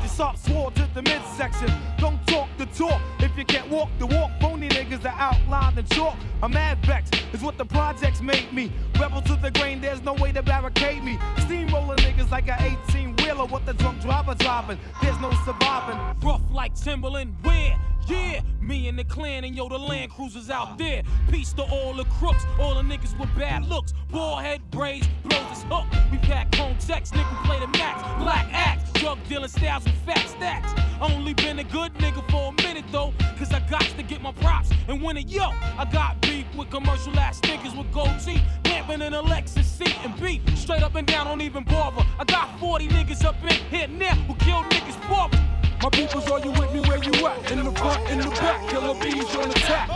your 0.00 0.08
soft 0.08 0.38
sword 0.44 0.74
to 0.76 0.88
the 0.94 1.02
midsection. 1.02 1.70
Don't 1.98 2.24
talk 2.26 2.48
the 2.58 2.66
talk 2.66 3.00
if 3.20 3.36
you 3.36 3.44
can't 3.44 3.68
walk 3.68 3.88
the 3.98 4.06
walk. 4.06 4.30
Phony 4.40 4.68
niggas 4.68 5.02
that 5.02 5.16
outline 5.18 5.76
and 5.78 5.88
chalk. 5.90 6.16
I'm 6.42 6.52
mad 6.52 6.78
vexed, 6.84 7.14
is 7.32 7.42
what 7.42 7.58
the 7.58 7.64
projects 7.64 8.20
made 8.20 8.52
me. 8.52 8.72
Rebel 8.98 9.22
to 9.22 9.36
the 9.36 9.50
grain, 9.50 9.80
there's 9.80 10.02
no 10.02 10.14
way 10.14 10.32
to 10.32 10.42
barricade 10.42 11.02
me. 11.02 11.18
Steamroller 11.38 11.96
niggas 11.96 12.30
like 12.30 12.48
a 12.48 12.56
18 12.88 13.13
wheeler, 13.24 13.46
what 13.46 13.64
the 13.66 13.72
drunk 13.74 14.00
driver 14.00 14.34
driving. 14.34 14.78
There's 15.02 15.18
no 15.20 15.30
surviving. 15.44 15.98
Rough 16.22 16.42
like 16.50 16.74
Timberland, 16.74 17.36
wear? 17.44 17.78
Yeah, 18.06 18.40
me 18.60 18.88
and 18.88 18.98
the 18.98 19.04
clan 19.04 19.44
and 19.44 19.56
yo, 19.56 19.66
the 19.68 19.78
Land 19.78 20.10
Cruisers 20.10 20.50
out 20.50 20.76
there. 20.76 21.02
Peace 21.30 21.54
to 21.54 21.62
all 21.62 21.94
the 21.94 22.04
crooks, 22.04 22.44
all 22.60 22.74
the 22.74 22.82
niggas 22.82 23.18
with 23.18 23.34
bad 23.34 23.64
looks. 23.64 23.94
Ball 24.10 24.36
head 24.36 24.60
braids, 24.70 25.08
blows 25.24 25.48
his 25.48 25.62
hook. 25.70 25.86
We 26.12 26.18
pack 26.18 26.54
home 26.54 26.76
checks, 26.86 27.10
nigga 27.12 27.44
play 27.44 27.60
the 27.60 27.68
max. 27.78 28.02
Black 28.22 28.46
axe, 28.52 28.92
drug 29.00 29.18
dealing 29.26 29.48
styles 29.48 29.84
with 29.84 29.94
fat 30.04 30.28
stacks. 30.28 30.78
Only 31.00 31.32
been 31.32 31.58
a 31.60 31.64
good 31.64 31.94
nigga 31.94 32.30
for 32.30 32.52
a 32.52 32.62
minute 32.62 32.84
though, 32.92 33.14
cause 33.38 33.52
I 33.52 33.60
got 33.70 33.82
to 33.82 34.02
get 34.02 34.20
my 34.20 34.32
props 34.32 34.70
and 34.86 35.00
win 35.02 35.16
it. 35.16 35.28
Yo, 35.28 35.44
I 35.78 35.88
got 35.90 36.20
beef 36.20 36.44
with 36.54 36.68
commercial 36.70 37.18
ass 37.18 37.40
niggas 37.40 37.76
with 37.76 37.90
gold 37.90 38.20
teeth. 38.22 38.42
Lamping 38.86 39.06
in 39.06 39.14
a 39.14 39.22
Lexus 39.22 39.64
seat 39.64 39.96
and 40.04 40.14
beat. 40.20 40.42
Straight 40.58 40.82
up 40.82 40.94
and 40.94 41.06
down, 41.06 41.26
don't 41.26 41.40
even 41.40 41.64
bother. 41.64 42.04
I 42.18 42.24
got 42.24 42.58
40 42.60 42.88
niggas 42.88 43.13
up 43.22 43.36
in 43.44 43.50
here 43.70 43.86
now 43.86 44.14
who 44.26 44.34
kill 44.36 44.62
niggas 44.64 44.98
for 45.04 45.28
me. 45.28 45.44
My 45.82 45.90
peoples, 45.90 46.30
are 46.30 46.40
you 46.40 46.50
with 46.52 46.72
me 46.72 46.80
where 46.80 47.02
you 47.04 47.12
at? 47.26 47.52
In 47.52 47.62
the 47.62 47.70
front, 47.72 48.08
in 48.08 48.18
the 48.18 48.30
back, 48.30 48.66
killer 48.70 48.94
bees 48.94 49.36
on 49.36 49.50
the 49.50 49.56
attack. 49.56 49.88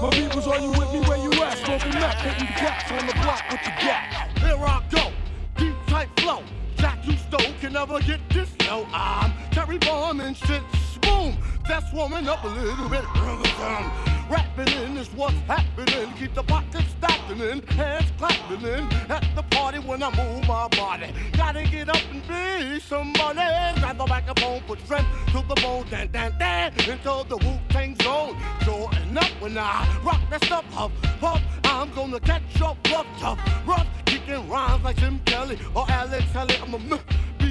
My 0.00 0.10
peoples, 0.10 0.46
are 0.46 0.60
you 0.60 0.70
with 0.70 0.92
me 0.92 1.00
where 1.00 1.18
you 1.18 1.32
at? 1.42 1.58
Smoking 1.58 1.94
Mac, 1.94 2.16
hitting 2.18 2.46
cats 2.54 2.90
on 2.92 3.06
the 3.06 3.12
block 3.14 3.42
with 3.50 3.62
the 3.64 3.70
gap. 3.82 4.38
Here 4.38 4.56
I 4.56 4.82
go, 4.90 5.10
deep 5.56 5.74
tight 5.88 6.08
flow. 6.20 6.42
Jacques 6.78 7.02
Cousteau 7.02 7.60
can 7.60 7.72
never 7.72 8.00
get 8.00 8.20
this 8.30 8.50
low. 8.68 8.86
I'm 8.92 9.32
Terry 9.50 9.78
Bomb 9.78 10.20
and 10.20 10.36
shit. 10.36 10.62
Boom, 11.02 11.36
that's 11.66 11.92
warming 11.92 12.28
up 12.28 12.44
a 12.44 12.48
little 12.48 12.88
bit. 12.88 13.04
Rapping 14.30 14.68
in 14.82 14.96
is 14.98 15.08
what's 15.14 15.34
happening. 15.46 16.12
Keep 16.18 16.34
the 16.34 16.42
pockets 16.42 16.84
stacking 16.98 17.40
in, 17.40 17.62
hands 17.68 18.12
clapping 18.18 18.60
in. 18.60 18.84
At 19.10 19.24
the 19.34 19.42
party 19.42 19.78
when 19.78 20.02
I 20.02 20.10
move 20.16 20.46
my 20.46 20.68
body. 20.68 21.12
Gotta 21.32 21.64
get 21.64 21.88
up 21.88 22.02
and 22.12 22.22
be 22.28 22.78
somebody. 22.80 23.80
Grab 23.80 23.96
the 23.96 24.06
microphone, 24.06 24.60
put 24.66 24.80
strength 24.84 25.08
to 25.28 25.42
the 25.48 25.54
bone. 25.62 25.86
Dan, 25.90 26.10
dan, 26.12 26.32
dan, 26.38 26.72
into 26.72 27.24
the 27.28 27.38
Wu 27.38 27.58
Tang 27.70 27.96
zone. 28.02 28.36
Sure 28.62 28.90
enough, 29.10 29.30
when 29.40 29.56
I 29.56 30.00
rock 30.04 30.20
that 30.30 30.44
stuff 30.44 30.64
up, 30.76 30.92
up, 31.22 31.40
I'm 31.64 31.90
gonna 31.94 32.20
catch 32.20 32.60
up, 32.60 32.76
rough, 32.90 33.06
tough, 33.18 33.38
rough. 33.66 33.86
Kicking 34.04 34.48
rhymes 34.48 34.84
like 34.84 34.96
Jim 34.96 35.20
Kelly 35.24 35.58
or 35.74 35.86
Alex 35.88 36.24
Kelly. 36.32 36.56
I'm 36.62 36.74
a 36.74 36.78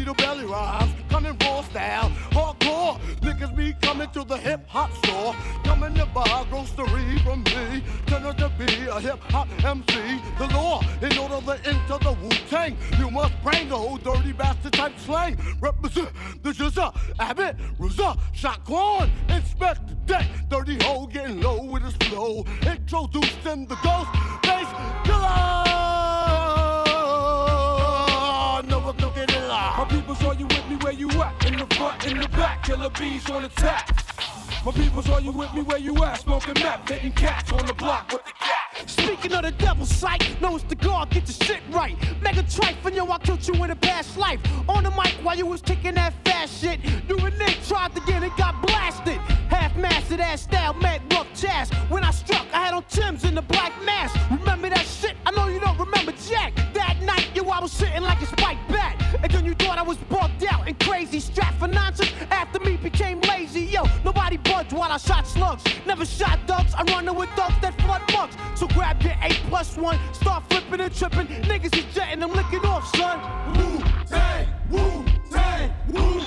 a 0.07 0.13
belly 0.13 0.45
rhymes, 0.45 0.93
coming 1.09 1.37
raw 1.41 1.61
style, 1.61 2.09
hardcore. 2.31 2.99
Niggas 3.21 3.55
be 3.55 3.73
coming 3.81 4.09
to 4.11 4.23
the 4.23 4.37
hip 4.37 4.67
hop 4.67 4.91
store, 5.03 5.35
coming 5.63 5.93
to 5.95 6.05
buy 6.07 6.45
grocery 6.49 7.19
from 7.19 7.43
me. 7.43 7.83
Turn 8.05 8.25
out 8.25 8.37
to 8.37 8.49
be 8.57 8.85
a 8.87 8.99
hip 8.99 9.19
hop 9.31 9.47
MC. 9.63 10.21
The 10.37 10.47
law, 10.53 10.81
in 11.01 11.17
order 11.17 11.41
to 11.45 11.67
enter 11.67 11.97
the 12.03 12.15
Wu 12.21 12.29
Tang, 12.49 12.77
you 12.99 13.11
must 13.11 13.33
bring 13.43 13.69
the 13.69 13.75
old 13.75 14.03
dirty 14.03 14.31
bastard 14.31 14.73
type 14.73 14.97
slang. 14.99 15.37
Represent 15.59 16.09
the 16.41 16.51
Jizza, 16.51 16.95
Abbott, 17.19 17.57
Ruza, 17.79 18.17
Shotgun, 18.33 19.09
inspect 19.29 19.87
the 19.87 19.95
deck. 20.05 20.25
Dirty 20.49 20.77
hoe 20.83 21.07
getting 21.07 21.41
low 21.41 21.63
with 21.63 21.83
his 21.83 21.95
flow. 22.07 22.45
Introducing 22.61 23.67
the 23.67 23.75
ghost 23.83 24.09
bass 24.43 24.67
killer. 25.03 25.66
Front, 31.77 32.07
in 32.07 32.19
the 32.19 32.27
back, 32.29 32.63
killer 32.63 32.89
bees 32.89 33.29
on 33.29 33.45
attack. 33.45 34.03
My 34.65 34.71
people's, 34.71 35.07
are 35.09 35.21
you 35.21 35.31
with 35.31 35.53
me 35.53 35.61
where 35.61 35.77
you 35.77 36.03
at? 36.03 36.19
Smoking 36.19 36.55
meth, 36.55 36.89
hitting 36.89 37.11
cats 37.11 37.51
on 37.51 37.65
the 37.65 37.73
block 37.73 38.11
with 38.11 38.25
the 38.25 38.33
cat. 38.33 38.89
Speaking 38.89 39.33
of 39.33 39.43
the 39.43 39.51
devil's 39.51 39.95
sight, 39.95 40.41
know 40.41 40.55
it's 40.55 40.65
the 40.65 40.75
God, 40.75 41.09
get 41.11 41.27
your 41.27 41.47
shit 41.47 41.61
right. 41.69 41.95
Mega 42.21 42.43
trife, 42.43 42.83
and 42.83 42.95
yo, 42.95 43.09
I 43.09 43.19
killed 43.19 43.47
you 43.47 43.53
in 43.63 43.69
a 43.69 43.75
past 43.75 44.17
life. 44.17 44.39
On 44.67 44.83
the 44.83 44.91
mic 44.91 45.13
while 45.21 45.37
you 45.37 45.45
was 45.45 45.61
kicking 45.61 45.95
that 45.95 46.13
fast 46.25 46.61
shit. 46.61 46.79
You 47.07 47.17
and 47.17 47.37
Nick 47.37 47.63
tried 47.67 47.93
to 47.95 48.01
get 48.01 48.23
it, 48.23 48.35
got 48.37 48.59
blasted. 48.65 49.19
Mastered 49.77 50.19
ass 50.19 50.41
style, 50.41 50.73
mad 50.73 51.01
rough 51.13 51.27
jazz. 51.35 51.69
When 51.89 52.03
I 52.03 52.11
struck, 52.11 52.45
I 52.51 52.65
had 52.65 52.73
on 52.73 52.83
Tim's 52.89 53.23
in 53.23 53.35
the 53.35 53.43
black 53.43 53.71
mask. 53.85 54.15
Remember 54.31 54.69
that 54.69 54.85
shit? 54.85 55.15
I 55.25 55.31
know 55.31 55.47
you 55.47 55.59
don't 55.59 55.77
remember 55.77 56.13
Jack. 56.27 56.55
That 56.73 56.99
night, 57.03 57.29
yo, 57.35 57.43
I 57.49 57.59
was 57.59 57.71
sitting 57.71 58.01
like 58.01 58.19
a 58.21 58.25
spiked 58.25 58.67
bat. 58.69 58.95
And 59.21 59.31
then 59.31 59.45
you 59.45 59.53
thought 59.53 59.77
I 59.77 59.83
was 59.83 59.97
bugged 60.09 60.43
out 60.45 60.67
and 60.67 60.79
crazy. 60.79 61.19
Strapped 61.19 61.59
for 61.59 61.67
nonsense 61.67 62.11
after 62.31 62.59
me 62.59 62.77
became 62.77 63.21
lazy. 63.21 63.61
Yo, 63.61 63.83
nobody 64.03 64.37
budged 64.37 64.73
while 64.73 64.91
I 64.91 64.97
shot 64.97 65.27
slugs. 65.27 65.63
Never 65.85 66.05
shot 66.05 66.39
ducks. 66.47 66.73
I 66.73 66.83
run 66.91 67.13
with 67.15 67.29
dogs 67.35 67.55
that 67.61 67.79
flood 67.81 68.01
mugs. 68.13 68.35
So 68.55 68.67
grab 68.67 69.01
your 69.03 69.15
eight 69.21 69.41
plus 69.47 69.77
one. 69.77 69.99
Start 70.13 70.43
flipping 70.49 70.79
and 70.79 70.95
tripping. 70.95 71.27
Niggas 71.27 71.77
is 71.77 71.85
jetting 71.93 72.19
them 72.19 72.33
licking 72.33 72.65
off, 72.65 72.95
son. 72.95 73.19
Woo, 73.55 73.79
Tang, 74.07 74.47
Wu 74.71 75.05
Tang, 75.31 75.71
Wu 75.89 76.19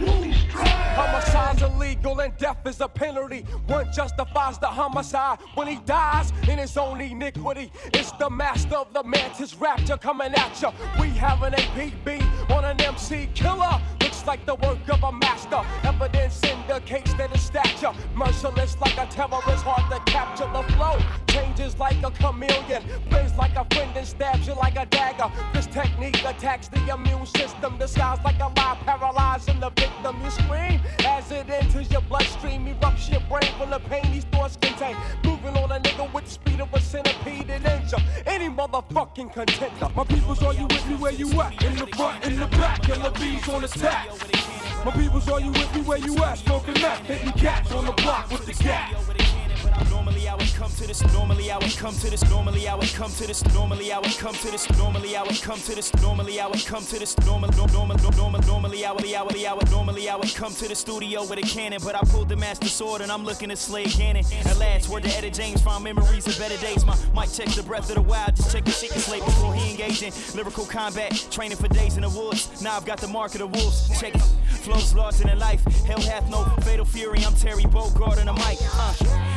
Wu 0.00 0.06
Tang. 0.06 0.74
Homicide's 0.94 1.62
illegal 1.62 2.20
and 2.20 2.36
death 2.38 2.66
is 2.66 2.80
a 2.80 2.88
penalty. 2.88 3.40
One 3.66 3.92
justifies 3.92 4.58
the 4.58 4.66
homicide 4.66 5.38
when 5.54 5.66
he 5.66 5.76
dies 5.84 6.32
in 6.48 6.58
his 6.58 6.76
own 6.76 7.00
iniquity. 7.00 7.72
It's 7.86 8.12
the 8.12 8.30
master 8.30 8.76
of 8.76 8.92
the 8.92 9.02
mantis 9.02 9.56
rapture 9.56 9.96
coming 9.96 10.32
at 10.34 10.60
ya. 10.60 10.72
We 11.00 11.08
have 11.10 11.42
an 11.42 11.54
APB 11.54 12.50
on 12.50 12.64
an 12.64 12.80
MC 12.80 13.28
killer. 13.34 13.80
Like 14.26 14.46
the 14.46 14.54
work 14.54 14.78
of 14.88 15.02
a 15.02 15.12
master. 15.12 15.60
Evidence 15.84 16.42
indicates 16.42 17.12
that 17.14 17.30
his 17.30 17.42
stature 17.42 17.92
merciless 18.14 18.76
like 18.80 18.96
a 18.96 19.06
terrorist, 19.06 19.64
hard 19.64 19.84
to 19.92 20.10
capture 20.10 20.48
the 20.52 20.62
flow. 20.74 20.98
Changes 21.26 21.78
like 21.78 22.02
a 22.02 22.10
chameleon, 22.10 22.82
plays 23.10 23.34
like 23.36 23.54
a 23.56 23.66
friend 23.74 23.90
and 23.96 24.06
stabs 24.06 24.46
you 24.46 24.54
like 24.54 24.76
a 24.76 24.86
dagger. 24.86 25.30
This 25.52 25.66
technique 25.66 26.24
attacks 26.24 26.68
the 26.68 26.80
immune 26.94 27.26
system, 27.26 27.76
disguised 27.78 28.24
like 28.24 28.40
a 28.40 28.48
lie, 28.56 28.78
paralyzing 28.84 29.60
the 29.60 29.70
victim. 29.70 30.16
You 30.24 30.30
scream 30.30 30.80
as 31.06 31.30
it 31.30 31.50
enters 31.50 31.90
your 31.90 32.02
bloodstream, 32.02 32.66
erupts 32.66 33.10
your 33.10 33.20
brain 33.28 33.52
from 33.58 33.70
the 33.70 33.78
pain 33.90 34.10
these 34.10 34.24
thoughts 34.24 34.56
contain. 34.56 34.96
Moving 35.24 35.56
on 35.62 35.70
a 35.70 35.80
nigga 35.80 36.12
with 36.12 36.24
the 36.24 36.30
speed 36.30 36.60
of 36.60 36.72
a 36.72 36.80
centipede 36.80 37.50
and 37.50 37.64
injure 37.66 38.02
any 38.26 38.48
motherfucking 38.48 39.32
contender. 39.32 39.88
My 39.94 40.04
people's, 40.04 40.42
are 40.42 40.54
you 40.54 40.66
with 40.66 40.86
me 40.88 40.96
where 40.96 41.12
you 41.12 41.28
at? 41.40 41.62
In 41.62 41.76
the 41.76 41.86
front, 41.88 42.24
in 42.24 42.38
the 42.38 42.46
back, 42.46 42.82
killer 42.82 43.10
bees 43.10 43.48
on 43.48 43.62
the 43.62 43.68
stack. 43.68 44.13
My 44.84 44.90
people's, 44.90 45.26
are 45.30 45.40
you 45.40 45.50
with 45.50 45.74
me 45.74 45.80
where 45.80 45.96
you 45.96 46.14
at? 46.18 46.36
Smoking 46.38 46.74
meth, 46.74 47.00
hitting 47.06 47.32
cats 47.32 47.72
on 47.72 47.86
the 47.86 47.92
block 47.92 48.30
with 48.30 48.44
the 48.44 48.52
cat. 48.52 49.23
Normally 49.90 50.28
I 50.28 50.34
would 50.34 50.54
come 50.54 50.70
to 50.70 50.86
this. 50.86 51.02
Normally 51.12 51.50
I 51.50 51.58
would 51.58 51.76
come 51.76 51.94
to 51.94 52.10
this. 52.10 52.22
Normally 52.30 52.68
I 52.68 52.74
would 52.74 52.92
come 52.94 53.10
to 53.10 53.26
this. 53.26 53.44
Normally 53.54 53.92
I 53.92 53.98
would 53.98 54.18
come 54.18 54.34
to 54.34 54.50
this. 54.50 54.70
Normally 54.76 55.16
I 55.16 55.22
would 55.22 55.40
come 55.42 55.58
to 55.58 55.74
this. 55.74 55.94
Normally 56.02 56.40
I 56.40 56.46
would 56.46 56.64
come 56.66 56.84
to 56.84 56.98
this. 56.98 57.18
Normal, 57.18 57.50
normal, 57.50 57.96
normal, 58.16 58.40
normally 58.42 58.84
I 58.84 58.92
would, 58.92 59.04
I 59.06 59.24
I 59.54 59.56
would, 59.56 59.70
normally 59.70 60.08
I 60.08 60.16
would 60.16 60.34
come 60.34 60.52
to 60.52 60.68
the 60.68 60.74
studio 60.74 61.24
with 61.24 61.38
a 61.38 61.42
cannon, 61.42 61.80
but 61.84 61.94
I 61.94 62.00
pulled 62.00 62.28
the 62.28 62.36
master 62.36 62.68
sword 62.68 63.02
and 63.02 63.10
I'm 63.12 63.24
looking 63.24 63.50
to 63.50 63.56
slay 63.56 63.84
Ganon. 63.84 64.24
At 64.46 64.58
last, 64.58 64.88
word 64.88 65.04
to 65.04 65.10
Eddie 65.16 65.30
James, 65.30 65.62
found 65.62 65.84
memories 65.84 66.26
of 66.26 66.38
better 66.38 66.56
days. 66.58 66.84
My 66.84 66.96
mic 67.14 67.32
checks 67.32 67.56
the 67.56 67.62
breath 67.62 67.88
of 67.90 67.96
the 67.96 68.02
wild, 68.02 68.34
just 68.36 68.52
check 68.52 68.64
the 68.64 68.72
secret 68.72 69.00
slate 69.00 69.24
before 69.24 69.54
he 69.54 69.70
engaged 69.70 70.02
in 70.02 70.12
lyrical 70.34 70.64
combat. 70.64 71.12
Training 71.30 71.56
for 71.56 71.68
days 71.68 71.96
in 71.96 72.02
the 72.02 72.10
woods. 72.10 72.62
Now 72.62 72.76
I've 72.76 72.86
got 72.86 72.98
the 73.00 73.08
mark 73.08 73.32
of 73.34 73.40
the 73.40 73.46
wolves. 73.46 73.88
Check 74.00 74.14
it. 74.14 74.22
Flows 74.64 74.94
larger 74.94 75.24
than 75.24 75.38
life. 75.38 75.62
Hell 75.86 76.00
hath 76.00 76.28
no 76.30 76.44
fatal 76.62 76.84
fury. 76.84 77.22
I'm 77.24 77.34
Terry 77.34 77.64
Bogard 77.64 78.18
on 78.18 78.26
the 78.26 78.32
mic. 78.32 78.58
Uh, 78.74 78.94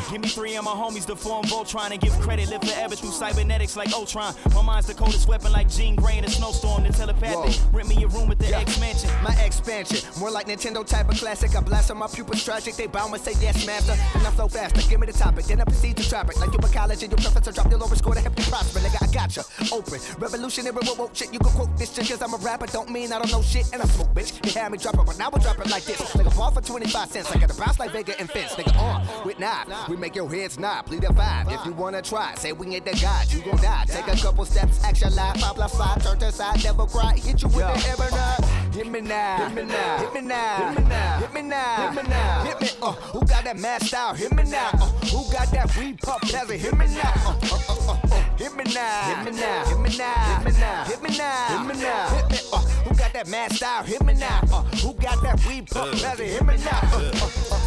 give 0.10 0.22
me 0.22 0.27
three 0.28 0.56
of 0.56 0.64
my 0.64 0.72
homies 0.72 1.06
to 1.08 1.16
form 1.16 1.46
Voltron 1.46 1.92
and 1.92 2.00
give 2.00 2.14
credit. 2.20 2.50
Live 2.50 2.62
forever 2.62 2.96
through 2.96 3.12
cybernetics 3.12 3.76
like 3.76 3.92
Ultron. 3.94 4.34
My 4.54 4.62
mind's 4.62 4.88
the 4.88 4.94
coldest 4.94 5.28
weapon 5.28 5.52
like 5.52 5.70
Jean 5.70 5.96
Grey 5.96 6.18
in 6.18 6.26
a 6.26 6.30
snowstorm. 6.30 6.84
The 6.84 6.90
telepathic. 6.90 7.60
Rent 7.72 7.90
me 7.90 8.04
a 8.04 8.08
room 8.08 8.32
at 8.32 8.40
the 8.40 8.56
X 8.56 8.80
Mansion. 8.80 9.10
My 9.24 9.34
expansion, 9.44 10.00
more 10.20 10.32
like 10.32 10.48
Nintendo 10.48 10.86
type 10.86 11.10
of 11.10 11.18
classic. 11.18 11.56
I 11.56 11.62
blast 11.62 11.92
on 11.92 11.98
my 11.98 12.08
pupils 12.08 12.44
tragic. 12.44 12.76
They 12.76 12.88
bound 12.88 13.14
and 13.14 13.22
say 13.22 13.34
yes, 13.42 13.66
master. 13.66 13.96
And 14.16 14.26
I 14.26 14.32
flow 14.32 14.48
faster. 14.48 14.82
Give 14.90 15.00
me 15.00 15.08
the 15.08 15.14
topic, 15.14 15.46
then 15.46 15.62
I 15.62 15.64
proceed 15.64 15.98
to 15.98 16.08
trap 16.08 16.30
it. 16.30 16.38
Like 16.38 16.52
you 16.54 16.60
in 16.60 16.74
college 16.74 17.04
and 17.04 17.12
your 17.12 17.18
professor 17.18 17.52
drop 17.52 17.70
your 17.70 17.80
lower 17.80 17.96
score 17.96 18.14
to 18.14 18.22
help 18.22 18.38
you 18.38 18.46
prosper. 18.46 18.80
Nigga, 18.80 19.08
I 19.08 19.12
gotcha. 19.14 19.44
Open, 19.74 20.00
revolutionary, 20.20 20.76
whoa, 20.76 20.96
whoa, 20.96 21.10
shit. 21.14 21.34
You 21.34 21.40
can 21.40 21.52
quote 21.52 21.78
this 21.78 21.94
shit 21.94 22.08
cause 22.08 22.22
I'm 22.22 22.34
a 22.34 22.38
rapper. 22.38 22.68
Don't 22.68 22.90
mean 22.90 23.12
I 23.12 23.20
don't 23.20 23.32
know 23.32 23.42
shit. 23.42 23.72
And 23.74 23.82
I 23.82 23.86
smoke, 23.86 24.14
bitch. 24.14 24.46
You 24.46 24.60
had 24.60 24.72
me 24.72 24.78
drop 24.78 24.96
it, 24.96 25.06
but 25.06 25.18
now 25.18 25.30
I 25.34 25.40
drop 25.40 25.60
it 25.60 25.70
like 25.70 25.84
this. 25.84 26.00
Nigga, 26.16 26.36
ball 26.36 26.52
for 26.52 26.62
25 26.62 27.10
cents. 27.10 27.32
I 27.32 27.40
got 27.40 27.56
a 27.56 27.60
bounce 27.60 27.80
like 27.80 27.92
Vega 27.92 28.20
and 28.20 28.30
Fence. 28.30 28.54
Nigga, 28.54 28.78
on 28.82 29.26
with 29.26 29.40
knife. 29.40 29.68
We 29.90 29.98
make 29.98 30.16
your 30.18 30.30
heads 30.32 30.58
nod. 30.58 30.82
Plead 30.88 31.04
a 31.04 31.10
vibe. 31.10 31.54
If 31.54 31.64
you 31.64 31.74
wanna 31.74 32.02
try, 32.02 32.34
say 32.36 32.52
we 32.52 32.76
ain't 32.76 32.86
the 32.86 32.98
god. 33.00 33.32
You 33.32 33.42
gon' 33.44 33.58
die. 33.58 33.86
Take 33.88 34.08
a 34.08 34.18
couple 34.18 34.46
steps, 34.46 34.84
action 34.84 35.16
live. 35.16 35.38
Five 35.38 35.56
plus 35.56 35.78
five, 35.78 36.04
turn 36.04 36.18
to 36.20 36.32
side, 36.32 36.64
never 36.64 36.88
cry. 36.88 37.14
Hit 37.14 37.44
you 37.44 37.50
with 37.50 37.60
the 37.60 37.78
hammer 37.78 38.10
nut. 38.10 38.74
Hit 38.74 38.88
me 38.92 39.02
now. 39.02 39.48
Hit 39.48 39.56
me 39.56 39.64
now. 39.72 39.98
Hit 39.98 40.14
me 40.14 40.22
now. 40.22 40.72
Hit 40.72 40.82
me 40.82 40.90
now. 40.90 41.20
Hit 41.20 41.34
me 41.34 41.42
now. 41.44 41.92
Hit 41.92 42.04
me 42.04 42.10
now. 42.10 42.44
Hit 42.46 42.62
me. 42.62 42.70
Uh, 42.82 42.92
who 42.92 43.20
got 43.26 43.44
that 43.44 43.60
mad 43.60 43.82
style? 43.84 44.16
Hit 44.16 44.36
me 44.36 44.44
now. 44.44 44.70
Uh, 44.74 44.88
who 45.12 45.32
got 45.32 45.52
that 45.52 45.78
weed 45.78 46.00
puff? 46.00 46.22
Peasant? 46.22 46.60
Hit 46.60 46.76
me 46.76 46.88
now. 46.88 47.14
Uh, 47.18 47.38
uh, 47.52 47.60
uh, 47.70 47.92
uh, 47.92 48.16
uh. 48.16 48.38
Hit 48.38 48.56
me 48.56 48.64
now. 48.74 49.24
Hit 49.24 49.34
me 49.34 49.40
now. 49.40 49.66
Hit 49.66 49.80
me 49.80 49.98
now. 49.98 50.40
Hit 50.40 50.46
me 50.46 50.60
now. 50.60 50.84
Hit 50.84 51.02
me 51.04 51.18
now. 51.18 51.48
Hit 51.48 51.76
me 51.76 51.82
now. 51.84 52.08
Hit 52.10 52.32
me. 52.32 52.38
Uh, 52.52 52.58
who 52.58 52.96
got 52.96 53.14
that 53.14 53.28
mad 53.28 53.52
style? 53.52 53.84
Hit 53.84 54.04
me 54.04 54.14
now. 54.16 54.42
Uh, 54.52 54.64
who 54.82 54.94
got 54.96 55.22
that 55.22 55.46
weed 55.46 55.68
puff? 55.68 55.92
Peasant? 55.92 56.20
Hit 56.20 56.46
me 56.46 56.58
now. 56.58 56.80
Uh, 56.92 56.98
uh, 56.98 57.30
uh, 57.52 57.56
uh. 57.56 57.67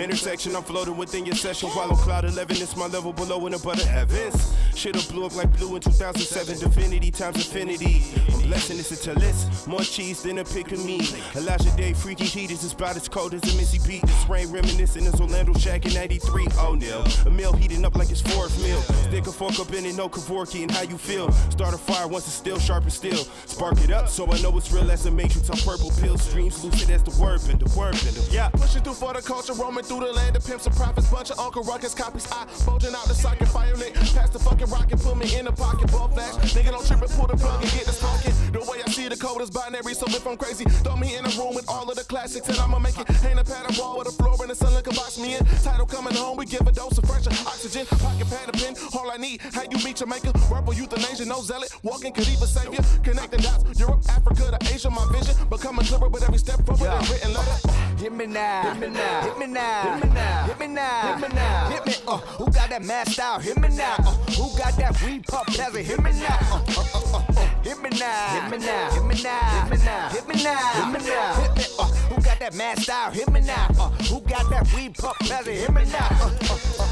Intersection, 0.00 0.56
I'm 0.56 0.62
floating 0.62 0.96
within 0.96 1.26
your 1.26 1.34
session 1.34 1.68
while 1.70 1.90
on 1.90 1.96
cloud 1.96 2.24
11. 2.24 2.56
It's 2.56 2.76
my 2.76 2.86
level 2.86 3.12
below 3.12 3.44
in 3.46 3.52
the 3.52 3.58
butter 3.58 3.86
heavens. 3.86 4.54
Shit 4.74 4.96
up 4.96 5.06
blew 5.08 5.26
up 5.26 5.36
like 5.36 5.54
blue 5.58 5.76
in 5.76 5.82
2007. 5.82 6.60
Divinity 6.60 7.10
times 7.10 7.36
infinity. 7.36 8.02
I'm 8.32 8.40
blessing 8.48 8.78
this 8.78 8.90
into 8.90 9.18
list. 9.20 9.68
More 9.68 9.82
cheese 9.82 10.22
than 10.22 10.38
a 10.38 10.44
pick 10.44 10.72
of 10.72 10.82
me. 10.84 11.02
Elijah 11.36 11.70
Day, 11.76 11.92
freaky 11.92 12.24
heat 12.24 12.50
is 12.50 12.72
about 12.72 12.96
as 12.96 13.06
cold 13.06 13.34
as 13.34 13.42
a 13.42 13.56
Missy 13.58 13.78
beat. 13.86 14.00
This 14.02 14.28
rain 14.30 14.50
reminiscent 14.50 15.06
is 15.06 15.20
Orlando 15.20 15.52
Shaq 15.52 15.84
in 15.84 15.92
93. 15.92 16.46
Oh, 16.58 16.74
no. 16.74 17.04
A 17.26 17.30
meal 17.30 17.52
heating 17.52 17.84
up 17.84 17.94
like 17.94 18.10
it's 18.10 18.22
fourth 18.22 18.60
meal. 18.62 18.80
Stick 19.10 19.26
a 19.26 19.32
fork 19.32 19.60
up 19.60 19.74
in 19.74 19.84
it, 19.84 19.94
no 19.94 20.08
Kevorkian. 20.08 20.70
How 20.70 20.82
you 20.82 20.96
feel? 20.96 21.30
Start 21.50 21.74
a 21.74 21.78
fire 21.78 22.08
once 22.08 22.26
it's 22.26 22.34
still 22.34 22.58
sharp 22.58 22.84
and 22.84 22.92
still. 22.92 23.24
Spark 23.44 23.78
it 23.82 23.92
up 23.92 24.08
so 24.08 24.30
I 24.32 24.40
know 24.40 24.56
it's 24.56 24.72
real 24.72 24.90
as 24.90 25.04
a 25.04 25.10
matrix 25.10 25.50
on 25.50 25.58
purple 25.58 25.90
pills. 26.00 26.22
Streams 26.22 26.64
lucid 26.64 26.88
as 26.88 27.02
the 27.02 27.22
word 27.22 27.40
bender, 27.46 27.66
word 27.76 27.92
bender. 28.02 28.20
Yeah. 28.30 28.48
Pushing 28.48 28.82
through 28.82 28.94
for 28.94 29.12
the 29.12 29.20
culture, 29.20 29.52
roaming 29.82 30.00
through 30.00 30.06
the 30.06 30.12
land 30.12 30.36
of 30.36 30.44
pimps 30.46 30.66
and 30.66 30.74
prophets. 30.76 31.08
Bunch 31.10 31.30
of 31.30 31.38
Uncle 31.38 31.62
Ruckus 31.62 31.94
copies. 31.94 32.26
I 32.30 32.46
bulging 32.64 32.94
out 32.94 33.06
the 33.06 33.14
socket, 33.14 33.48
fire 33.48 33.74
lit. 33.76 33.94
Pass 33.94 34.30
the 34.30 34.38
fucking 34.38 34.68
rocket, 34.68 35.00
put 35.00 35.16
me 35.16 35.36
in 35.36 35.44
the 35.46 35.52
pocket, 35.52 35.90
ball 35.90 36.08
flash. 36.08 36.34
Nigga 36.54 36.70
don't 36.70 36.86
trip 36.86 37.02
and 37.02 37.10
pull 37.10 37.26
the 37.26 37.36
plug 37.36 37.62
and 37.62 37.70
get 37.72 37.86
the 37.86 37.92
smoking. 37.92 38.34
The 38.52 38.60
way 38.60 38.82
I 38.84 38.90
see 38.90 39.08
the 39.08 39.16
code 39.16 39.42
is 39.42 39.50
binary, 39.50 39.94
so 39.94 40.06
if 40.08 40.26
I'm 40.26 40.36
crazy, 40.36 40.64
throw 40.84 40.96
me 40.96 41.16
in 41.16 41.24
a 41.24 41.30
room 41.38 41.54
with 41.54 41.68
all 41.68 41.88
of 41.88 41.96
the 41.96 42.04
classics 42.04 42.48
and 42.48 42.58
I'ma 42.58 42.78
make 42.78 42.98
it. 42.98 43.08
Ain't 43.24 43.38
a 43.38 43.44
pattern 43.44 43.76
wall 43.78 43.98
with 43.98 44.08
a 44.08 44.12
floor 44.12 44.36
and 44.40 44.50
the 44.50 44.54
sun 44.54 44.72
can 44.82 44.94
box 44.94 45.18
me 45.18 45.36
in. 45.36 45.44
Title 45.62 45.86
coming 45.86 46.14
home, 46.14 46.36
we 46.36 46.46
give 46.46 46.66
a 46.66 46.72
dose 46.72 46.98
of 46.98 47.04
fresher 47.04 47.30
oxygen. 47.46 47.86
Pocket 47.86 48.28
pad 48.30 48.48
a 48.48 48.52
pen, 48.52 48.74
all 48.94 49.10
I 49.10 49.16
need. 49.16 49.40
How 49.52 49.62
you 49.62 49.78
meet 49.84 49.96
Jamaica? 49.96 50.32
Rebel 50.50 50.74
euthanasia, 50.74 51.24
no 51.26 51.42
zealot. 51.42 51.70
Walking 51.82 52.12
Khalifa 52.12 52.46
savior. 52.46 52.82
Connecting 53.02 53.40
dots, 53.40 53.78
Europe, 53.78 54.02
Africa 54.08 54.56
to 54.56 54.58
Asia, 54.72 54.90
my 54.90 55.04
vision. 55.12 55.34
Becoming 55.48 55.86
clearer 55.86 56.08
with 56.08 56.22
every 56.22 56.38
step 56.38 56.64
forward 56.66 56.88
and 56.88 57.08
written 57.10 57.32
letter. 57.34 57.58
Hit 57.98 58.12
me 58.12 58.26
now. 58.26 58.74
Hit 58.74 58.80
me 58.80 58.88
now. 58.88 59.20
Hit 59.22 59.38
me 59.38 59.46
now. 59.46 59.71
Hit 59.72 60.04
me 60.04 60.14
now. 60.14 60.44
Hit 60.44 60.60
me 60.60 60.66
now. 60.68 61.16
Hit 61.16 61.30
me 61.30 61.34
now. 61.34 61.70
Hit 61.70 61.86
me. 61.86 61.94
Uh, 62.06 62.16
who 62.18 62.44
got 62.52 62.68
that 62.68 62.84
mad 62.84 63.08
style? 63.08 63.40
Hit 63.40 63.58
me 63.58 63.68
now. 63.68 63.96
Uh, 63.98 64.12
who 64.36 64.58
got 64.58 64.76
that 64.76 65.00
weed 65.02 65.24
puff? 65.26 65.46
Peasant? 65.46 65.86
Hit 65.86 66.02
me 66.02 66.12
now. 66.12 66.38
Uh, 66.52 66.62
uh, 66.76 66.84
uh, 66.94 67.16
uh, 67.16 67.40
uh. 67.40 67.48
Hit 67.64 67.80
me 67.80 67.90
now. 67.98 68.40
Hit 68.40 68.50
me 68.50 68.66
now. 68.66 68.90
Hit 68.90 69.04
me 69.04 69.22
now. 69.22 69.62
Hit 69.62 69.70
me 69.70 69.84
now. 69.84 70.08
Hit 70.08 70.28
me 70.28 70.42
now. 70.44 70.92
Hit 70.92 71.00
me 71.00 71.08
now. 71.08 71.34
Hit 71.40 71.56
me. 71.56 71.64
Uh, 71.78 71.84
who 71.84 72.22
got 72.22 72.38
that 72.40 72.54
mad 72.54 72.78
style? 72.78 73.10
Hit 73.10 73.30
me 73.32 73.40
now. 73.40 73.68
Uh, 73.78 73.88
who 74.10 74.20
got 74.20 74.50
that 74.50 74.70
weed 74.74 74.94
puff? 74.94 75.16
Peasant? 75.20 75.56
Hit 75.56 75.72
me 75.72 75.84
now. 75.86 76.08
Uh, 76.20 76.30
uh, 76.50 76.54
uh, 76.54 76.84
uh. 76.84 76.91